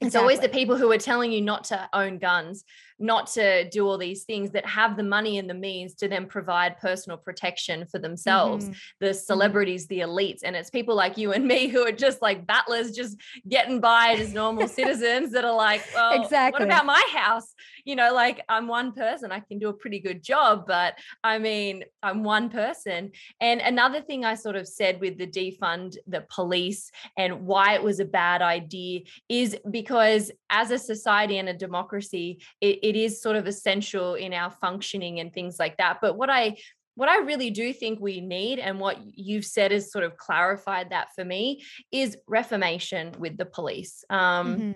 It's 0.00 0.08
exactly. 0.08 0.20
always 0.20 0.40
the 0.40 0.48
people 0.48 0.76
who 0.76 0.90
are 0.90 0.98
telling 0.98 1.32
you 1.32 1.40
not 1.40 1.64
to 1.64 1.88
own 1.92 2.18
guns, 2.18 2.64
not 2.98 3.26
to 3.26 3.68
do 3.70 3.86
all 3.86 3.98
these 3.98 4.24
things 4.24 4.50
that 4.52 4.64
have 4.66 4.96
the 4.96 5.02
money 5.02 5.38
and 5.38 5.50
the 5.50 5.54
means 5.54 5.94
to 5.94 6.08
then 6.08 6.26
provide 6.26 6.78
personal 6.78 7.18
protection 7.18 7.84
for 7.86 7.98
themselves 7.98 8.66
mm-hmm. 8.66 8.74
the 9.00 9.06
mm-hmm. 9.06 9.16
celebrities 9.16 9.86
the 9.88 10.00
elites 10.00 10.40
and 10.44 10.54
it's 10.54 10.70
people 10.70 10.94
like 10.94 11.18
you 11.18 11.32
and 11.32 11.44
me 11.46 11.66
who 11.66 11.84
are 11.84 11.92
just 11.92 12.22
like 12.22 12.46
battlers 12.46 12.92
just 12.92 13.16
getting 13.48 13.80
by 13.80 14.16
as 14.18 14.32
normal 14.32 14.68
citizens 14.80 15.32
that 15.32 15.44
are 15.44 15.54
like 15.54 15.84
well 15.94 16.22
exactly 16.22 16.60
what 16.60 16.68
about 16.68 16.86
my 16.86 17.04
house 17.12 17.54
you 17.84 17.96
know 17.96 18.14
like 18.14 18.42
i'm 18.48 18.68
one 18.68 18.92
person 18.92 19.32
i 19.32 19.40
can 19.40 19.58
do 19.58 19.68
a 19.68 19.74
pretty 19.74 19.98
good 19.98 20.22
job 20.22 20.64
but 20.66 20.94
i 21.24 21.38
mean 21.38 21.82
i'm 22.02 22.22
one 22.22 22.48
person 22.48 23.10
and 23.40 23.60
another 23.60 24.00
thing 24.00 24.24
i 24.24 24.34
sort 24.34 24.56
of 24.56 24.68
said 24.68 25.00
with 25.00 25.18
the 25.18 25.26
defund 25.26 25.96
the 26.06 26.24
police 26.32 26.90
and 27.18 27.44
why 27.44 27.74
it 27.74 27.82
was 27.82 27.98
a 27.98 28.04
bad 28.04 28.40
idea 28.40 29.00
is 29.28 29.56
because 29.70 30.30
as 30.50 30.70
a 30.70 30.78
society 30.78 31.38
and 31.38 31.48
a 31.48 31.54
democracy 31.54 32.40
it, 32.60 32.78
it 32.84 32.96
is 32.96 33.22
sort 33.22 33.34
of 33.34 33.46
essential 33.46 34.14
in 34.14 34.34
our 34.34 34.50
functioning 34.50 35.18
and 35.18 35.32
things 35.32 35.58
like 35.58 35.78
that. 35.78 35.98
But 36.02 36.18
what 36.18 36.28
I 36.28 36.58
what 36.96 37.08
I 37.08 37.18
really 37.20 37.50
do 37.50 37.72
think 37.72 37.98
we 37.98 38.20
need, 38.20 38.60
and 38.60 38.78
what 38.78 38.98
you've 39.02 39.46
said 39.46 39.72
has 39.72 39.90
sort 39.90 40.04
of 40.04 40.16
clarified 40.16 40.90
that 40.90 41.08
for 41.14 41.24
me, 41.24 41.64
is 41.90 42.16
reformation 42.28 43.12
with 43.18 43.36
the 43.36 43.46
police. 43.46 44.04
Um, 44.10 44.56
mm-hmm. 44.56 44.72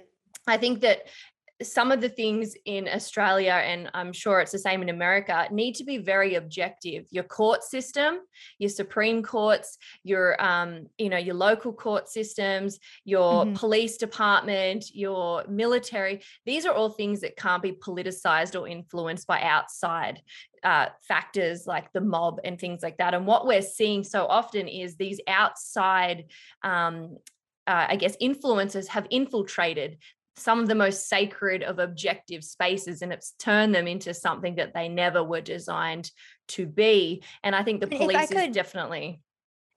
I 0.47 0.57
think 0.57 0.81
that 0.81 1.03
some 1.63 1.91
of 1.91 2.01
the 2.01 2.09
things 2.09 2.55
in 2.67 2.89
Australia, 2.89 3.53
and 3.53 3.91
I'm 3.93 4.13
sure 4.13 4.41
it's 4.41 4.53
the 4.53 4.59
same 4.59 4.81
in 4.81 4.91
America, 4.91 5.49
need 5.51 5.75
to 5.77 5.85
be 5.85 5.99
very 5.99 6.37
objective. 6.37 7.07
Your 7.11 7.25
court 7.25 7.65
system, 7.65 8.21
your 8.59 8.71
Supreme 8.71 9.23
Courts, 9.23 9.79
your 10.05 10.41
um, 10.43 10.87
you 10.99 11.09
know, 11.09 11.17
your 11.17 11.35
local 11.35 11.73
court 11.73 12.09
systems, 12.09 12.79
your 13.05 13.45
mm-hmm. 13.45 13.55
police 13.55 13.97
department, 13.97 14.95
your 14.95 15.45
military. 15.49 16.23
These 16.47 16.65
are 16.65 16.73
all 16.73 16.91
things 16.91 17.21
that 17.23 17.37
can't 17.37 17.63
be 17.63 17.73
politicized 17.73 18.59
or 18.59 18.69
influenced 18.69 19.27
by 19.27 19.43
outside 19.43 20.23
uh, 20.63 20.87
factors 21.07 21.67
like 21.67 21.93
the 21.93 22.01
mob 22.01 22.41
and 22.45 22.59
things 22.59 22.83
like 22.83 22.99
that. 22.99 23.15
And 23.15 23.27
what 23.27 23.47
we're 23.47 23.63
seeing 23.63 24.05
so 24.05 24.27
often 24.27 24.69
is 24.69 24.97
these 24.97 25.21
outside 25.27 26.27
um, 26.63 27.17
uh, 27.69 27.87
I 27.91 27.97
guess, 27.97 28.17
influencers 28.17 28.89
have 28.89 29.07
infiltrated 29.11 29.99
some 30.39 30.61
of 30.61 30.69
the 30.69 30.75
most 30.75 31.09
sacred 31.09 31.63
of 31.63 31.79
objective 31.79 32.45
spaces 32.45 33.03
and 33.03 33.13
it's 33.13 33.33
turned 33.33 33.75
them 33.75 33.87
into 33.87 34.15
something 34.15 34.57
that 34.57 34.75
they 34.75 34.89
never 34.89 35.23
were 35.23 35.41
designed 35.41 36.11
to 36.49 36.67
be. 36.67 37.23
And 37.43 37.55
I 37.55 37.63
think 37.63 37.81
the 37.81 37.87
police 37.87 38.29
could, 38.29 38.49
is 38.49 38.55
definitely. 38.55 39.21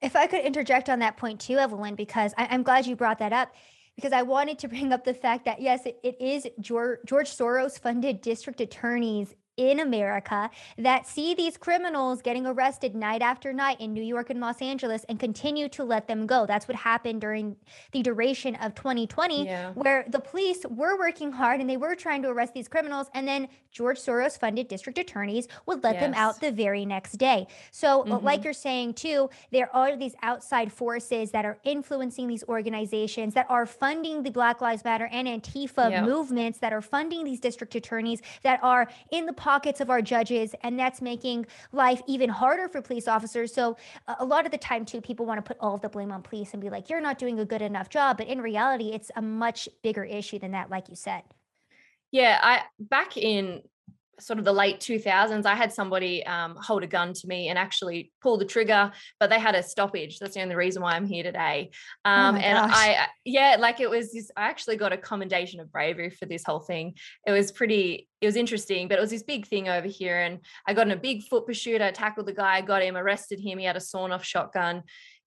If 0.01 0.15
I 0.15 0.27
could 0.27 0.41
interject 0.41 0.89
on 0.89 0.99
that 0.99 1.17
point 1.17 1.39
too, 1.39 1.57
Evelyn, 1.57 1.95
because 1.95 2.33
I, 2.37 2.45
am 2.45 2.63
glad 2.63 2.85
you 2.87 2.95
brought 2.95 3.19
that 3.19 3.33
up. 3.33 3.53
Because 3.97 4.13
I 4.13 4.21
wanted 4.21 4.57
to 4.59 4.67
bring 4.69 4.93
up 4.93 5.03
the 5.03 5.13
fact 5.13 5.45
that 5.45 5.61
yes, 5.61 5.85
it, 5.85 5.99
it 6.01 6.19
is 6.19 6.47
George, 6.59 6.99
George 7.05 7.29
Soros 7.29 7.77
funded 7.77 8.21
district 8.21 8.61
attorneys 8.61 9.35
in 9.57 9.79
America 9.79 10.49
that 10.77 11.07
see 11.07 11.33
these 11.33 11.57
criminals 11.57 12.21
getting 12.21 12.45
arrested 12.45 12.95
night 12.95 13.21
after 13.21 13.53
night 13.53 13.79
in 13.79 13.93
New 13.93 14.03
York 14.03 14.29
and 14.29 14.39
Los 14.39 14.61
Angeles 14.61 15.05
and 15.09 15.19
continue 15.19 15.67
to 15.69 15.83
let 15.83 16.07
them 16.07 16.25
go. 16.25 16.45
That's 16.45 16.67
what 16.67 16.77
happened 16.77 17.21
during 17.21 17.55
the 17.91 18.01
duration 18.01 18.55
of 18.55 18.75
2020, 18.75 19.45
yeah. 19.45 19.71
where 19.73 20.05
the 20.07 20.19
police 20.19 20.65
were 20.69 20.97
working 20.97 21.31
hard 21.31 21.59
and 21.59 21.69
they 21.69 21.77
were 21.77 21.95
trying 21.95 22.21
to 22.23 22.29
arrest 22.29 22.53
these 22.53 22.67
criminals. 22.67 23.07
And 23.13 23.27
then 23.27 23.47
George 23.71 23.99
Soros 23.99 24.37
funded 24.37 24.67
district 24.67 24.99
attorneys 24.99 25.47
would 25.65 25.83
let 25.83 25.95
yes. 25.95 26.03
them 26.03 26.13
out 26.15 26.39
the 26.39 26.51
very 26.51 26.85
next 26.85 27.13
day. 27.13 27.47
So, 27.71 28.03
mm-hmm. 28.03 28.25
like 28.25 28.43
you're 28.43 28.53
saying 28.53 28.95
too, 28.95 29.29
there 29.51 29.73
are 29.75 29.95
these 29.95 30.15
outside 30.21 30.71
forces 30.71 31.31
that 31.31 31.45
are 31.45 31.57
influencing 31.63 32.27
these 32.27 32.43
organizations 32.47 33.33
that 33.33 33.45
are 33.49 33.65
funding 33.65 34.23
the 34.23 34.31
Black 34.31 34.61
Lives 34.61 34.83
Matter 34.83 35.07
and 35.11 35.27
Antifa 35.27 36.05
movements, 36.05 36.59
that 36.59 36.73
are 36.73 36.81
funding 36.81 37.23
these 37.23 37.39
district 37.39 37.75
attorneys, 37.75 38.21
that 38.43 38.59
are 38.61 38.89
in 39.11 39.25
the 39.25 39.33
pockets 39.41 39.81
of 39.81 39.89
our 39.89 40.01
judges, 40.01 40.53
and 40.61 40.77
that's 40.77 41.01
making 41.01 41.47
life 41.71 42.01
even 42.07 42.29
harder 42.29 42.67
for 42.69 42.81
police 42.81 43.07
officers. 43.07 43.51
So, 43.51 43.75
uh, 44.07 44.15
a 44.19 44.25
lot 44.25 44.45
of 44.45 44.51
the 44.51 44.57
time, 44.59 44.85
too, 44.85 45.01
people 45.01 45.25
want 45.25 45.39
to 45.39 45.41
put 45.41 45.57
all 45.59 45.73
of 45.73 45.81
the 45.81 45.89
blame 45.89 46.11
on 46.11 46.21
police 46.21 46.53
and 46.53 46.61
be 46.61 46.69
like, 46.69 46.89
you're 46.89 47.01
not 47.01 47.17
doing 47.17 47.39
a 47.39 47.45
good 47.45 47.61
enough 47.61 47.89
job. 47.89 48.17
But 48.17 48.27
in 48.27 48.39
reality, 48.39 48.91
it's 48.93 49.09
a 49.15 49.21
much 49.21 49.67
bigger 49.81 50.03
issue 50.03 50.37
than 50.37 50.51
that, 50.51 50.69
like 50.69 50.89
you 50.89 50.95
said. 50.95 51.23
Yeah, 52.11 52.37
I 52.41 52.61
back 52.79 53.17
in 53.17 53.61
sort 54.21 54.39
of 54.39 54.45
the 54.45 54.53
late 54.53 54.79
2000s 54.79 55.45
i 55.45 55.55
had 55.55 55.71
somebody 55.73 56.25
um, 56.25 56.55
hold 56.55 56.83
a 56.83 56.87
gun 56.87 57.13
to 57.13 57.27
me 57.27 57.49
and 57.49 57.57
actually 57.57 58.11
pull 58.21 58.37
the 58.37 58.45
trigger 58.45 58.91
but 59.19 59.29
they 59.29 59.39
had 59.39 59.55
a 59.55 59.63
stoppage. 59.63 60.19
That's 60.19 60.35
the 60.35 60.41
only 60.41 60.55
reason 60.55 60.81
why 60.81 60.93
i'm 60.93 61.05
here 61.05 61.23
today. 61.23 61.71
Oh 62.05 62.11
um, 62.11 62.35
oh 62.35 62.39
and 62.39 62.57
gosh. 62.57 62.71
i 62.73 63.07
yeah 63.25 63.57
like 63.59 63.79
it 63.79 63.89
was 63.89 64.11
this 64.13 64.31
i 64.35 64.43
actually 64.43 64.77
got 64.77 64.93
a 64.93 64.97
commendation 64.97 65.59
of 65.59 65.71
bravery 65.71 66.09
for 66.09 66.25
this 66.25 66.43
whole 66.43 66.59
thing. 66.59 66.95
It 67.25 67.31
was 67.31 67.51
pretty 67.51 68.07
it 68.21 68.25
was 68.25 68.35
interesting 68.35 68.87
but 68.87 68.97
it 68.97 69.01
was 69.01 69.09
this 69.09 69.23
big 69.23 69.47
thing 69.47 69.67
over 69.67 69.87
here 69.87 70.19
and 70.19 70.39
i 70.67 70.73
got 70.73 70.87
in 70.87 70.91
a 70.91 70.97
big 70.97 71.23
foot 71.23 71.45
pursuit. 71.45 71.81
I 71.81 71.91
tackled 71.91 72.27
the 72.27 72.33
guy 72.33 72.61
got 72.61 72.83
him 72.83 72.97
arrested 72.97 73.39
him. 73.39 73.57
He 73.57 73.65
had 73.65 73.77
a 73.77 73.81
sawn 73.81 74.11
off 74.11 74.23
shotgun 74.23 74.83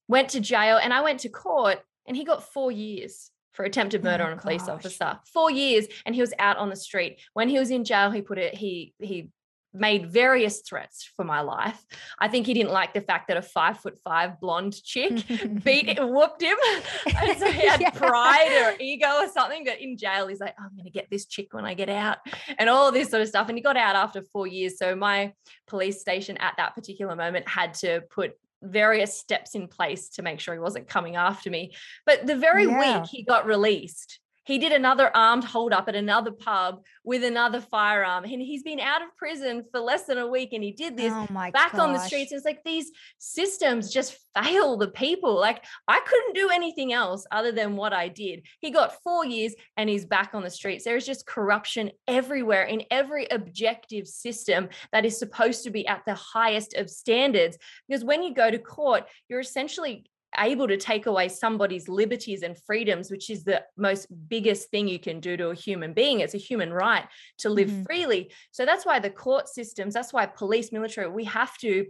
went 0.09 0.29
to 0.31 0.41
jail 0.41 0.79
and 0.83 0.93
i 0.93 1.01
went 1.01 1.21
to 1.21 1.29
court 1.29 1.79
and 2.07 2.17
he 2.17 2.25
got 2.25 2.53
four 2.53 2.71
years 2.71 3.31
for 3.55 3.65
attempted 3.65 4.03
oh 4.03 4.05
murder 4.05 4.25
oh 4.25 4.27
on 4.27 4.33
a 4.35 4.37
police 4.37 4.63
gosh. 4.63 4.85
officer. 4.85 5.19
Four 5.33 5.51
years, 5.51 5.87
and 6.05 6.15
he 6.15 6.21
was 6.21 6.35
out 6.39 6.59
on 6.59 6.69
the 6.69 6.77
street. 6.77 7.21
When 7.33 7.49
he 7.49 7.59
was 7.59 7.71
in 7.71 7.85
jail, 7.85 8.11
he 8.11 8.21
put 8.21 8.39
it. 8.39 8.55
He 8.55 8.95
he 9.01 9.31
made 9.75 10.11
various 10.11 10.61
threats 10.61 11.11
for 11.17 11.25
my 11.25 11.41
life. 11.41 11.85
I 12.19 12.29
think 12.29 12.47
he 12.47 12.55
didn't 12.55 12.71
like 12.71 12.95
the 12.95 13.01
fact 13.01 13.27
that 13.29 13.37
a 13.37 13.43
five 13.43 13.81
foot 13.81 13.99
five 14.05 14.41
blonde 14.41 14.81
chick 14.83 15.25
beat 15.65 15.99
whooped 16.01 16.43
him. 16.43 16.57
And 17.07 17.39
so 17.39 17.51
he 17.51 17.67
had 17.67 17.81
yeah. 17.81 17.91
pride 17.91 18.53
or 18.65 18.77
ego 18.81 19.09
or 19.19 19.29
something. 19.29 19.65
But 19.65 19.81
in 19.81 19.97
jail, 19.97 20.29
he's 20.29 20.41
like, 20.41 20.55
I'm 20.59 20.77
gonna 20.77 20.91
get 20.91 21.11
this 21.11 21.27
chick 21.27 21.53
when 21.53 21.65
I 21.65 21.75
get 21.75 21.89
out, 21.89 22.19
and 22.59 22.71
all 22.71 22.93
this 22.93 23.11
sort 23.11 23.23
of 23.23 23.29
stuff. 23.29 23.49
And 23.49 23.59
he 23.59 23.63
got 23.63 23.77
out 23.77 23.97
after 23.97 24.23
four 24.23 24.47
years. 24.47 24.79
So 24.79 24.95
my 24.95 25.33
police 25.67 26.01
station 26.01 26.37
at 26.39 26.55
that 26.59 26.75
particular 26.75 27.17
moment 27.17 27.49
had 27.49 27.75
to 27.75 28.03
put 28.11 28.35
various 28.65 29.19
steps 29.19 29.55
in 29.55 29.69
place 29.69 30.11
to 30.11 30.23
make 30.23 30.41
sure 30.41 30.55
he 30.55 30.61
wasn't 30.61 30.89
coming 30.89 31.17
after 31.17 31.51
me. 31.51 31.73
But 32.07 32.27
the 32.27 32.37
very 32.37 32.67
yeah. 32.67 33.01
week 33.01 33.09
he 33.09 33.23
got 33.23 33.47
released, 33.47 34.21
he 34.45 34.59
did 34.59 34.73
another 34.73 35.11
armed 35.17 35.45
holdup 35.45 35.89
at 35.89 35.95
another 35.95 36.31
pub 36.31 36.83
with 37.03 37.25
another 37.25 37.61
firearm. 37.61 38.25
And 38.25 38.43
he's 38.43 38.63
been 38.63 38.81
out 38.81 39.03
of 39.03 39.09
prison 39.17 39.65
for 39.71 39.81
less 39.81 40.05
than 40.05 40.19
a 40.19 40.27
week. 40.27 40.53
And 40.53 40.63
he 40.63 40.73
did 40.73 40.97
this 40.97 41.13
oh 41.15 41.27
back 41.51 41.73
gosh. 41.73 41.81
on 41.81 41.93
the 41.93 41.99
streets. 41.99 42.33
It's 42.33 42.45
like 42.45 42.63
these 42.65 42.91
systems 43.19 43.93
just 43.93 44.19
fail 44.35 44.77
the 44.77 44.89
people. 44.89 45.39
Like 45.39 45.65
I 45.89 46.01
couldn't 46.07 46.35
do 46.35 46.51
anything 46.51 46.93
else 46.93 47.27
other 47.31 47.53
than 47.53 47.77
what 47.77 47.93
I 47.93 48.09
did. 48.09 48.47
He 48.61 48.71
got 48.71 49.03
four 49.03 49.25
years 49.25 49.55
and 49.77 49.89
he's 49.89 50.05
back 50.05 50.31
on 50.35 50.43
the 50.43 50.51
streets. 50.51 50.85
There 50.85 50.97
is 50.97 51.07
just 51.07 51.27
corruption 51.27 51.91
everywhere 52.07 52.65
in 52.65 52.83
every 52.91 53.27
objective 53.31 54.07
system 54.07 54.69
that 54.93 55.05
is 55.05 55.19
supposed 55.19 55.65
to 55.65 55.71
be 55.71 55.87
at 55.87 56.03
the 56.07 56.15
highest 56.15 56.75
of 56.75 56.91
standards. 56.91 57.57
Because 57.89 58.05
when 58.05 58.23
you 58.23 58.35
go 58.35 58.51
to 58.51 58.59
court, 58.59 59.05
you're 59.29 59.41
essentially 59.41 60.05
able 60.39 60.69
to 60.69 60.77
take 60.77 61.07
away 61.07 61.29
somebody's 61.29 61.89
liberties 61.89 62.43
and 62.43 62.59
freedoms, 62.67 63.11
which 63.11 63.31
is 63.31 63.45
the 63.45 63.63
most 63.77 64.07
biggest 64.29 64.71
thing 64.71 64.89
you 64.89 64.99
can 64.99 65.21
do 65.21 65.37
to 65.37 65.49
a 65.49 65.55
human 65.55 65.93
being. 65.93 66.21
It's 66.21 66.35
a 66.35 66.39
human 66.39 66.73
right 66.73 67.07
to 67.39 67.51
live 67.51 67.69
mm-hmm. 67.69 67.85
freely. 67.85 68.33
So 68.51 68.65
that's 68.65 68.87
why 68.87 68.99
the 68.99 69.11
court 69.11 69.49
systems, 69.49 69.95
that's 69.95 70.13
why 70.13 70.27
police, 70.27 70.73
military, 70.73 71.09
we 71.09 71.25
have 71.25 71.57
to 71.59 71.87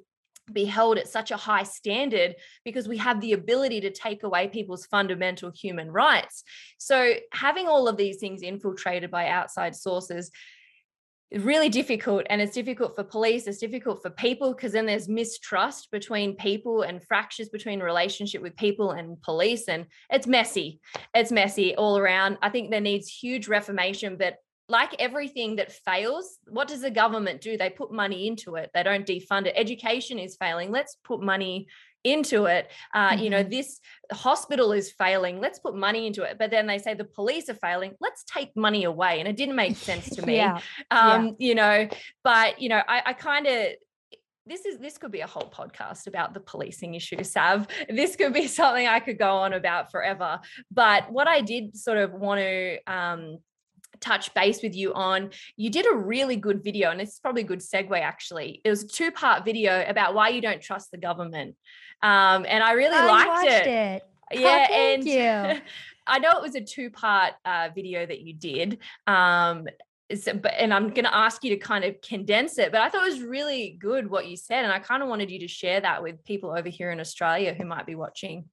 be 0.53 0.65
held 0.65 0.99
at 0.99 1.09
such 1.09 1.31
a 1.31 1.37
high 1.37 1.63
standard 1.63 2.37
because 2.65 2.87
we 2.87 2.99
have 2.99 3.21
the 3.21 3.33
ability 3.33 3.81
to 3.81 3.91
take 3.91 4.23
away 4.25 4.47
people's 4.47 4.87
fundamental 4.87 5.51
human 5.51 5.91
rights. 5.91 6.45
So 6.79 7.15
having 7.33 7.67
all 7.67 7.89
of 7.89 7.97
these 7.97 8.19
things 8.19 8.43
infiltrated 8.43 9.11
by 9.11 9.29
outside 9.29 9.75
sources 9.75 10.31
really 11.43 11.69
difficult 11.69 12.25
and 12.31 12.41
it's 12.41 12.55
difficult 12.55 12.95
for 12.95 13.03
police 13.03 13.47
it's 13.47 13.59
difficult 13.59 14.03
for 14.03 14.11
people 14.11 14.53
because 14.53 14.73
then 14.73 14.87
there's 14.87 15.09
mistrust 15.09 15.91
between 15.91 16.37
people 16.37 16.83
and 16.83 17.03
fractures 17.03 17.49
between 17.49 17.81
relationship 17.81 18.41
with 18.43 18.57
people 18.57 18.93
and 18.93 19.21
police 19.23 19.69
and 19.69 19.87
it's 20.11 20.27
messy. 20.27 20.81
It's 21.15 21.33
messy 21.33 21.75
all 21.75 21.99
around. 21.99 22.39
I 22.43 22.51
think 22.51 22.71
there 22.71 22.81
needs 22.81 23.09
huge 23.09 23.49
reformation 23.49 24.17
but 24.17 24.37
like 24.69 24.95
everything 24.99 25.57
that 25.57 25.73
fails 25.73 26.39
what 26.47 26.69
does 26.69 26.81
the 26.81 26.91
government 26.91 27.41
do? 27.41 27.57
They 27.57 27.71
put 27.71 27.93
money 27.93 28.27
into 28.27 28.55
it. 28.57 28.71
They 28.73 28.83
don't 28.83 29.07
defund 29.07 29.47
it. 29.47 29.55
Education 29.57 30.19
is 30.19 30.37
failing. 30.37 30.71
Let's 30.71 30.97
put 31.05 31.21
money 31.21 31.67
into 32.05 32.45
it. 32.45 32.71
Uh, 32.95 33.11
mm-hmm. 33.11 33.23
You 33.23 33.31
know, 33.31 33.41
mm-hmm. 33.41 33.51
this 33.51 33.81
hospital 34.13 34.73
is 34.73 34.93
failing. 34.93 35.41
Let's 35.41 35.59
put 35.59 35.75
money 35.75 36.07
into 36.07 36.23
it. 36.23 36.37
But 36.39 36.51
then 36.51 36.67
they 36.67 36.79
say 36.79 36.95
the 36.95 37.05
police 37.05 37.49
are 37.49 37.55
failing. 37.55 37.95
Let's 38.01 38.25
take 38.25 38.55
money 38.55 38.85
away. 38.85 39.19
And 39.19 39.29
it 39.29 39.37
didn't 39.37 39.57
make 39.57 39.77
sense 39.77 40.11
to 40.11 40.23
me. 40.27 40.37
yeah. 40.37 40.61
Um, 40.91 41.27
yeah. 41.27 41.33
You 41.39 41.55
know, 41.55 41.89
but, 42.23 42.61
you 42.61 42.69
know, 42.69 42.81
I, 42.87 43.03
I 43.07 43.13
kind 43.15 43.47
of, 43.47 43.69
this 44.47 44.67
is 44.67 44.79
this 44.79 44.99
could 44.99 45.11
be 45.11 45.21
a 45.21 45.27
whole 45.27 45.51
podcast 45.51 46.07
about 46.07 46.35
the 46.35 46.41
policing 46.41 46.95
issue 46.95 47.25
sav 47.25 47.67
this 47.89 48.15
could 48.15 48.35
be 48.35 48.47
something 48.59 48.87
i 48.87 49.01
could 49.01 49.19
go 49.19 49.37
on 49.37 49.55
about 49.55 49.91
forever 49.91 50.39
but 50.71 51.11
what 51.11 51.27
i 51.27 51.41
did 51.41 51.75
sort 51.75 51.97
of 51.97 52.13
want 52.13 52.39
to 52.39 52.77
um, 52.87 53.39
touch 54.01 54.33
base 54.35 54.63
with 54.63 54.75
you 54.75 54.93
on. 54.95 55.31
You 55.57 55.71
did 55.71 55.87
a 55.91 55.97
really 55.97 56.37
good 56.37 56.63
video, 56.63 56.91
and 56.91 57.01
it's 57.01 57.19
probably 57.19 57.43
a 57.43 57.47
good 57.47 57.61
segue 57.61 57.99
actually. 57.99 58.61
It 58.65 58.71
was 58.71 58.83
a 58.83 58.89
two 58.89 59.11
part 59.11 59.45
video 59.45 59.85
about 59.87 60.15
why 60.15 60.29
you 60.29 60.41
don't 60.41 60.61
trust 60.63 60.91
the 60.91 60.99
government. 60.99 61.57
Um, 62.03 62.45
and 62.49 62.63
I 62.63 62.73
really 62.73 62.97
liked 62.97 63.47
it. 63.47 63.67
it. 63.67 64.03
Yeah. 64.33 64.67
Oh, 64.69 64.75
and 64.75 65.05
you. 65.05 65.61
I 66.07 66.19
know 66.19 66.33
it 66.33 66.43
was 66.43 66.55
a 66.55 66.61
two 66.61 66.91
part 66.91 67.35
uh, 67.45 67.69
video 67.75 68.05
that 68.05 68.21
you 68.21 68.33
did. 68.33 68.79
Um, 69.07 69.67
so, 70.15 70.35
but, 70.35 70.55
and 70.59 70.73
I'm 70.73 70.89
going 70.89 71.05
to 71.05 71.15
ask 71.15 71.45
you 71.45 71.51
to 71.51 71.57
kind 71.57 71.85
of 71.85 72.01
condense 72.01 72.59
it, 72.59 72.73
but 72.73 72.81
I 72.81 72.89
thought 72.89 73.07
it 73.07 73.13
was 73.13 73.23
really 73.23 73.77
good 73.79 74.11
what 74.11 74.27
you 74.27 74.37
said. 74.37 74.65
And 74.65 74.73
I 74.73 74.79
kind 74.79 75.03
of 75.03 75.09
wanted 75.09 75.31
you 75.31 75.41
to 75.41 75.49
share 75.49 75.81
that 75.81 76.03
with 76.03 76.25
people 76.25 76.51
over 76.57 76.69
here 76.69 76.91
in 76.91 77.01
Australia 77.01 77.55
who 77.55 77.65
might 77.65 77.87
be 77.87 77.95
watching. 77.95 78.47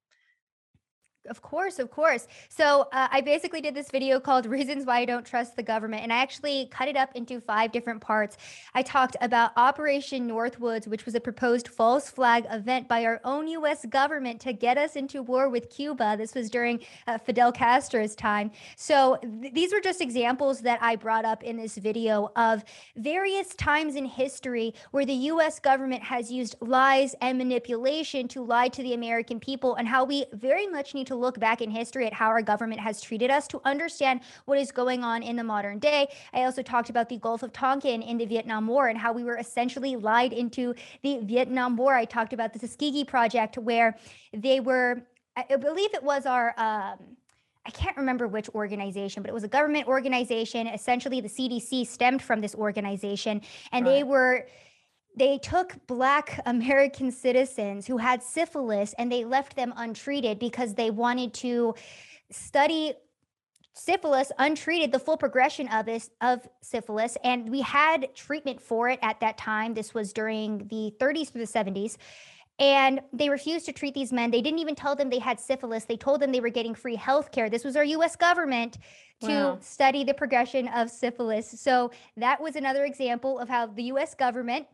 Of 1.28 1.40
course, 1.40 1.78
of 1.78 1.88
course. 1.90 2.26
So 2.48 2.88
uh, 2.92 3.06
I 3.12 3.20
basically 3.20 3.60
did 3.60 3.76
this 3.76 3.92
video 3.92 4.18
called 4.18 4.44
Reasons 4.44 4.84
Why 4.84 4.98
I 4.98 5.04
Don't 5.04 5.24
Trust 5.24 5.54
the 5.54 5.62
Government. 5.62 6.02
And 6.02 6.12
I 6.12 6.16
actually 6.16 6.66
cut 6.72 6.88
it 6.88 6.96
up 6.96 7.10
into 7.14 7.40
five 7.40 7.70
different 7.70 8.00
parts. 8.00 8.36
I 8.74 8.82
talked 8.82 9.16
about 9.20 9.52
Operation 9.56 10.28
Northwoods, 10.28 10.88
which 10.88 11.06
was 11.06 11.14
a 11.14 11.20
proposed 11.20 11.68
false 11.68 12.10
flag 12.10 12.44
event 12.50 12.88
by 12.88 13.04
our 13.04 13.20
own 13.22 13.46
US 13.46 13.86
government 13.86 14.40
to 14.40 14.52
get 14.52 14.76
us 14.76 14.96
into 14.96 15.22
war 15.22 15.48
with 15.48 15.70
Cuba. 15.70 16.16
This 16.18 16.34
was 16.34 16.50
during 16.50 16.80
uh, 17.06 17.18
Fidel 17.18 17.52
Castro's 17.52 18.16
time. 18.16 18.50
So 18.74 19.16
th- 19.22 19.54
these 19.54 19.72
were 19.72 19.80
just 19.80 20.00
examples 20.00 20.60
that 20.62 20.82
I 20.82 20.96
brought 20.96 21.24
up 21.24 21.44
in 21.44 21.56
this 21.56 21.76
video 21.76 22.32
of 22.34 22.64
various 22.96 23.54
times 23.54 23.94
in 23.94 24.06
history 24.06 24.74
where 24.90 25.06
the 25.06 25.14
US 25.14 25.60
government 25.60 26.02
has 26.02 26.32
used 26.32 26.56
lies 26.60 27.14
and 27.20 27.38
manipulation 27.38 28.26
to 28.28 28.42
lie 28.42 28.68
to 28.68 28.82
the 28.82 28.94
American 28.94 29.38
people 29.38 29.76
and 29.76 29.86
how 29.86 30.04
we 30.04 30.24
very 30.32 30.66
much 30.66 30.94
need 30.94 31.06
to 31.06 31.11
to 31.12 31.16
look 31.16 31.38
back 31.38 31.60
in 31.60 31.70
history 31.70 32.06
at 32.06 32.12
how 32.12 32.28
our 32.28 32.42
government 32.42 32.80
has 32.80 33.00
treated 33.00 33.30
us 33.30 33.46
to 33.48 33.60
understand 33.64 34.20
what 34.46 34.58
is 34.58 34.72
going 34.72 35.04
on 35.04 35.22
in 35.22 35.36
the 35.36 35.44
modern 35.44 35.78
day. 35.78 36.08
I 36.32 36.44
also 36.44 36.62
talked 36.62 36.90
about 36.90 37.08
the 37.08 37.18
Gulf 37.18 37.42
of 37.42 37.52
Tonkin 37.52 38.02
in 38.02 38.16
the 38.16 38.24
Vietnam 38.24 38.66
War 38.66 38.88
and 38.88 38.98
how 38.98 39.12
we 39.12 39.22
were 39.22 39.36
essentially 39.36 39.96
lied 39.96 40.32
into 40.32 40.74
the 41.02 41.18
Vietnam 41.22 41.76
War. 41.76 41.94
I 41.94 42.06
talked 42.06 42.32
about 42.32 42.52
the 42.52 42.58
Tuskegee 42.58 43.04
Project, 43.04 43.58
where 43.58 43.96
they 44.32 44.60
were, 44.60 45.02
I 45.36 45.56
believe 45.56 45.94
it 45.94 46.02
was 46.02 46.26
our. 46.26 46.54
Um, 46.58 46.98
I 47.64 47.70
can't 47.70 47.96
remember 47.96 48.26
which 48.26 48.48
organization, 48.56 49.22
but 49.22 49.30
it 49.30 49.32
was 49.32 49.44
a 49.44 49.48
government 49.48 49.86
organization. 49.86 50.66
Essentially, 50.66 51.20
the 51.20 51.28
CDC 51.28 51.86
stemmed 51.86 52.20
from 52.20 52.40
this 52.40 52.56
organization, 52.56 53.40
and 53.70 53.86
right. 53.86 53.92
they 53.92 54.02
were 54.02 54.48
they 55.16 55.38
took 55.38 55.76
black 55.86 56.40
American 56.46 57.10
citizens 57.10 57.86
who 57.86 57.98
had 57.98 58.22
syphilis 58.22 58.94
and 58.98 59.10
they 59.12 59.24
left 59.24 59.56
them 59.56 59.74
untreated 59.76 60.38
because 60.38 60.74
they 60.74 60.90
wanted 60.90 61.34
to 61.34 61.74
study 62.30 62.94
syphilis 63.74 64.30
untreated 64.38 64.92
the 64.92 64.98
full 64.98 65.16
progression 65.16 65.68
of 65.68 65.86
this 65.86 66.10
of 66.20 66.46
syphilis. 66.60 67.16
And 67.24 67.50
we 67.50 67.60
had 67.60 68.14
treatment 68.14 68.60
for 68.60 68.88
it 68.88 68.98
at 69.02 69.20
that 69.20 69.38
time. 69.38 69.74
This 69.74 69.94
was 69.94 70.12
during 70.12 70.66
the 70.68 70.94
30s 70.98 71.30
through 71.30 71.44
the 71.46 71.52
70s 71.52 71.96
and 72.58 73.00
they 73.12 73.28
refused 73.30 73.64
to 73.66 73.72
treat 73.72 73.94
these 73.94 74.12
men. 74.12 74.30
They 74.30 74.42
didn't 74.42 74.60
even 74.60 74.74
tell 74.74 74.94
them 74.94 75.08
they 75.08 75.18
had 75.18 75.40
syphilis. 75.40 75.84
They 75.84 75.96
told 75.96 76.20
them 76.20 76.32
they 76.32 76.40
were 76.40 76.50
getting 76.50 76.74
free 76.74 76.96
health 76.96 77.32
care 77.32 77.48
this 77.48 77.64
was 77.64 77.76
our 77.76 77.84
US 77.84 78.16
government 78.16 78.78
to 79.22 79.28
wow. 79.28 79.58
study 79.60 80.04
the 80.04 80.14
progression 80.14 80.68
of 80.68 80.90
syphilis. 80.90 81.60
So 81.60 81.92
that 82.16 82.40
was 82.40 82.56
another 82.56 82.84
example 82.84 83.38
of 83.38 83.48
how 83.48 83.66
the 83.66 83.84
US 83.84 84.14
government 84.14 84.66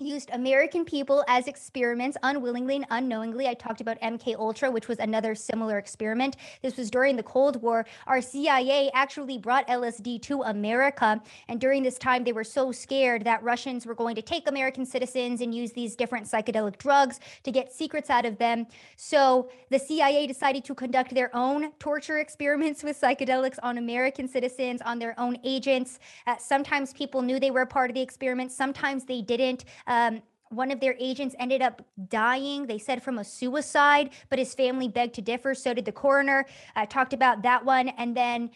used 0.00 0.30
American 0.32 0.84
people 0.84 1.24
as 1.26 1.48
experiments 1.48 2.16
unwillingly 2.22 2.76
and 2.76 2.86
unknowingly. 2.90 3.48
I 3.48 3.54
talked 3.54 3.80
about 3.80 4.00
MK 4.00 4.36
Ultra, 4.36 4.70
which 4.70 4.86
was 4.86 5.00
another 5.00 5.34
similar 5.34 5.76
experiment. 5.76 6.36
This 6.62 6.76
was 6.76 6.88
during 6.88 7.16
the 7.16 7.22
Cold 7.24 7.60
War. 7.62 7.84
Our 8.06 8.20
CIA 8.20 8.92
actually 8.94 9.38
brought 9.38 9.66
LSD 9.66 10.22
to 10.22 10.42
America, 10.42 11.20
and 11.48 11.60
during 11.60 11.82
this 11.82 11.98
time 11.98 12.22
they 12.22 12.32
were 12.32 12.44
so 12.44 12.70
scared 12.70 13.24
that 13.24 13.42
Russians 13.42 13.86
were 13.86 13.94
going 13.94 14.14
to 14.14 14.22
take 14.22 14.48
American 14.48 14.86
citizens 14.86 15.40
and 15.40 15.52
use 15.52 15.72
these 15.72 15.96
different 15.96 16.26
psychedelic 16.26 16.78
drugs 16.78 17.18
to 17.42 17.50
get 17.50 17.72
secrets 17.72 18.08
out 18.08 18.24
of 18.24 18.38
them. 18.38 18.68
So 18.96 19.50
the 19.68 19.80
CIA 19.80 20.28
decided 20.28 20.64
to 20.66 20.76
conduct 20.76 21.12
their 21.12 21.34
own 21.34 21.72
torture 21.80 22.18
experiments 22.18 22.84
with 22.84 23.00
psychedelics 23.00 23.58
on 23.64 23.78
American 23.78 24.28
citizens, 24.28 24.80
on 24.82 25.00
their 25.00 25.18
own 25.18 25.38
agents. 25.42 25.98
Uh, 26.28 26.36
sometimes 26.38 26.92
people 26.92 27.20
knew 27.20 27.40
they 27.40 27.50
were 27.50 27.62
a 27.62 27.66
part 27.66 27.90
of 27.90 27.94
the 27.94 28.00
experiment, 28.00 28.52
sometimes 28.52 29.04
they 29.04 29.22
didn't. 29.22 29.64
Um, 29.88 30.22
one 30.50 30.70
of 30.70 30.80
their 30.80 30.94
agents 30.98 31.34
ended 31.38 31.60
up 31.60 31.84
dying. 32.08 32.66
They 32.66 32.78
said 32.78 33.02
from 33.02 33.18
a 33.18 33.24
suicide, 33.24 34.10
but 34.30 34.38
his 34.38 34.54
family 34.54 34.88
begged 34.88 35.14
to 35.14 35.22
differ. 35.22 35.54
So 35.54 35.74
did 35.74 35.84
the 35.84 35.92
coroner. 35.92 36.46
I 36.76 36.86
talked 36.86 37.12
about 37.12 37.42
that 37.42 37.64
one. 37.64 37.88
And 37.88 38.16
then 38.16 38.50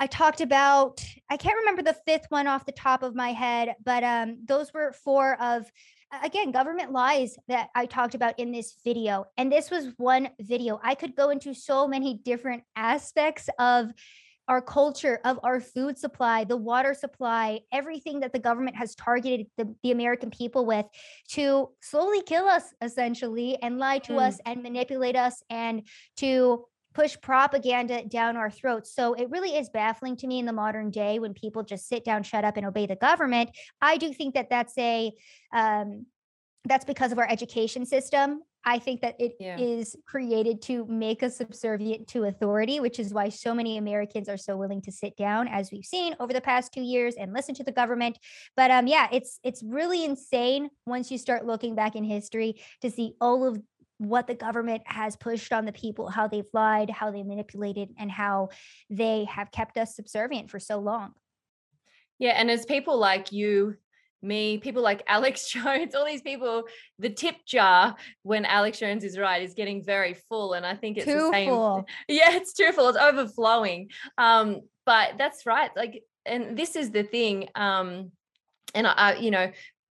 I 0.00 0.06
talked 0.06 0.40
about, 0.40 1.04
I 1.28 1.36
can't 1.36 1.58
remember 1.58 1.82
the 1.82 1.96
fifth 2.06 2.26
one 2.30 2.46
off 2.46 2.66
the 2.66 2.72
top 2.72 3.02
of 3.02 3.14
my 3.14 3.32
head, 3.32 3.74
but 3.84 4.02
um, 4.04 4.38
those 4.44 4.72
were 4.72 4.92
four 4.92 5.40
of, 5.42 5.70
again, 6.22 6.52
government 6.52 6.92
lies 6.92 7.36
that 7.48 7.68
I 7.74 7.86
talked 7.86 8.14
about 8.14 8.38
in 8.38 8.52
this 8.52 8.76
video. 8.84 9.26
And 9.36 9.50
this 9.50 9.70
was 9.70 9.92
one 9.96 10.30
video. 10.40 10.80
I 10.82 10.94
could 10.94 11.16
go 11.16 11.30
into 11.30 11.52
so 11.52 11.88
many 11.88 12.14
different 12.24 12.62
aspects 12.76 13.48
of 13.58 13.92
our 14.48 14.62
culture, 14.62 15.20
of 15.24 15.38
our 15.42 15.60
food 15.60 15.98
supply, 15.98 16.44
the 16.44 16.56
water 16.56 16.94
supply, 16.94 17.60
everything 17.72 18.20
that 18.20 18.32
the 18.32 18.38
government 18.38 18.76
has 18.76 18.94
targeted 18.94 19.46
the, 19.58 19.74
the 19.82 19.90
American 19.90 20.30
people 20.30 20.64
with 20.64 20.86
to 21.28 21.68
slowly 21.80 22.22
kill 22.22 22.46
us, 22.46 22.64
essentially, 22.82 23.58
and 23.62 23.78
lie 23.78 23.98
to 23.98 24.14
mm. 24.14 24.26
us 24.26 24.38
and 24.46 24.62
manipulate 24.62 25.16
us 25.16 25.42
and 25.50 25.86
to 26.16 26.64
push 26.94 27.16
propaganda 27.20 28.04
down 28.06 28.36
our 28.36 28.50
throats. 28.50 28.94
So 28.94 29.14
it 29.14 29.30
really 29.30 29.56
is 29.56 29.68
baffling 29.68 30.16
to 30.16 30.26
me 30.26 30.38
in 30.38 30.46
the 30.46 30.52
modern 30.52 30.90
day 30.90 31.18
when 31.18 31.34
people 31.34 31.62
just 31.62 31.86
sit 31.86 32.04
down, 32.04 32.22
shut 32.22 32.44
up, 32.44 32.56
and 32.56 32.66
obey 32.66 32.86
the 32.86 32.96
government. 32.96 33.50
I 33.80 33.98
do 33.98 34.12
think 34.12 34.34
that 34.34 34.50
that's 34.50 34.76
a 34.78 35.12
um, 35.52 36.06
that's 36.64 36.84
because 36.84 37.12
of 37.12 37.18
our 37.18 37.28
education 37.28 37.86
system. 37.86 38.42
I 38.64 38.78
think 38.78 39.00
that 39.00 39.16
it 39.18 39.34
yeah. 39.40 39.58
is 39.58 39.96
created 40.06 40.60
to 40.62 40.84
make 40.86 41.22
us 41.22 41.36
subservient 41.36 42.08
to 42.08 42.24
authority, 42.24 42.80
which 42.80 42.98
is 42.98 43.14
why 43.14 43.28
so 43.28 43.54
many 43.54 43.78
Americans 43.78 44.28
are 44.28 44.36
so 44.36 44.56
willing 44.56 44.82
to 44.82 44.92
sit 44.92 45.16
down, 45.16 45.48
as 45.48 45.70
we've 45.72 45.84
seen 45.84 46.14
over 46.20 46.32
the 46.32 46.40
past 46.40 46.72
two 46.72 46.82
years, 46.82 47.14
and 47.14 47.32
listen 47.32 47.54
to 47.54 47.64
the 47.64 47.72
government. 47.72 48.18
But 48.56 48.70
um, 48.70 48.86
yeah, 48.86 49.08
it's 49.12 49.38
it's 49.42 49.62
really 49.62 50.04
insane 50.04 50.70
once 50.86 51.10
you 51.10 51.18
start 51.18 51.46
looking 51.46 51.74
back 51.74 51.96
in 51.96 52.04
history 52.04 52.60
to 52.82 52.90
see 52.90 53.14
all 53.20 53.46
of 53.46 53.58
what 53.98 54.26
the 54.26 54.34
government 54.34 54.82
has 54.86 55.16
pushed 55.16 55.52
on 55.52 55.64
the 55.64 55.72
people, 55.72 56.08
how 56.08 56.28
they've 56.28 56.44
lied, 56.52 56.90
how 56.90 57.10
they 57.10 57.22
manipulated, 57.22 57.90
and 57.98 58.10
how 58.10 58.48
they 58.90 59.24
have 59.24 59.50
kept 59.50 59.76
us 59.76 59.96
subservient 59.96 60.50
for 60.50 60.60
so 60.60 60.78
long. 60.78 61.12
Yeah, 62.18 62.32
and 62.32 62.50
as 62.50 62.66
people 62.66 62.98
like 62.98 63.32
you 63.32 63.76
me, 64.22 64.58
people 64.58 64.82
like 64.82 65.02
Alex 65.08 65.50
Jones, 65.50 65.94
all 65.94 66.06
these 66.06 66.22
people, 66.22 66.64
the 66.98 67.10
tip 67.10 67.36
jar 67.46 67.96
when 68.22 68.44
Alex 68.44 68.78
Jones 68.78 69.04
is 69.04 69.18
right 69.18 69.42
is 69.42 69.54
getting 69.54 69.84
very 69.84 70.14
full. 70.28 70.52
And 70.54 70.64
I 70.66 70.74
think 70.74 70.96
it's 70.96 71.06
too 71.06 71.14
the 71.14 71.30
same. 71.32 71.50
Full. 71.50 71.86
Yeah, 72.08 72.32
it's 72.32 72.52
too 72.52 72.72
full. 72.72 72.88
It's 72.88 72.98
overflowing. 72.98 73.90
Um, 74.16 74.60
but 74.86 75.18
that's 75.18 75.46
right. 75.46 75.70
Like, 75.76 76.02
and 76.26 76.56
this 76.56 76.76
is 76.76 76.90
the 76.90 77.02
thing. 77.02 77.48
Um, 77.54 78.12
and 78.74 78.86
I, 78.86 78.92
I 78.92 79.16
you 79.16 79.30
know, 79.30 79.50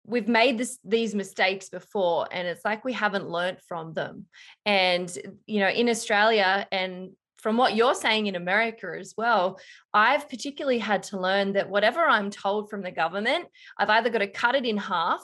we've 0.09 0.27
made 0.27 0.57
this 0.57 0.79
these 0.83 1.13
mistakes 1.13 1.69
before 1.69 2.27
and 2.31 2.47
it's 2.47 2.65
like 2.65 2.83
we 2.83 2.93
haven't 2.93 3.29
learned 3.29 3.59
from 3.67 3.93
them 3.93 4.25
and 4.65 5.15
you 5.45 5.59
know 5.59 5.69
in 5.69 5.87
australia 5.87 6.67
and 6.71 7.11
from 7.41 7.57
what 7.57 7.75
you're 7.75 7.95
saying 7.95 8.27
in 8.27 8.35
America 8.35 8.95
as 8.99 9.13
well, 9.17 9.59
I've 9.93 10.29
particularly 10.29 10.79
had 10.79 11.03
to 11.03 11.19
learn 11.19 11.53
that 11.53 11.69
whatever 11.69 12.01
I'm 12.01 12.29
told 12.29 12.69
from 12.69 12.81
the 12.81 12.91
government, 12.91 13.45
I've 13.77 13.89
either 13.89 14.09
got 14.09 14.19
to 14.19 14.27
cut 14.27 14.55
it 14.55 14.65
in 14.65 14.77
half 14.77 15.21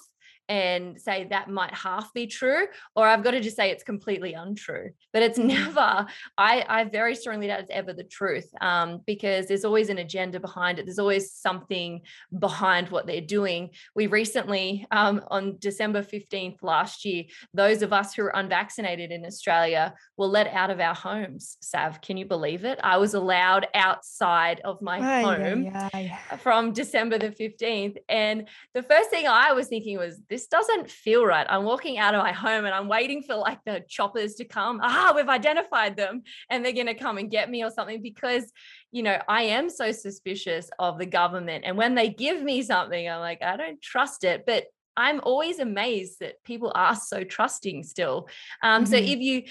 and 0.48 1.00
say 1.02 1.26
that 1.30 1.50
might 1.50 1.74
half 1.74 2.14
be 2.14 2.28
true 2.28 2.68
or 2.96 3.08
i've 3.08 3.24
got 3.24 3.32
to 3.32 3.42
just 3.42 3.56
say 3.56 3.70
it's 3.70 3.84
completely 3.84 4.34
untrue. 4.34 4.92
But 5.14 5.24
it's 5.24 5.40
mm-hmm. 5.40 5.48
never 5.48 6.08
i 6.38 6.66
i 6.68 6.84
very 6.84 7.16
strongly 7.16 7.48
doubt 7.48 7.62
it's 7.62 7.72
ever 7.72 7.94
the 7.94 8.04
truth 8.04 8.50
um, 8.62 9.02
because 9.06 9.48
there's 9.48 9.66
always 9.66 9.90
an 9.90 9.98
agenda 9.98 10.40
behind 10.40 10.80
it. 10.80 10.86
There's 10.86 11.00
always 11.00 11.32
something 11.32 12.02
behind 12.38 12.90
what 12.90 13.08
they're 13.08 13.22
doing. 13.22 13.72
We 13.96 14.08
recently 14.08 14.86
um, 14.92 15.22
on 15.30 15.58
december 15.60 16.04
15th 16.04 16.58
last 16.62 17.06
year 17.06 17.24
those 17.54 17.82
of 17.82 17.94
us 17.94 18.14
who 18.14 18.24
are 18.24 18.36
unvaccinated 18.36 19.12
in 19.12 19.26
australia 19.26 19.94
were 20.18 20.28
let 20.28 20.48
out 20.48 20.70
of 20.70 20.80
our 20.80 20.96
homes 20.96 21.58
sav. 21.62 22.02
Can 22.02 22.18
you 22.18 22.26
believe 22.26 22.66
it? 22.66 22.80
I 22.84 22.98
was 22.98 23.14
allowed 23.14 23.68
outside 23.74 24.62
of 24.64 24.82
my 24.82 25.00
aye, 25.00 25.22
home 25.22 25.72
aye, 25.74 26.18
aye. 26.32 26.38
from 26.38 26.74
december 26.74 27.18
the 27.18 27.30
15th 27.30 27.98
and 28.10 28.48
the 28.74 28.84
first 28.84 29.10
thing 29.10 29.28
i 29.28 29.54
was 29.54 29.68
thinking 29.68 29.98
was 29.98 30.20
this 30.36 30.48
doesn't 30.48 30.90
feel 30.90 31.26
right. 31.26 31.48
I'm 31.50 31.64
walking 31.64 31.98
out 31.98 32.14
of 32.14 32.22
my 32.22 32.34
home 32.34 32.66
and 32.66 32.76
I'm 32.76 32.90
waiting 32.90 33.24
for 33.24 33.36
like 33.36 33.60
the 33.66 33.86
choppers 33.88 34.36
to 34.36 34.44
come. 34.44 34.82
Ah, 34.84 35.14
we've 35.16 35.30
identified 35.30 35.96
them 35.96 36.24
and 36.50 36.64
they're 36.64 36.74
going 36.74 36.88
to 36.88 36.94
come 36.94 37.18
and 37.18 37.32
get 37.32 37.50
me 37.50 37.64
or 37.64 37.72
something 37.72 38.02
because, 38.02 38.52
you 38.92 39.02
know, 39.02 39.18
I 39.30 39.44
am 39.44 39.70
so 39.70 39.94
suspicious 39.94 40.70
of 40.78 41.00
the 41.00 41.06
government. 41.06 41.64
And 41.66 41.78
when 41.78 41.96
they 41.96 42.10
give 42.10 42.44
me 42.44 42.64
something, 42.64 43.10
I'm 43.10 43.22
like, 43.22 43.42
I 43.42 43.56
don't 43.56 43.82
trust 43.82 44.26
it. 44.26 44.44
But 44.46 44.66
I'm 44.98 45.22
always 45.24 45.60
amazed 45.60 46.20
that 46.20 46.44
people 46.44 46.74
are 46.76 46.98
so 46.98 47.24
trusting 47.24 47.84
still. 47.84 48.28
Um, 48.62 48.84
mm-hmm. 48.84 48.92
So 48.92 48.98
if 48.98 49.20
you 49.20 49.44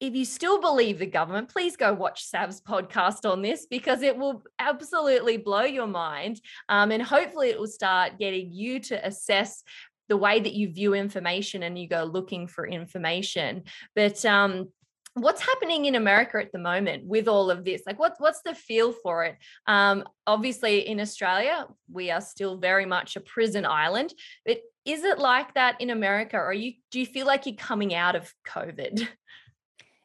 if 0.00 0.14
you 0.14 0.24
still 0.24 0.60
believe 0.60 0.98
the 0.98 1.06
government, 1.06 1.50
please 1.50 1.76
go 1.76 1.92
watch 1.92 2.24
Sav's 2.24 2.60
podcast 2.62 3.30
on 3.30 3.42
this 3.42 3.66
because 3.66 4.00
it 4.00 4.16
will 4.16 4.42
absolutely 4.58 5.36
blow 5.36 5.62
your 5.62 5.86
mind. 5.86 6.40
Um, 6.70 6.90
and 6.90 7.02
hopefully, 7.02 7.50
it 7.50 7.60
will 7.60 7.66
start 7.66 8.18
getting 8.18 8.50
you 8.50 8.80
to 8.80 9.06
assess 9.06 9.62
the 10.10 10.16
way 10.16 10.40
that 10.40 10.52
you 10.52 10.70
view 10.70 10.92
information 10.92 11.62
and 11.62 11.78
you 11.78 11.88
go 11.88 12.02
looking 12.04 12.46
for 12.46 12.66
information. 12.66 13.62
But 13.94 14.22
um, 14.26 14.68
what's 15.14 15.40
happening 15.40 15.86
in 15.86 15.94
America 15.94 16.38
at 16.38 16.52
the 16.52 16.58
moment 16.58 17.06
with 17.06 17.28
all 17.28 17.50
of 17.50 17.64
this? 17.64 17.82
Like, 17.86 17.98
what's 17.98 18.20
what's 18.20 18.42
the 18.42 18.54
feel 18.54 18.92
for 18.92 19.24
it? 19.24 19.36
Um, 19.66 20.04
obviously, 20.26 20.86
in 20.86 21.00
Australia, 21.00 21.66
we 21.90 22.10
are 22.10 22.20
still 22.20 22.58
very 22.58 22.86
much 22.86 23.16
a 23.16 23.20
prison 23.20 23.64
island. 23.64 24.12
But 24.44 24.58
is 24.84 25.04
it 25.04 25.18
like 25.18 25.54
that 25.54 25.80
in 25.80 25.90
America? 25.90 26.36
Or 26.36 26.52
you 26.52 26.74
do 26.90 27.00
you 27.00 27.06
feel 27.06 27.26
like 27.26 27.46
you're 27.46 27.54
coming 27.54 27.94
out 27.94 28.16
of 28.16 28.34
COVID? 28.46 29.06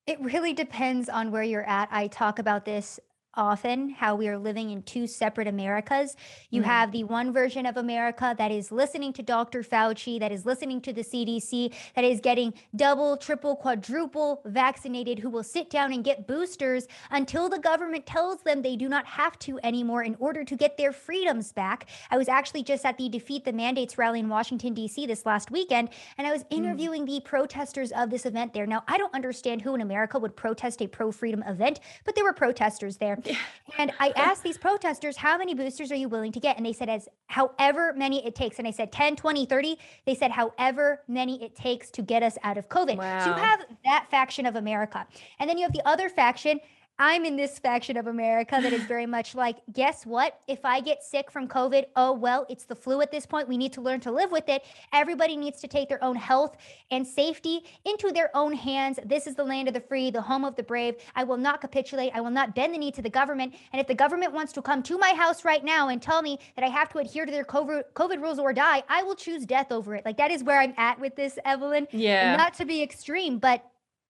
It 0.07 0.21
really 0.21 0.53
depends 0.53 1.09
on 1.09 1.31
where 1.31 1.41
you're 1.41 1.67
at. 1.67 1.89
I 1.91 2.05
talk 2.05 2.37
about 2.37 2.63
this 2.63 2.99
often 3.37 3.89
how 3.89 4.15
we 4.15 4.27
are 4.27 4.37
living 4.37 4.69
in 4.69 4.81
two 4.83 5.07
separate 5.07 5.47
Americas. 5.47 6.15
You 6.49 6.61
mm. 6.61 6.65
have 6.65 6.91
the 6.91 7.03
one 7.03 7.33
version 7.33 7.65
of 7.65 7.77
America 7.77 8.35
that 8.37 8.51
is 8.51 8.71
listening 8.71 9.13
to 9.13 9.23
Dr. 9.23 9.63
Fauci, 9.63 10.19
that 10.19 10.31
is 10.31 10.45
listening 10.45 10.81
to 10.81 10.93
the 10.93 11.01
CDC, 11.01 11.73
that 11.95 12.03
is 12.03 12.19
getting 12.19 12.53
double, 12.75 13.17
triple, 13.17 13.55
quadruple 13.55 14.41
vaccinated, 14.45 15.19
who 15.19 15.29
will 15.29 15.43
sit 15.43 15.69
down 15.69 15.93
and 15.93 16.03
get 16.03 16.27
boosters 16.27 16.87
until 17.11 17.49
the 17.49 17.59
government 17.59 18.05
tells 18.05 18.41
them 18.41 18.61
they 18.61 18.75
do 18.75 18.89
not 18.89 19.05
have 19.05 19.37
to 19.39 19.59
anymore 19.63 20.03
in 20.03 20.15
order 20.19 20.43
to 20.43 20.55
get 20.55 20.77
their 20.77 20.91
freedoms 20.91 21.51
back. 21.51 21.87
I 22.11 22.17
was 22.17 22.27
actually 22.27 22.63
just 22.63 22.85
at 22.85 22.97
the 22.97 23.09
Defeat 23.09 23.45
the 23.45 23.53
Mandates 23.53 23.97
rally 23.97 24.19
in 24.19 24.29
Washington, 24.29 24.73
D.C. 24.73 25.05
this 25.05 25.25
last 25.25 25.51
weekend, 25.51 25.89
and 26.17 26.27
I 26.27 26.31
was 26.31 26.43
mm. 26.43 26.47
interviewing 26.51 27.03
mm. 27.03 27.07
the 27.07 27.19
protesters 27.21 27.91
of 27.91 28.09
this 28.09 28.25
event 28.25 28.53
there. 28.53 28.65
Now, 28.65 28.83
I 28.87 28.97
don't 28.97 29.13
understand 29.13 29.61
who 29.61 29.75
in 29.75 29.81
America 29.81 30.19
would 30.19 30.35
protest 30.35 30.81
a 30.81 30.87
pro 30.87 31.11
freedom 31.11 31.43
event, 31.43 31.79
but 32.03 32.15
there 32.15 32.23
were 32.23 32.33
protesters 32.33 32.97
there. 32.97 33.17
And 33.77 33.91
I 33.99 34.13
asked 34.15 34.43
these 34.43 34.57
protesters, 34.57 35.17
how 35.17 35.37
many 35.37 35.53
boosters 35.53 35.91
are 35.91 35.95
you 35.95 36.07
willing 36.07 36.31
to 36.31 36.39
get? 36.39 36.57
And 36.57 36.65
they 36.65 36.73
said, 36.73 36.87
as 36.87 37.09
however 37.27 37.93
many 37.93 38.25
it 38.25 38.35
takes. 38.35 38.59
And 38.59 38.67
I 38.67 38.71
said, 38.71 38.91
10, 38.91 39.15
20, 39.15 39.45
30. 39.45 39.77
They 40.05 40.15
said, 40.15 40.31
however 40.31 41.01
many 41.07 41.43
it 41.43 41.55
takes 41.55 41.89
to 41.91 42.01
get 42.01 42.23
us 42.23 42.37
out 42.43 42.57
of 42.57 42.69
COVID. 42.69 42.97
Wow. 42.97 43.19
So 43.19 43.31
you 43.31 43.35
have 43.35 43.65
that 43.83 44.07
faction 44.09 44.45
of 44.45 44.55
America. 44.55 45.05
And 45.39 45.49
then 45.49 45.57
you 45.57 45.63
have 45.63 45.73
the 45.73 45.85
other 45.87 46.09
faction 46.09 46.59
I'm 46.97 47.25
in 47.25 47.35
this 47.35 47.59
faction 47.59 47.97
of 47.97 48.07
America 48.07 48.59
that 48.61 48.71
is 48.71 48.83
very 48.87 49.05
much 49.05 49.35
like, 49.35 49.57
guess 49.73 50.05
what? 50.05 50.39
If 50.47 50.63
I 50.63 50.79
get 50.79 51.03
sick 51.03 51.29
from 51.29 51.47
COVID, 51.47 51.85
oh, 51.95 52.13
well, 52.13 52.45
it's 52.49 52.65
the 52.65 52.75
flu 52.75 53.01
at 53.01 53.11
this 53.11 53.25
point. 53.25 53.47
We 53.47 53.57
need 53.57 53.73
to 53.73 53.81
learn 53.81 53.99
to 54.01 54.11
live 54.11 54.31
with 54.31 54.47
it. 54.47 54.63
Everybody 54.93 55.35
needs 55.35 55.59
to 55.61 55.67
take 55.67 55.89
their 55.89 56.03
own 56.03 56.15
health 56.15 56.57
and 56.91 57.05
safety 57.05 57.65
into 57.83 58.11
their 58.11 58.35
own 58.35 58.53
hands. 58.53 58.99
This 59.05 59.27
is 59.27 59.35
the 59.35 59.43
land 59.43 59.67
of 59.67 59.73
the 59.73 59.81
free, 59.81 60.11
the 60.11 60.21
home 60.21 60.45
of 60.45 60.55
the 60.55 60.63
brave. 60.63 60.95
I 61.15 61.23
will 61.23 61.37
not 61.37 61.61
capitulate. 61.61 62.11
I 62.13 62.21
will 62.21 62.31
not 62.31 62.55
bend 62.55 62.73
the 62.73 62.77
knee 62.77 62.91
to 62.91 63.01
the 63.01 63.09
government. 63.09 63.55
And 63.73 63.81
if 63.81 63.87
the 63.87 63.95
government 63.95 64.33
wants 64.33 64.53
to 64.53 64.61
come 64.61 64.81
to 64.83 64.97
my 64.97 65.13
house 65.13 65.43
right 65.43 65.63
now 65.63 65.89
and 65.89 66.01
tell 66.01 66.21
me 66.21 66.39
that 66.55 66.63
I 66.63 66.69
have 66.69 66.89
to 66.89 66.99
adhere 66.99 67.25
to 67.25 67.31
their 67.31 67.45
COVID, 67.45 67.83
COVID 67.93 68.21
rules 68.21 68.39
or 68.39 68.53
die, 68.53 68.83
I 68.87 69.03
will 69.03 69.15
choose 69.15 69.45
death 69.45 69.71
over 69.71 69.95
it. 69.95 70.05
Like 70.05 70.17
that 70.17 70.31
is 70.31 70.43
where 70.43 70.59
I'm 70.59 70.73
at 70.77 70.99
with 70.99 71.15
this, 71.15 71.37
Evelyn. 71.43 71.87
Yeah. 71.91 72.35
Not 72.35 72.53
to 72.55 72.65
be 72.65 72.81
extreme, 72.81 73.39
but 73.39 73.63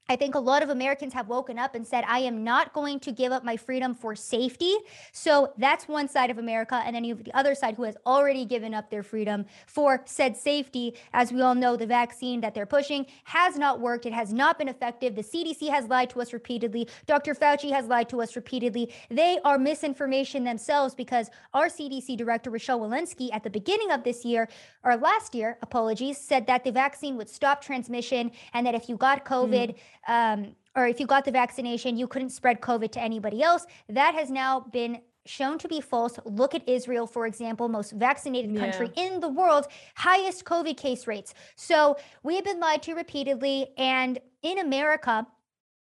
I 0.08 0.16
think 0.16 0.36
a 0.36 0.40
lot 0.40 0.62
of 0.62 0.70
Americans 0.70 1.14
have 1.14 1.28
woken 1.28 1.58
up 1.58 1.74
and 1.74 1.86
said, 1.86 2.04
I 2.08 2.20
am 2.20 2.44
not 2.44 2.74
going 2.74 3.00
to 3.02 3.12
give 3.12 3.32
up 3.32 3.44
my 3.44 3.58
freedom 3.58 3.96
for 3.96 4.16
safety. 4.16 4.76
So 5.12 5.54
that's 5.58 5.88
one 5.88 6.08
side 6.08 6.30
of 6.30 6.38
America. 6.38 6.82
And 6.86 6.96
then 6.96 7.04
you 7.04 7.16
have 7.16 7.24
the 7.24 7.36
other 7.36 7.56
side 7.56 7.76
who 7.76 7.84
has 7.84 7.98
already 8.06 8.46
given 8.46 8.74
up 8.74 8.92
their 8.92 9.02
freedom 9.02 9.46
for 9.66 10.04
said 10.06 10.38
safety. 10.38 10.94
As 11.14 11.32
we 11.32 11.42
all 11.42 11.56
know, 11.56 11.76
the 11.76 11.88
vaccine 11.88 12.42
that 12.42 12.54
they're 12.54 12.68
pushing 12.68 13.08
has 13.24 13.58
not 13.58 13.80
worked. 13.80 14.06
It 14.06 14.14
has 14.14 14.32
not 14.32 14.60
been 14.60 14.68
effective. 14.68 15.16
The 15.16 15.24
CDC 15.24 15.70
has 15.70 15.88
lied 15.88 16.12
to 16.12 16.22
us 16.22 16.34
repeatedly. 16.34 16.88
Dr. 17.08 17.34
Fauci 17.34 17.72
has 17.72 17.88
lied 17.88 18.10
to 18.10 18.22
us 18.22 18.36
repeatedly. 18.36 18.94
They 19.10 19.40
are 19.44 19.58
misinformation 19.58 20.44
themselves 20.44 20.94
because 20.94 21.32
our 21.54 21.68
CDC 21.68 22.16
director, 22.16 22.52
Rochelle 22.52 22.80
Walensky, 22.80 23.30
at 23.34 23.44
the 23.44 23.50
beginning 23.50 23.90
of 23.90 24.04
this 24.04 24.24
year, 24.24 24.50
or 24.84 24.96
last 24.98 25.34
year, 25.34 25.58
apologies, 25.64 26.20
said 26.20 26.46
that 26.46 26.64
the 26.64 26.72
vaccine 26.72 27.18
would 27.18 27.30
stop 27.30 27.64
transmission 27.64 28.32
and 28.54 28.68
that 28.68 28.76
if 28.76 28.88
you 28.88 28.98
got 28.98 29.26
COVID, 29.26 29.70
mm 29.70 29.76
um, 30.08 30.56
or 30.76 30.88
if 30.88 31.00
you 31.00 31.08
got 31.08 31.26
the 31.26 31.32
vaccination, 31.32 31.98
you 31.98 32.08
couldn't 32.08 32.32
spread 32.32 32.62
COVID 32.62 32.92
to 32.92 33.02
anybody 33.02 33.42
else. 33.42 33.66
That 33.90 34.14
has 34.14 34.30
now 34.30 34.60
been 34.60 35.02
shown 35.26 35.58
to 35.60 35.68
be 35.68 35.82
false. 35.82 36.20
Look 36.26 36.54
at 36.54 36.68
Israel, 36.68 37.08
for 37.08 37.26
example, 37.26 37.68
most 37.68 37.94
vaccinated 37.94 38.56
country 38.58 38.92
yeah. 38.96 39.04
in 39.04 39.20
the 39.20 39.30
world, 39.30 39.68
highest 39.96 40.46
COVID 40.46 40.78
case 40.78 41.08
rates. 41.08 41.34
So 41.56 41.98
we 42.24 42.36
have 42.36 42.46
been 42.46 42.60
lied 42.60 42.84
to 42.84 42.94
repeatedly. 42.94 43.68
And 43.78 44.20
in 44.44 44.60
America, 44.60 45.26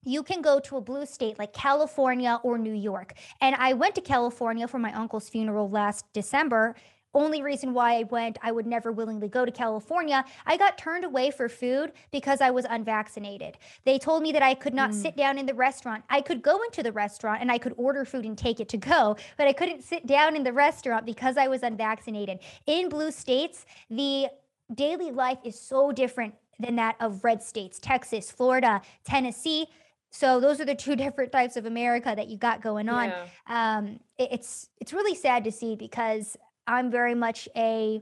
you 0.04 0.22
can 0.22 0.40
go 0.40 0.58
to 0.60 0.78
a 0.78 0.80
blue 0.80 1.06
state 1.06 1.38
like 1.38 1.52
California 1.52 2.40
or 2.42 2.58
New 2.58 2.74
York. 2.74 3.14
And 3.40 3.54
I 3.56 3.74
went 3.74 3.94
to 3.96 4.00
California 4.00 4.66
for 4.66 4.78
my 4.78 4.92
uncle's 4.94 5.28
funeral 5.28 5.68
last 5.68 6.06
December 6.12 6.74
only 7.14 7.42
reason 7.42 7.74
why 7.74 7.94
I 7.98 8.02
went, 8.04 8.38
I 8.42 8.52
would 8.52 8.66
never 8.66 8.92
willingly 8.92 9.28
go 9.28 9.44
to 9.44 9.50
California. 9.50 10.24
I 10.46 10.56
got 10.56 10.78
turned 10.78 11.04
away 11.04 11.30
for 11.30 11.48
food 11.48 11.92
because 12.10 12.40
I 12.40 12.50
was 12.50 12.66
unvaccinated. 12.68 13.58
They 13.84 13.98
told 13.98 14.22
me 14.22 14.32
that 14.32 14.42
I 14.42 14.54
could 14.54 14.74
not 14.74 14.90
mm. 14.90 14.94
sit 14.94 15.16
down 15.16 15.38
in 15.38 15.46
the 15.46 15.54
restaurant. 15.54 16.04
I 16.08 16.20
could 16.20 16.42
go 16.42 16.62
into 16.62 16.82
the 16.82 16.92
restaurant 16.92 17.40
and 17.40 17.50
I 17.50 17.58
could 17.58 17.74
order 17.76 18.04
food 18.04 18.24
and 18.24 18.38
take 18.38 18.60
it 18.60 18.68
to 18.70 18.76
go, 18.76 19.16
but 19.36 19.48
I 19.48 19.52
couldn't 19.52 19.82
sit 19.82 20.06
down 20.06 20.36
in 20.36 20.44
the 20.44 20.52
restaurant 20.52 21.04
because 21.04 21.36
I 21.36 21.48
was 21.48 21.62
unvaccinated. 21.62 22.38
In 22.66 22.88
blue 22.88 23.10
states, 23.10 23.66
the 23.88 24.28
daily 24.72 25.10
life 25.10 25.38
is 25.44 25.60
so 25.60 25.92
different 25.92 26.34
than 26.60 26.76
that 26.76 26.96
of 27.00 27.24
red 27.24 27.42
states, 27.42 27.78
Texas, 27.78 28.30
Florida, 28.30 28.82
Tennessee. 29.04 29.66
So 30.10 30.40
those 30.40 30.60
are 30.60 30.64
the 30.64 30.74
two 30.74 30.96
different 31.04 31.32
types 31.32 31.56
of 31.56 31.66
America 31.66 32.12
that 32.14 32.28
you 32.28 32.36
got 32.36 32.62
going 32.62 32.88
on. 32.88 33.08
Yeah. 33.08 33.26
Um, 33.48 34.00
it, 34.18 34.28
it's 34.32 34.68
it's 34.80 34.92
really 34.92 35.14
sad 35.14 35.44
to 35.44 35.52
see 35.52 35.74
because 35.74 36.36
I'm 36.70 36.88
very 36.88 37.16
much 37.16 37.48
a 37.56 38.00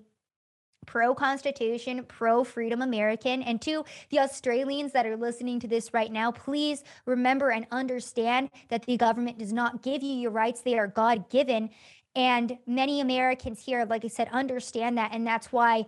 pro 0.87 1.15
Constitution, 1.15 2.05
pro 2.07 2.45
freedom 2.45 2.83
American. 2.83 3.43
And 3.43 3.61
to 3.63 3.85
the 4.11 4.21
Australians 4.21 4.93
that 4.93 5.07
are 5.07 5.17
listening 5.17 5.59
to 5.61 5.69
this 5.69 5.95
right 5.95 6.13
now, 6.13 6.31
please 6.31 6.85
remember 7.07 7.51
and 7.51 7.67
understand 7.71 8.51
that 8.69 8.85
the 8.85 8.99
government 8.99 9.39
does 9.39 9.55
not 9.55 9.83
give 9.83 10.03
you 10.03 10.13
your 10.13 10.31
rights, 10.31 10.61
they 10.61 10.79
are 10.79 10.87
God 10.87 11.31
given. 11.31 11.71
And 12.15 12.59
many 12.67 13.01
Americans 13.01 13.65
here, 13.65 13.87
like 13.87 14.05
I 14.05 14.09
said, 14.09 14.29
understand 14.33 14.99
that. 14.99 15.13
And 15.13 15.27
that's 15.27 15.51
why 15.51 15.87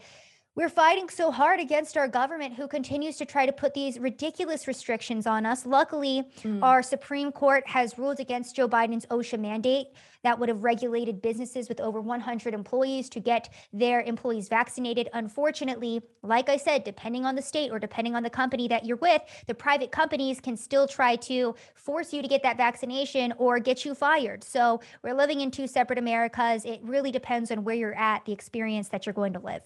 we're 0.61 0.69
fighting 0.69 1.09
so 1.09 1.31
hard 1.31 1.59
against 1.59 1.97
our 1.97 2.07
government 2.07 2.53
who 2.53 2.69
continues 2.69 3.17
to 3.17 3.25
try 3.25 3.47
to 3.47 3.53
put 3.53 3.73
these 3.73 3.99
ridiculous 3.99 4.69
restrictions 4.69 5.27
on 5.27 5.47
us. 5.47 5.65
Luckily, 5.65 6.23
mm. 6.43 6.63
our 6.63 6.83
Supreme 6.83 7.33
Court 7.33 7.67
has 7.67 7.97
ruled 7.97 8.21
against 8.21 8.57
Joe 8.57 8.69
Biden's 8.69 9.07
OSHA 9.07 9.41
mandate 9.41 9.87
that 10.23 10.39
would 10.39 10.51
have 10.51 10.63
regulated 10.63 11.23
businesses 11.23 11.71
with 11.71 11.81
over 11.81 12.03
100 12.03 12.53
employees 12.53 13.09
to 13.09 13.21
get 13.21 13.49
their 13.73 14.03
employees 14.03 14.49
vaccinated. 14.49 15.09
Unfortunately, 15.15 16.03
like 16.23 16.51
I 16.51 16.59
said, 16.59 16.85
depending 16.85 17.25
on 17.25 17.37
the 17.37 17.41
state 17.41 17.71
or 17.71 17.79
depending 17.79 18.15
on 18.15 18.23
the 18.23 18.29
company 18.29 18.69
that 18.69 18.85
you're 18.85 18.99
with, 18.99 19.23
the 19.47 19.55
private 19.55 19.91
companies 19.91 20.43
can 20.43 20.59
still 20.59 20.87
try 20.87 21.17
to 21.17 21.55
force 21.75 22.13
you 22.13 22.21
to 22.21 22.29
get 22.29 22.43
that 22.43 22.59
vaccination 22.59 23.33
or 23.39 23.61
get 23.61 23.87
you 23.87 23.95
fired. 23.95 24.45
So 24.45 24.83
we're 25.03 25.15
living 25.15 25.41
in 25.41 25.51
two 25.51 25.67
separate 25.67 25.99
Americas. 25.99 26.67
It 26.67 26.81
really 26.83 27.11
depends 27.11 27.51
on 27.51 27.65
where 27.65 27.77
you're 27.77 27.99
at, 27.99 28.27
the 28.27 28.33
experience 28.33 28.91
that 28.91 29.07
you're 29.07 29.15
going 29.15 29.33
to 29.33 29.41
live. 29.41 29.63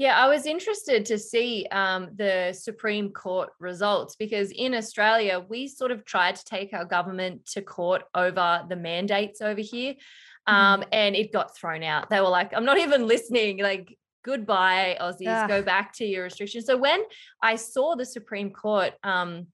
Yeah, 0.00 0.18
I 0.18 0.28
was 0.28 0.46
interested 0.46 1.04
to 1.04 1.18
see 1.18 1.66
um, 1.70 2.08
the 2.16 2.54
Supreme 2.58 3.10
Court 3.10 3.50
results 3.58 4.16
because 4.16 4.50
in 4.50 4.74
Australia, 4.74 5.44
we 5.46 5.68
sort 5.68 5.90
of 5.90 6.06
tried 6.06 6.36
to 6.36 6.44
take 6.46 6.72
our 6.72 6.86
government 6.86 7.44
to 7.52 7.60
court 7.60 8.04
over 8.14 8.64
the 8.66 8.76
mandates 8.76 9.42
over 9.42 9.60
here. 9.60 9.96
Um, 10.46 10.80
mm. 10.80 10.86
And 10.90 11.14
it 11.14 11.34
got 11.34 11.54
thrown 11.54 11.82
out. 11.82 12.08
They 12.08 12.18
were 12.22 12.30
like, 12.30 12.54
I'm 12.54 12.64
not 12.64 12.78
even 12.78 13.06
listening. 13.14 13.58
Like, 13.58 13.98
goodbye, 14.24 14.96
Aussies, 14.98 15.42
Ugh. 15.42 15.48
go 15.50 15.60
back 15.60 15.92
to 15.96 16.06
your 16.06 16.24
restrictions. 16.24 16.64
So 16.64 16.78
when 16.78 17.02
I 17.42 17.56
saw 17.56 17.94
the 17.94 18.06
Supreme 18.06 18.52
Court, 18.52 18.94
um, 19.04 19.48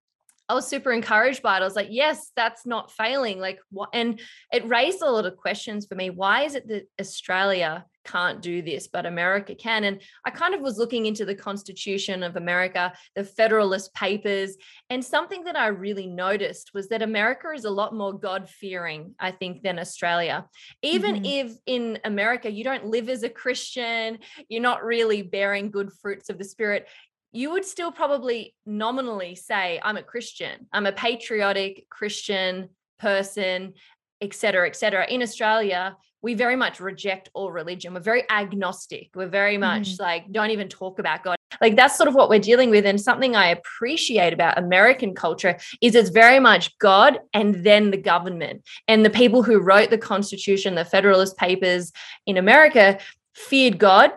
I 0.49 0.55
was 0.55 0.68
super 0.68 0.92
encouraged 0.92 1.42
by 1.42 1.57
it. 1.57 1.62
I 1.62 1.64
was 1.64 1.74
like, 1.74 1.88
yes, 1.90 2.30
that's 2.36 2.64
not 2.64 2.92
failing. 2.92 3.40
Like, 3.40 3.59
what? 3.70 3.88
And 3.92 4.20
it 4.53 4.64
raised 4.68 5.03
a 5.03 5.11
lot 5.11 5.26
of 5.26 5.36
questions 5.36 5.86
for 5.86 5.97
me. 5.97 6.11
Why 6.11 6.42
is 6.42 6.55
it 6.55 6.68
that 6.68 6.88
Australia 7.01 7.84
can't 8.07 8.40
do 8.40 8.62
this, 8.62 8.86
but 8.86 9.04
America 9.04 9.54
can. 9.54 9.84
And 9.84 10.00
I 10.24 10.30
kind 10.30 10.54
of 10.54 10.61
was 10.61 10.78
looking 10.78 11.07
into 11.07 11.24
the 11.24 11.34
Constitution 11.34 12.22
of 12.22 12.36
America, 12.36 12.92
the 13.14 13.24
Federalist 13.24 13.92
Papers, 13.94 14.57
and 14.88 15.04
something 15.04 15.44
that 15.44 15.57
I 15.57 15.66
really 15.66 16.07
noticed 16.07 16.70
was 16.72 16.88
that 16.88 17.02
America 17.02 17.50
is 17.50 17.64
a 17.64 17.70
lot 17.70 17.94
more 17.94 18.12
God 18.12 18.48
fearing, 18.48 19.14
I 19.18 19.32
think, 19.32 19.62
than 19.62 19.78
Australia. 19.78 20.46
Even 20.82 21.16
mm-hmm. 21.16 21.24
if 21.24 21.57
in 21.66 21.98
America 22.04 22.50
you 22.50 22.64
don't 22.64 22.86
live 22.86 23.09
as 23.09 23.22
a 23.22 23.28
Christian, 23.28 24.18
you're 24.48 24.62
not 24.62 24.84
really 24.84 25.22
bearing 25.22 25.70
good 25.70 25.92
fruits 25.92 26.30
of 26.30 26.38
the 26.38 26.44
Spirit. 26.44 26.86
You 27.32 27.50
would 27.50 27.64
still 27.64 27.92
probably 27.92 28.54
nominally 28.64 29.34
say, 29.34 29.80
I'm 29.82 29.96
a 29.96 30.02
Christian, 30.02 30.68
I'm 30.72 30.86
a 30.86 30.92
patriotic 30.92 31.86
Christian 31.90 32.70
person, 32.98 33.74
etc., 34.20 34.66
etc. 34.68 35.07
In 35.09 35.22
Australia, 35.22 35.96
we 36.23 36.35
very 36.35 36.57
much 36.57 36.81
reject 36.81 37.29
all 37.35 37.53
religion. 37.53 37.95
We're 37.95 38.01
very 38.01 38.29
agnostic. 38.31 39.11
We're 39.14 39.29
very 39.29 39.59
much 39.59 39.97
mm. 39.97 40.01
like, 40.01 40.33
don't 40.33 40.51
even 40.51 40.69
talk 40.69 40.99
about 40.99 41.23
God. 41.23 41.37
Like 41.61 41.77
that's 41.77 41.97
sort 41.97 42.09
of 42.09 42.14
what 42.14 42.29
we're 42.29 42.41
dealing 42.41 42.71
with. 42.71 42.85
And 42.87 43.01
something 43.01 43.37
I 43.37 43.49
appreciate 43.49 44.33
about 44.33 44.59
American 44.59 45.14
culture 45.14 45.57
is 45.81 45.95
it's 45.95 46.11
very 46.11 46.41
much 46.41 46.77
God 46.79 47.19
and 47.33 47.64
then 47.64 47.91
the 47.91 47.97
government. 47.97 48.62
And 48.89 49.05
the 49.05 49.11
people 49.11 49.43
who 49.43 49.61
wrote 49.61 49.91
the 49.91 49.99
Constitution, 49.99 50.75
the 50.75 50.85
Federalist 50.85 51.37
Papers 51.37 51.93
in 52.27 52.37
America 52.37 52.99
feared 53.35 53.79
God 53.79 54.12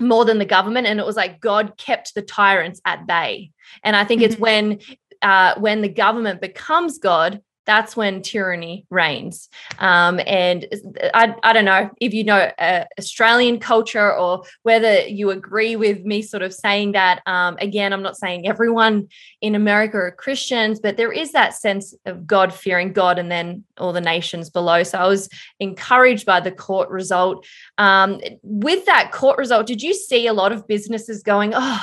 more 0.00 0.24
than 0.24 0.38
the 0.38 0.44
government. 0.44 0.86
And 0.86 1.00
it 1.00 1.06
was 1.06 1.16
like 1.16 1.40
God 1.40 1.76
kept 1.76 2.14
the 2.14 2.22
tyrants 2.22 2.80
at 2.84 3.06
bay. 3.06 3.50
And 3.82 3.96
I 3.96 4.04
think 4.04 4.22
mm-hmm. 4.22 4.32
it's 4.32 4.40
when 4.40 4.78
uh, 5.20 5.54
when 5.58 5.82
the 5.82 5.88
government 5.88 6.40
becomes 6.40 6.98
God 6.98 7.42
that's 7.68 7.94
when 7.94 8.22
tyranny 8.22 8.86
reigns. 8.88 9.50
Um, 9.78 10.20
and 10.26 10.66
I, 11.12 11.34
I 11.42 11.52
don't 11.52 11.66
know 11.66 11.90
if 12.00 12.14
you 12.14 12.24
know 12.24 12.50
uh, 12.58 12.86
Australian 12.98 13.60
culture 13.60 14.10
or 14.10 14.42
whether 14.62 15.06
you 15.06 15.30
agree 15.30 15.76
with 15.76 16.02
me 16.02 16.22
sort 16.22 16.42
of 16.42 16.54
saying 16.54 16.92
that. 16.92 17.20
Um, 17.26 17.58
again, 17.60 17.92
I'm 17.92 18.02
not 18.02 18.16
saying 18.16 18.48
everyone 18.48 19.08
in 19.42 19.54
America 19.54 19.98
are 19.98 20.10
Christians, 20.12 20.80
but 20.80 20.96
there 20.96 21.12
is 21.12 21.32
that 21.32 21.52
sense 21.52 21.94
of 22.06 22.26
God 22.26 22.54
fearing 22.54 22.94
God 22.94 23.18
and 23.18 23.30
then 23.30 23.64
all 23.76 23.92
the 23.92 24.00
nations 24.00 24.48
below. 24.48 24.82
So 24.82 24.98
I 24.98 25.06
was 25.06 25.28
encouraged 25.60 26.24
by 26.24 26.40
the 26.40 26.50
court 26.50 26.88
result. 26.88 27.46
Um, 27.76 28.18
with 28.42 28.86
that 28.86 29.12
court 29.12 29.36
result, 29.36 29.66
did 29.66 29.82
you 29.82 29.92
see 29.92 30.26
a 30.26 30.32
lot 30.32 30.52
of 30.52 30.66
businesses 30.66 31.22
going, 31.22 31.52
oh, 31.54 31.82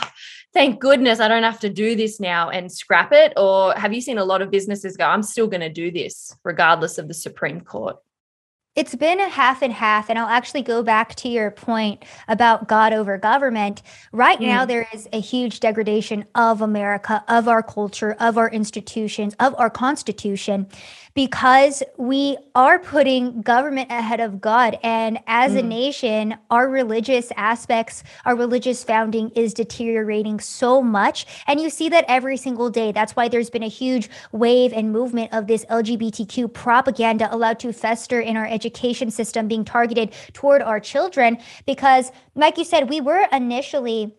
thank 0.56 0.80
goodness 0.80 1.20
I 1.20 1.28
don't 1.28 1.44
have 1.44 1.60
to 1.60 1.70
do 1.70 1.96
this 1.96 2.20
now 2.20 2.50
and 2.50 2.72
scrap 2.72 3.12
it? 3.12 3.34
Or 3.38 3.74
have 3.74 3.94
you 3.94 4.02
seen 4.02 4.18
a 4.18 4.26
lot 4.26 4.42
of 4.42 4.50
businesses 4.50 4.98
go, 4.98 5.06
I'm 5.06 5.22
still 5.22 5.48
going 5.48 5.62
to 5.62 5.70
do 5.70 5.92
this 5.92 6.36
regardless 6.44 6.98
of 6.98 7.08
the 7.08 7.14
Supreme 7.14 7.62
Court? 7.62 7.98
It's 8.76 8.96
been 8.96 9.22
a 9.22 9.30
half 9.30 9.62
and 9.62 9.72
half. 9.72 10.10
And 10.10 10.20
I'll 10.20 10.28
actually 10.28 10.62
go 10.62 10.84
back 10.84 11.16
to 11.16 11.30
your 11.30 11.52
point 11.52 12.04
about 12.28 12.68
God 12.68 12.92
over 12.92 13.18
government. 13.18 13.82
Right 14.12 14.40
mm. 14.40 14.48
now, 14.48 14.66
there 14.66 14.88
is 14.94 15.08
a 15.14 15.20
huge 15.20 15.60
degradation 15.62 16.26
of 16.36 16.62
America, 16.62 17.24
of 17.28 17.48
our 17.48 17.64
culture, 17.64 18.18
of 18.20 18.38
our 18.38 18.50
institutions, 18.50 19.34
of 19.40 19.56
our 19.58 19.70
Constitution 19.70 20.68
because 21.16 21.82
we 21.98 22.38
are 22.56 22.78
putting 22.78 23.42
government 23.42 23.90
ahead 23.90 24.20
of 24.20 24.42
God. 24.42 24.78
And 24.84 25.18
as 25.28 25.54
mm. 25.54 25.60
a 25.60 25.64
nation, 25.64 26.38
our 26.52 26.70
religious 26.70 27.32
aspects, 27.38 28.04
our 28.26 28.36
religious 28.36 28.84
founding 28.84 29.30
is 29.30 29.54
deteriorating 29.54 30.42
so 30.42 30.82
much. 30.82 31.26
And 31.48 31.60
you 31.60 31.70
see 31.70 31.88
that 31.90 32.04
every 32.10 32.36
single 32.36 32.70
day. 32.70 32.92
That's 32.92 33.16
why 33.16 33.30
there's 33.30 33.50
been 33.50 33.64
a 33.64 33.70
huge 33.70 34.10
wave 34.34 34.74
and 34.74 34.92
movement 34.92 35.34
of 35.34 35.48
this 35.48 35.64
LGBTQ 35.66 36.54
propaganda 36.54 37.34
allowed 37.34 37.60
to 37.60 37.72
fester 37.72 38.20
in 38.20 38.36
our 38.36 38.46
education 38.46 39.10
system, 39.10 39.48
being 39.48 39.64
targeted 39.64 40.14
toward 40.34 40.62
our 40.62 40.82
children. 40.82 41.38
Because, 41.66 42.12
like 42.36 42.58
you 42.58 42.66
said, 42.66 42.90
we 42.90 43.00
were 43.00 43.26
initially 43.32 44.14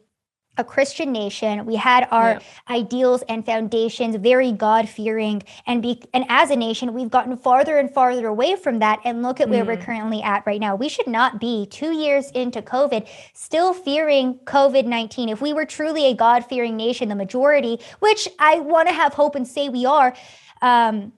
a 0.57 0.65
Christian 0.65 1.13
nation. 1.13 1.67
We 1.67 1.77
had 1.77 2.09
our 2.11 2.31
yeah. 2.31 2.41
ideals 2.69 3.23
and 3.29 3.45
foundations 3.45 4.17
very 4.17 4.53
God 4.53 4.89
fearing, 4.89 5.43
and 5.67 5.83
be 5.83 6.03
and 6.13 6.25
as 6.29 6.51
a 6.51 6.57
nation, 6.57 6.95
we've 6.95 7.11
gotten 7.11 7.37
farther 7.37 7.79
and 7.79 7.93
farther 7.93 8.27
away 8.27 8.57
from 8.57 8.79
that. 8.79 9.01
And 9.05 9.23
look 9.23 9.41
at 9.41 9.49
where 9.49 9.65
mm. 9.65 9.69
we're 9.69 9.77
currently 9.77 10.23
at 10.23 10.47
right 10.47 10.61
now. 10.61 10.75
We 10.75 10.89
should 10.89 11.07
not 11.07 11.41
be 11.41 11.67
two 11.67 11.93
years 11.93 12.31
into 12.33 12.63
COVID 12.63 13.09
still 13.35 13.73
fearing 13.73 14.39
COVID 14.45 14.87
nineteen. 14.87 15.29
If 15.29 15.41
we 15.41 15.53
were 15.53 15.67
truly 15.67 16.07
a 16.07 16.15
God 16.15 16.45
fearing 16.45 16.77
nation, 16.77 17.09
the 17.09 17.15
majority, 17.15 17.81
which 18.01 18.29
I 18.39 18.61
want 18.61 18.89
to 18.89 18.95
have 18.95 19.15
hope 19.15 19.35
and 19.35 19.47
say 19.47 19.69
we 19.69 19.85
are. 19.87 20.15
Um, 20.63 21.13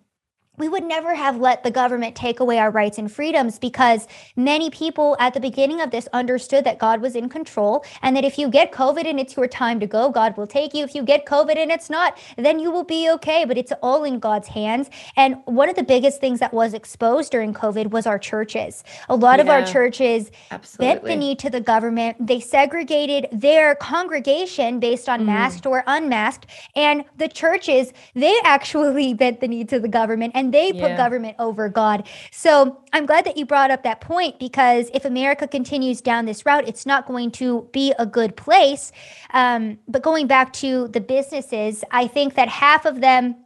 we 0.59 0.69
would 0.69 0.85
never 0.85 1.15
have 1.15 1.39
let 1.39 1.63
the 1.63 1.71
government 1.71 2.17
take 2.17 2.41
away 2.41 2.59
our 2.59 2.71
rights 2.71 2.99
and 2.99 3.11
freedoms 3.11 3.59
because 3.59 4.07
many 4.37 4.71
people 4.71 5.17
at 5.21 5.35
the 5.35 5.41
beginning 5.41 5.81
of 5.81 5.91
this 5.91 6.09
understood 6.13 6.65
that 6.65 6.79
God 6.79 7.01
was 7.01 7.15
in 7.15 7.29
control 7.29 7.85
and 8.03 8.17
that 8.17 8.25
if 8.25 8.39
you 8.39 8.49
get 8.49 8.73
COVID 8.73 9.07
and 9.07 9.21
it's 9.21 9.37
your 9.37 9.47
time 9.47 9.81
to 9.81 9.87
go, 9.87 10.11
God 10.11 10.37
will 10.37 10.47
take 10.47 10.75
you. 10.75 10.85
If 10.85 10.95
you 10.95 11.03
get 11.03 11.27
COVID 11.27 11.57
and 11.57 11.71
it's 11.71 11.89
not, 11.89 12.19
then 12.37 12.59
you 12.59 12.71
will 12.71 12.85
be 12.85 13.11
okay. 13.11 13.45
But 13.45 13.57
it's 13.57 13.73
all 13.83 14.05
in 14.05 14.19
God's 14.19 14.49
hands. 14.49 14.91
And 15.17 15.37
one 15.45 15.69
of 15.69 15.77
the 15.77 15.83
biggest 15.83 16.21
things 16.21 16.41
that 16.41 16.53
was 16.53 16.75
exposed 16.75 17.31
during 17.33 17.55
COVID 17.55 17.91
was 17.91 18.07
our 18.07 18.19
churches. 18.19 18.85
A 19.09 19.17
lot 19.17 19.39
yeah, 19.39 19.43
of 19.43 19.49
our 19.49 19.65
churches 19.65 20.31
absolutely. 20.51 20.87
bent 20.87 21.05
the 21.05 21.17
knee 21.17 21.35
to 21.37 21.51
the 21.51 21.61
government. 21.61 22.27
They 22.27 22.41
segregated 22.41 23.29
their 23.33 23.75
congregation 23.77 24.81
based 24.81 25.09
on 25.09 25.21
mm. 25.21 25.27
masked 25.27 25.67
or 25.67 25.85
unmasked. 25.87 26.47
And 26.75 27.05
the 27.17 27.29
churches, 27.29 27.93
they 28.15 28.37
actually 28.45 29.15
bent 29.15 29.41
the 29.41 29.49
knee 29.49 29.65
to 29.65 29.79
the 29.79 29.89
government 29.89 30.33
and 30.35 30.48
and 30.49 30.55
they 30.55 30.73
put 30.73 30.91
yeah. 30.91 30.97
government 30.97 31.37
over 31.39 31.69
God. 31.69 32.09
So 32.33 32.81
I'm 32.95 33.05
glad 33.05 33.27
that 33.27 33.37
you 33.37 33.45
brought 33.45 33.71
up 33.71 33.83
that 33.83 34.01
point 34.01 34.39
because 34.39 34.91
if 34.95 35.05
America 35.05 35.47
continues 35.47 36.01
down 36.01 36.25
this 36.25 36.47
route, 36.47 36.67
it's 36.67 36.87
not 36.87 37.07
going 37.07 37.33
to 37.33 37.69
be 37.71 37.93
a 37.99 38.07
good 38.07 38.35
place. 38.35 38.91
Um, 39.35 39.79
but 39.87 40.03
going 40.03 40.27
back 40.27 40.55
to 40.55 40.89
the 40.89 41.01
businesses, 41.03 41.85
I 41.91 42.07
think 42.07 42.35
that 42.37 42.49
half 42.49 42.87
of 42.87 43.03
them 43.03 43.37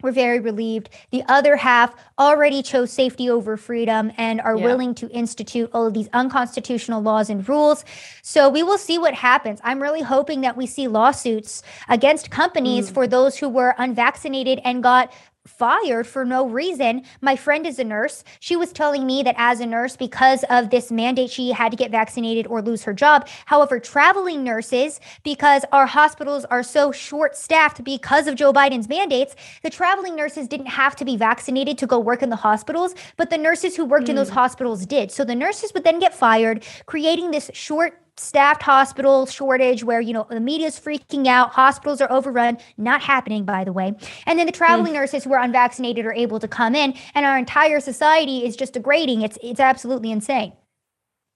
were 0.00 0.12
very 0.12 0.38
relieved. 0.38 0.90
The 1.10 1.24
other 1.28 1.56
half 1.56 1.94
already 2.18 2.62
chose 2.62 2.92
safety 2.92 3.28
over 3.28 3.56
freedom 3.56 4.12
and 4.16 4.40
are 4.42 4.56
yeah. 4.56 4.64
willing 4.64 4.94
to 4.96 5.08
institute 5.08 5.70
all 5.72 5.86
of 5.86 5.94
these 5.94 6.08
unconstitutional 6.12 7.02
laws 7.02 7.30
and 7.30 7.48
rules. 7.48 7.84
So 8.22 8.48
we 8.48 8.62
will 8.62 8.78
see 8.78 8.98
what 8.98 9.14
happens. 9.14 9.60
I'm 9.64 9.82
really 9.82 10.02
hoping 10.02 10.42
that 10.42 10.56
we 10.56 10.66
see 10.66 10.86
lawsuits 10.86 11.62
against 11.88 12.30
companies 12.30 12.90
mm. 12.90 12.94
for 12.94 13.06
those 13.08 13.38
who 13.38 13.48
were 13.48 13.74
unvaccinated 13.78 14.60
and 14.62 14.82
got 14.82 15.12
fired 15.46 16.06
for 16.06 16.24
no 16.24 16.46
reason. 16.46 17.02
My 17.20 17.36
friend 17.36 17.66
is 17.66 17.78
a 17.78 17.84
nurse. 17.84 18.24
She 18.40 18.56
was 18.56 18.72
telling 18.72 19.06
me 19.06 19.22
that 19.22 19.34
as 19.38 19.60
a 19.60 19.66
nurse, 19.66 19.96
because 19.96 20.44
of 20.48 20.70
this 20.70 20.90
mandate, 20.90 21.30
she 21.30 21.52
had 21.52 21.70
to 21.70 21.76
get 21.76 21.90
vaccinated 21.90 22.46
or 22.46 22.62
lose 22.62 22.82
her 22.84 22.94
job. 22.94 23.28
However, 23.46 23.78
traveling 23.78 24.42
nurses, 24.42 25.00
because 25.22 25.64
our 25.72 25.86
hospitals 25.86 26.44
are 26.46 26.62
so 26.62 26.92
short 26.92 27.36
staffed 27.36 27.84
because 27.84 28.26
of 28.26 28.36
Joe 28.36 28.52
Biden's 28.52 28.88
mandates, 28.88 29.36
the 29.62 29.70
traveling 29.70 30.16
nurses 30.16 30.48
didn't 30.48 30.66
have 30.66 30.96
to 30.96 31.04
be 31.04 31.16
vaccinated 31.16 31.76
to 31.78 31.86
go 31.86 31.98
work 31.98 32.22
in 32.22 32.30
the 32.30 32.36
hospitals, 32.36 32.94
but 33.16 33.30
the 33.30 33.38
nurses 33.38 33.76
who 33.76 33.84
worked 33.84 34.06
mm. 34.06 34.10
in 34.10 34.16
those 34.16 34.30
mm. 34.30 34.34
hospitals 34.34 34.86
did. 34.86 35.10
So 35.10 35.24
the 35.24 35.34
nurses 35.34 35.72
would 35.74 35.84
then 35.84 35.98
get 35.98 36.14
fired, 36.14 36.64
creating 36.86 37.30
this 37.30 37.50
short 37.52 38.00
staffed 38.16 38.62
hospital 38.62 39.26
shortage 39.26 39.82
where 39.82 40.00
you 40.00 40.12
know 40.12 40.26
the 40.30 40.40
media 40.40 40.68
is 40.68 40.78
freaking 40.78 41.26
out 41.26 41.50
hospitals 41.50 42.00
are 42.00 42.10
overrun 42.12 42.56
not 42.76 43.02
happening 43.02 43.44
by 43.44 43.64
the 43.64 43.72
way 43.72 43.92
and 44.26 44.38
then 44.38 44.46
the 44.46 44.52
traveling 44.52 44.92
mm. 44.92 44.96
nurses 44.96 45.24
who 45.24 45.32
are 45.32 45.40
unvaccinated 45.40 46.06
are 46.06 46.12
able 46.12 46.38
to 46.38 46.46
come 46.46 46.76
in 46.76 46.94
and 47.14 47.26
our 47.26 47.36
entire 47.36 47.80
society 47.80 48.44
is 48.44 48.54
just 48.54 48.72
degrading 48.72 49.22
it's 49.22 49.36
it's 49.42 49.58
absolutely 49.58 50.12
insane 50.12 50.52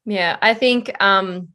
yeah 0.05 0.37
i 0.41 0.55
think 0.55 0.91
um 1.03 1.49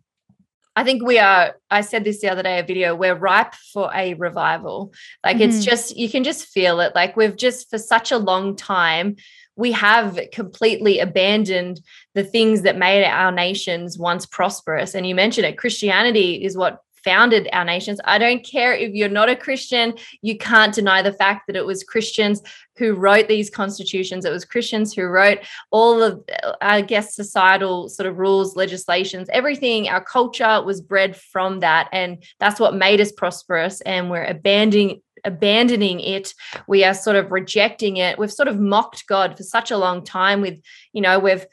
I 0.76 0.84
think 0.84 1.04
we 1.04 1.20
are, 1.20 1.56
I 1.70 1.82
said 1.82 2.04
this 2.04 2.22
the 2.22 2.30
other 2.30 2.42
day, 2.42 2.58
a 2.58 2.64
video, 2.64 2.96
we're 2.96 3.16
ripe 3.16 3.54
for 3.54 3.92
a 3.94 4.16
revival. 4.16 4.94
Like 5.24 5.38
mm-hmm. 5.38 5.50
it's 5.50 5.64
just, 5.64 5.96
you 5.96 6.10
can 6.10 6.24
just 6.24 6.48
feel 6.48 6.80
it. 6.80 6.96
Like 6.96 7.16
we've 7.16 7.36
just, 7.36 7.70
for 7.70 7.78
such 7.78 8.12
a 8.12 8.18
long 8.18 8.56
time, 8.56 9.18
we 9.56 9.72
have 9.72 10.20
completely 10.32 11.00
abandoned 11.00 11.82
the 12.16 12.24
things 12.24 12.64
that 12.64 12.78
made 12.78 13.06
our 13.06 13.32
nations 13.32 13.98
once 13.98 14.26
prosperous. 14.26 14.96
And 14.96 15.06
you 15.06 15.16
mentioned 15.16 15.46
it, 15.46 15.58
Christianity 15.58 16.44
is 16.44 16.58
what 16.58 16.80
founded 17.04 17.50
our 17.52 17.66
nations. 17.66 18.00
I 18.06 18.18
don't 18.18 18.46
care 18.46 18.74
if 18.74 18.94
you're 18.94 19.10
not 19.10 19.30
a 19.30 19.36
Christian, 19.36 19.94
you 20.22 20.38
can't 20.38 20.74
deny 20.74 21.02
the 21.02 21.12
fact 21.12 21.48
that 21.48 21.56
it 21.56 21.66
was 21.66 21.84
Christians 21.84 22.42
who 22.78 22.94
wrote 22.94 23.28
these 23.28 23.50
constitutions. 23.50 24.26
It 24.26 24.32
was 24.32 24.46
Christians 24.46 24.94
who 24.94 25.04
wrote 25.04 25.40
all 25.70 26.02
of, 26.02 26.24
I 26.62 26.82
guess, 26.82 27.16
societal 27.16 27.90
sort 27.90 28.08
of 28.08 28.18
rules, 28.18 28.56
legislations, 28.56 29.30
everything. 29.32 29.90
Our 29.90 30.04
culture 30.04 30.62
was 30.64 30.82
bred 30.82 31.16
from 31.16 31.60
that. 31.60 31.90
And 31.92 32.24
that's 32.40 32.60
what 32.60 32.76
made 32.76 33.02
us 33.02 33.12
prosperous. 33.12 33.82
And 33.82 34.10
we're 34.10 34.26
abandoning 34.26 35.02
abandoning 35.24 36.00
it. 36.00 36.34
We 36.68 36.84
are 36.84 36.94
sort 36.94 37.16
of 37.16 37.32
rejecting 37.32 37.98
it. 37.98 38.18
We've 38.18 38.32
sort 38.32 38.48
of 38.48 38.60
mocked 38.60 39.08
god 39.08 39.38
for 39.38 39.44
such 39.44 39.72
a 39.72 39.78
long 39.78 40.04
time 40.04 40.42
with 40.42 40.60
you 40.92 41.02
know 41.02 41.20
we've 41.20 41.46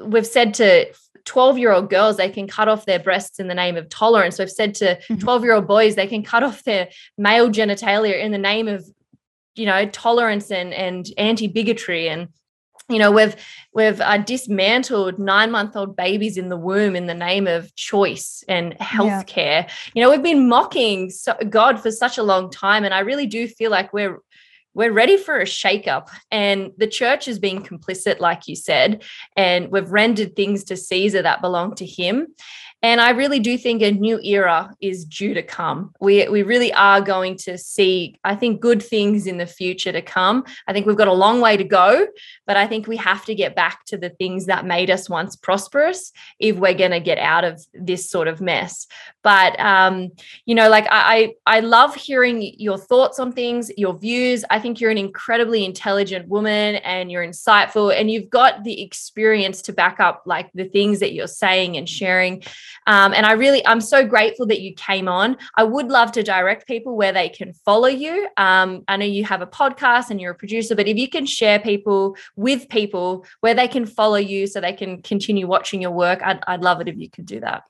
we've 0.00 0.26
said 0.26 0.54
to 0.54 0.92
12 1.24 1.58
year 1.58 1.72
old 1.72 1.90
girls 1.90 2.16
they 2.16 2.30
can 2.30 2.48
cut 2.48 2.68
off 2.68 2.86
their 2.86 2.98
breasts 2.98 3.38
in 3.38 3.48
the 3.48 3.54
name 3.54 3.76
of 3.76 3.88
tolerance. 3.88 4.38
We've 4.38 4.50
said 4.50 4.74
to 4.76 4.96
mm-hmm. 4.96 5.18
12 5.18 5.44
year 5.44 5.54
old 5.54 5.66
boys 5.66 5.94
they 5.94 6.06
can 6.06 6.22
cut 6.22 6.42
off 6.42 6.64
their 6.64 6.88
male 7.16 7.50
genitalia 7.50 8.20
in 8.20 8.32
the 8.32 8.38
name 8.38 8.68
of 8.68 8.84
you 9.54 9.66
know 9.66 9.86
tolerance 9.86 10.50
and 10.50 10.72
and 10.72 11.08
anti 11.18 11.48
bigotry 11.48 12.08
and 12.08 12.28
you 12.88 12.98
know 12.98 13.10
we've 13.10 13.36
we've 13.72 14.00
uh, 14.00 14.18
dismantled 14.18 15.18
nine 15.18 15.50
month 15.50 15.76
old 15.76 15.96
babies 15.96 16.36
in 16.36 16.48
the 16.48 16.56
womb 16.56 16.96
in 16.96 17.06
the 17.06 17.14
name 17.14 17.46
of 17.46 17.74
choice 17.74 18.42
and 18.48 18.76
healthcare. 18.78 19.64
Yeah. 19.64 19.70
you 19.94 20.02
know 20.02 20.10
we've 20.10 20.22
been 20.22 20.48
mocking 20.48 21.10
so, 21.10 21.34
god 21.48 21.80
for 21.80 21.90
such 21.90 22.18
a 22.18 22.22
long 22.22 22.50
time 22.50 22.84
and 22.84 22.94
i 22.94 23.00
really 23.00 23.26
do 23.26 23.46
feel 23.46 23.70
like 23.70 23.92
we're 23.92 24.18
we're 24.74 24.92
ready 24.92 25.16
for 25.16 25.40
a 25.40 25.44
shakeup. 25.44 26.08
And 26.30 26.70
the 26.76 26.86
church 26.86 27.24
has 27.24 27.40
been 27.40 27.64
complicit 27.64 28.20
like 28.20 28.46
you 28.46 28.54
said 28.54 29.02
and 29.36 29.72
we've 29.72 29.90
rendered 29.90 30.36
things 30.36 30.62
to 30.64 30.76
caesar 30.76 31.20
that 31.22 31.40
belong 31.40 31.74
to 31.76 31.86
him 31.86 32.28
and 32.80 33.00
I 33.00 33.10
really 33.10 33.40
do 33.40 33.58
think 33.58 33.82
a 33.82 33.90
new 33.90 34.20
era 34.20 34.72
is 34.80 35.04
due 35.04 35.34
to 35.34 35.42
come. 35.42 35.92
We, 36.00 36.28
we 36.28 36.44
really 36.44 36.72
are 36.72 37.00
going 37.00 37.36
to 37.38 37.58
see, 37.58 38.16
I 38.22 38.36
think, 38.36 38.60
good 38.60 38.80
things 38.80 39.26
in 39.26 39.38
the 39.38 39.46
future 39.46 39.90
to 39.90 40.00
come. 40.00 40.44
I 40.68 40.72
think 40.72 40.86
we've 40.86 40.96
got 40.96 41.08
a 41.08 41.12
long 41.12 41.40
way 41.40 41.56
to 41.56 41.64
go, 41.64 42.06
but 42.46 42.56
I 42.56 42.68
think 42.68 42.86
we 42.86 42.96
have 42.98 43.24
to 43.24 43.34
get 43.34 43.56
back 43.56 43.84
to 43.86 43.96
the 43.96 44.10
things 44.10 44.46
that 44.46 44.64
made 44.64 44.90
us 44.90 45.10
once 45.10 45.34
prosperous 45.34 46.12
if 46.38 46.56
we're 46.56 46.74
going 46.74 46.92
to 46.92 47.00
get 47.00 47.18
out 47.18 47.42
of 47.42 47.60
this 47.74 48.08
sort 48.08 48.28
of 48.28 48.40
mess. 48.40 48.86
But, 49.24 49.58
um, 49.58 50.10
you 50.46 50.54
know, 50.54 50.68
like 50.68 50.86
I, 50.88 51.34
I 51.46 51.60
love 51.60 51.96
hearing 51.96 52.54
your 52.58 52.78
thoughts 52.78 53.18
on 53.18 53.32
things, 53.32 53.72
your 53.76 53.98
views. 53.98 54.44
I 54.50 54.60
think 54.60 54.80
you're 54.80 54.92
an 54.92 54.98
incredibly 54.98 55.64
intelligent 55.64 56.28
woman 56.28 56.76
and 56.76 57.10
you're 57.10 57.26
insightful 57.26 57.92
and 57.92 58.08
you've 58.08 58.30
got 58.30 58.62
the 58.62 58.82
experience 58.82 59.62
to 59.62 59.72
back 59.72 59.98
up 59.98 60.22
like 60.26 60.52
the 60.54 60.64
things 60.64 61.00
that 61.00 61.12
you're 61.12 61.26
saying 61.26 61.76
and 61.76 61.88
sharing. 61.88 62.44
Um, 62.86 63.14
and 63.14 63.26
I 63.26 63.32
really, 63.32 63.66
I'm 63.66 63.80
so 63.80 64.06
grateful 64.06 64.46
that 64.46 64.60
you 64.60 64.74
came 64.74 65.08
on. 65.08 65.36
I 65.56 65.64
would 65.64 65.88
love 65.88 66.12
to 66.12 66.22
direct 66.22 66.66
people 66.66 66.96
where 66.96 67.12
they 67.12 67.28
can 67.28 67.52
follow 67.52 67.88
you. 67.88 68.28
Um, 68.36 68.84
I 68.88 68.96
know 68.96 69.06
you 69.06 69.24
have 69.24 69.42
a 69.42 69.46
podcast 69.46 70.10
and 70.10 70.20
you're 70.20 70.32
a 70.32 70.36
producer, 70.36 70.74
but 70.74 70.88
if 70.88 70.96
you 70.96 71.08
can 71.08 71.26
share 71.26 71.58
people 71.58 72.16
with 72.36 72.68
people 72.68 73.24
where 73.40 73.54
they 73.54 73.68
can 73.68 73.86
follow 73.86 74.16
you 74.16 74.46
so 74.46 74.60
they 74.60 74.72
can 74.72 75.02
continue 75.02 75.46
watching 75.46 75.82
your 75.82 75.90
work, 75.90 76.20
I'd, 76.22 76.40
I'd 76.46 76.62
love 76.62 76.80
it 76.80 76.88
if 76.88 76.96
you 76.96 77.10
could 77.10 77.26
do 77.26 77.40
that. 77.40 77.64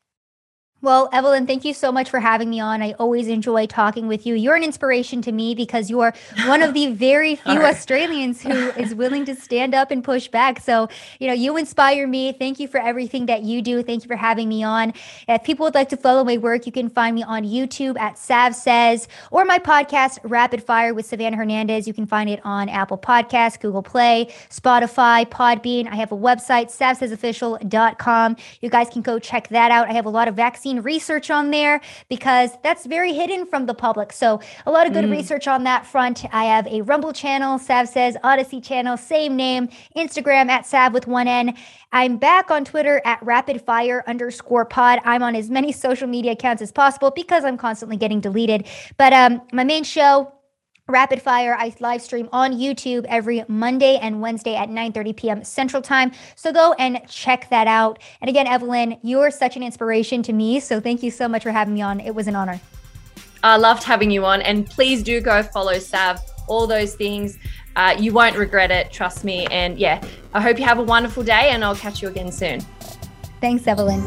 Well, 0.81 1.09
Evelyn, 1.12 1.49
thank 1.49 1.64
you 1.64 1.74
so 1.74 1.91
much 1.91 2.09
for 2.09 2.20
having 2.20 2.49
me 2.49 2.61
on. 2.61 2.83
I 2.83 2.93
always 3.01 3.26
enjoy 3.26 3.66
talking 3.66 4.07
with 4.07 4.24
you. 4.24 4.37
You're 4.37 4.55
an 4.55 4.62
inspiration 4.62 5.20
to 5.22 5.33
me 5.33 5.57
because 5.57 5.91
you 5.91 5.99
are 5.99 6.14
one 6.47 6.62
of 6.62 6.72
the 6.72 6.87
very 6.93 7.35
few. 7.35 7.61
Australians 7.62 8.43
who 8.43 8.51
is 8.79 8.95
willing 8.95 9.24
to 9.24 9.35
stand 9.35 9.74
up 9.74 9.91
and 9.91 10.05
push 10.05 10.29
back. 10.29 10.61
So, 10.61 10.89
you 11.18 11.26
know, 11.26 11.33
you 11.33 11.57
inspire 11.57 12.07
me. 12.07 12.31
Thank 12.31 12.61
you 12.61 12.68
for 12.68 12.79
everything 12.79 13.26
that 13.26 13.43
you 13.43 13.61
do. 13.61 13.83
Thank 13.83 14.05
you 14.05 14.09
for 14.09 14.14
having 14.14 14.49
me 14.49 14.62
on. 14.62 14.93
If 15.26 15.43
people 15.43 15.64
would 15.64 15.74
like 15.74 15.89
to 15.89 15.97
follow 15.97 16.22
my 16.22 16.37
work, 16.37 16.64
you 16.64 16.70
can 16.70 16.89
find 16.89 17.16
me 17.16 17.24
on 17.24 17.43
YouTube 17.43 17.99
at 17.99 18.16
Sav 18.16 18.55
Says 18.55 19.09
or 19.33 19.45
my 19.45 19.59
podcast, 19.59 20.20
Rapid 20.22 20.62
Fire 20.62 20.95
with 20.95 21.11
Savanah 21.11 21.35
Hernandez. 21.35 21.89
You 21.89 21.93
can 21.93 22.07
find 22.07 22.31
it 22.31 22.41
on 22.45 22.68
Apple 22.68 22.99
Podcasts, 22.99 23.59
Google 23.59 23.83
Play, 23.83 24.33
Spotify, 24.49 25.29
Podbean. 25.29 25.89
I 25.91 25.97
have 25.97 26.12
a 26.12 26.16
website, 26.16 26.66
savsaysofficial.com. 26.66 28.37
You 28.61 28.70
guys 28.70 28.89
can 28.91 29.03
go 29.03 29.18
check 29.18 29.49
that 29.49 29.72
out. 29.72 29.89
I 29.89 29.93
have 29.93 30.07
a 30.07 30.11
lot 30.11 30.29
of 30.29 30.37
vaccine 30.37 30.68
vaccine 30.69 30.83
research 30.83 31.31
on 31.31 31.51
there 31.51 31.81
because 32.09 32.51
that's 32.62 32.85
very 32.85 33.12
hidden 33.12 33.47
from 33.47 33.66
the 33.66 33.75
public. 33.75 34.12
So 34.12 34.41
a 34.66 34.71
lot 34.71 34.87
of 34.87 34.93
good 34.93 35.05
mm. 35.05 35.11
research 35.11 35.49
on 35.49 35.64
that 35.64 35.87
front. 35.87 36.25
I 36.33 36.45
have 36.45 36.66
a 36.66 36.83
Rumble 36.83 37.12
channel, 37.12 37.59
Sav 37.59 37.89
says, 37.89 38.16
Odysee 38.23 38.61
channel, 38.62 38.97
same 38.97 39.37
name, 39.37 39.69
Instagram 39.97 40.49
at 40.51 40.66
Sav 40.66 40.93
with 40.93 41.07
one 41.07 41.27
N. 41.27 41.55
I'm 41.93 42.19
back 42.19 42.51
on 42.51 42.64
Twitter 42.64 43.01
at 43.07 43.23
rapid 43.23 43.62
fire 43.62 44.05
underscore 44.07 44.66
pod. 44.66 45.01
I'm 45.05 45.23
on 45.23 45.35
as 45.35 45.49
many 45.49 45.73
social 45.73 46.07
media 46.07 46.33
accounts 46.33 46.61
as 46.61 46.71
possible 46.71 47.11
because 47.11 47.45
I'm 47.45 47.57
constantly 47.57 47.97
getting 47.97 48.21
deleted. 48.21 48.66
But 48.99 49.12
um, 49.14 49.41
my 49.53 49.64
main 49.64 49.85
show, 49.85 50.33
Rapid 50.91 51.20
Fire, 51.20 51.55
I 51.59 51.74
live 51.80 52.01
stream 52.01 52.30
on 52.32 52.55
YouTube 52.55 53.05
every 53.11 53.45
Monday 53.47 53.99
and 53.99 54.22
Wednesday 54.22 54.57
at 54.57 54.70
9:30 54.70 55.16
p.m. 55.16 55.45
Central 55.45 55.82
Time. 55.82 56.12
So 56.34 56.51
go 56.51 56.72
and 56.78 57.03
check 57.07 57.51
that 57.51 57.66
out. 57.66 57.99
And 58.22 58.30
again, 58.30 58.47
Evelyn, 58.47 58.99
you're 59.03 59.30
such 59.30 59.55
an 59.57 59.62
inspiration 59.62 60.22
to 60.22 60.32
me. 60.32 60.61
So 60.61 60.80
thank 60.80 61.03
you 61.03 61.11
so 61.11 61.28
much 61.28 61.43
for 61.43 61.51
having 61.51 61.74
me 61.74 61.82
on. 61.82 62.01
It 62.01 62.14
was 62.14 62.26
an 62.26 62.34
honor. 62.34 62.59
I 63.43 63.59
loved 63.59 63.82
having 63.82 64.11
you 64.11 64.24
on, 64.24 64.41
and 64.41 64.66
please 64.66 65.03
do 65.03 65.20
go 65.20 65.43
follow 65.43 65.78
Sav. 65.78 66.20
All 66.47 66.66
those 66.66 66.95
things, 66.95 67.39
uh, 67.76 67.95
you 67.99 68.14
won't 68.14 68.39
regret 68.39 68.70
it. 68.70 68.91
Trust 68.91 69.24
me. 69.24 69.45
And 69.51 69.78
yeah, 69.78 70.03
I 70.32 70.41
hope 70.41 70.59
you 70.59 70.64
have 70.64 70.78
a 70.78 70.82
wonderful 70.82 71.22
day, 71.22 71.51
and 71.51 71.62
I'll 71.66 71.76
catch 71.76 72.01
you 72.01 72.09
again 72.09 72.32
soon. 72.32 72.61
Thanks, 73.43 73.66
Evelyn. 73.66 74.03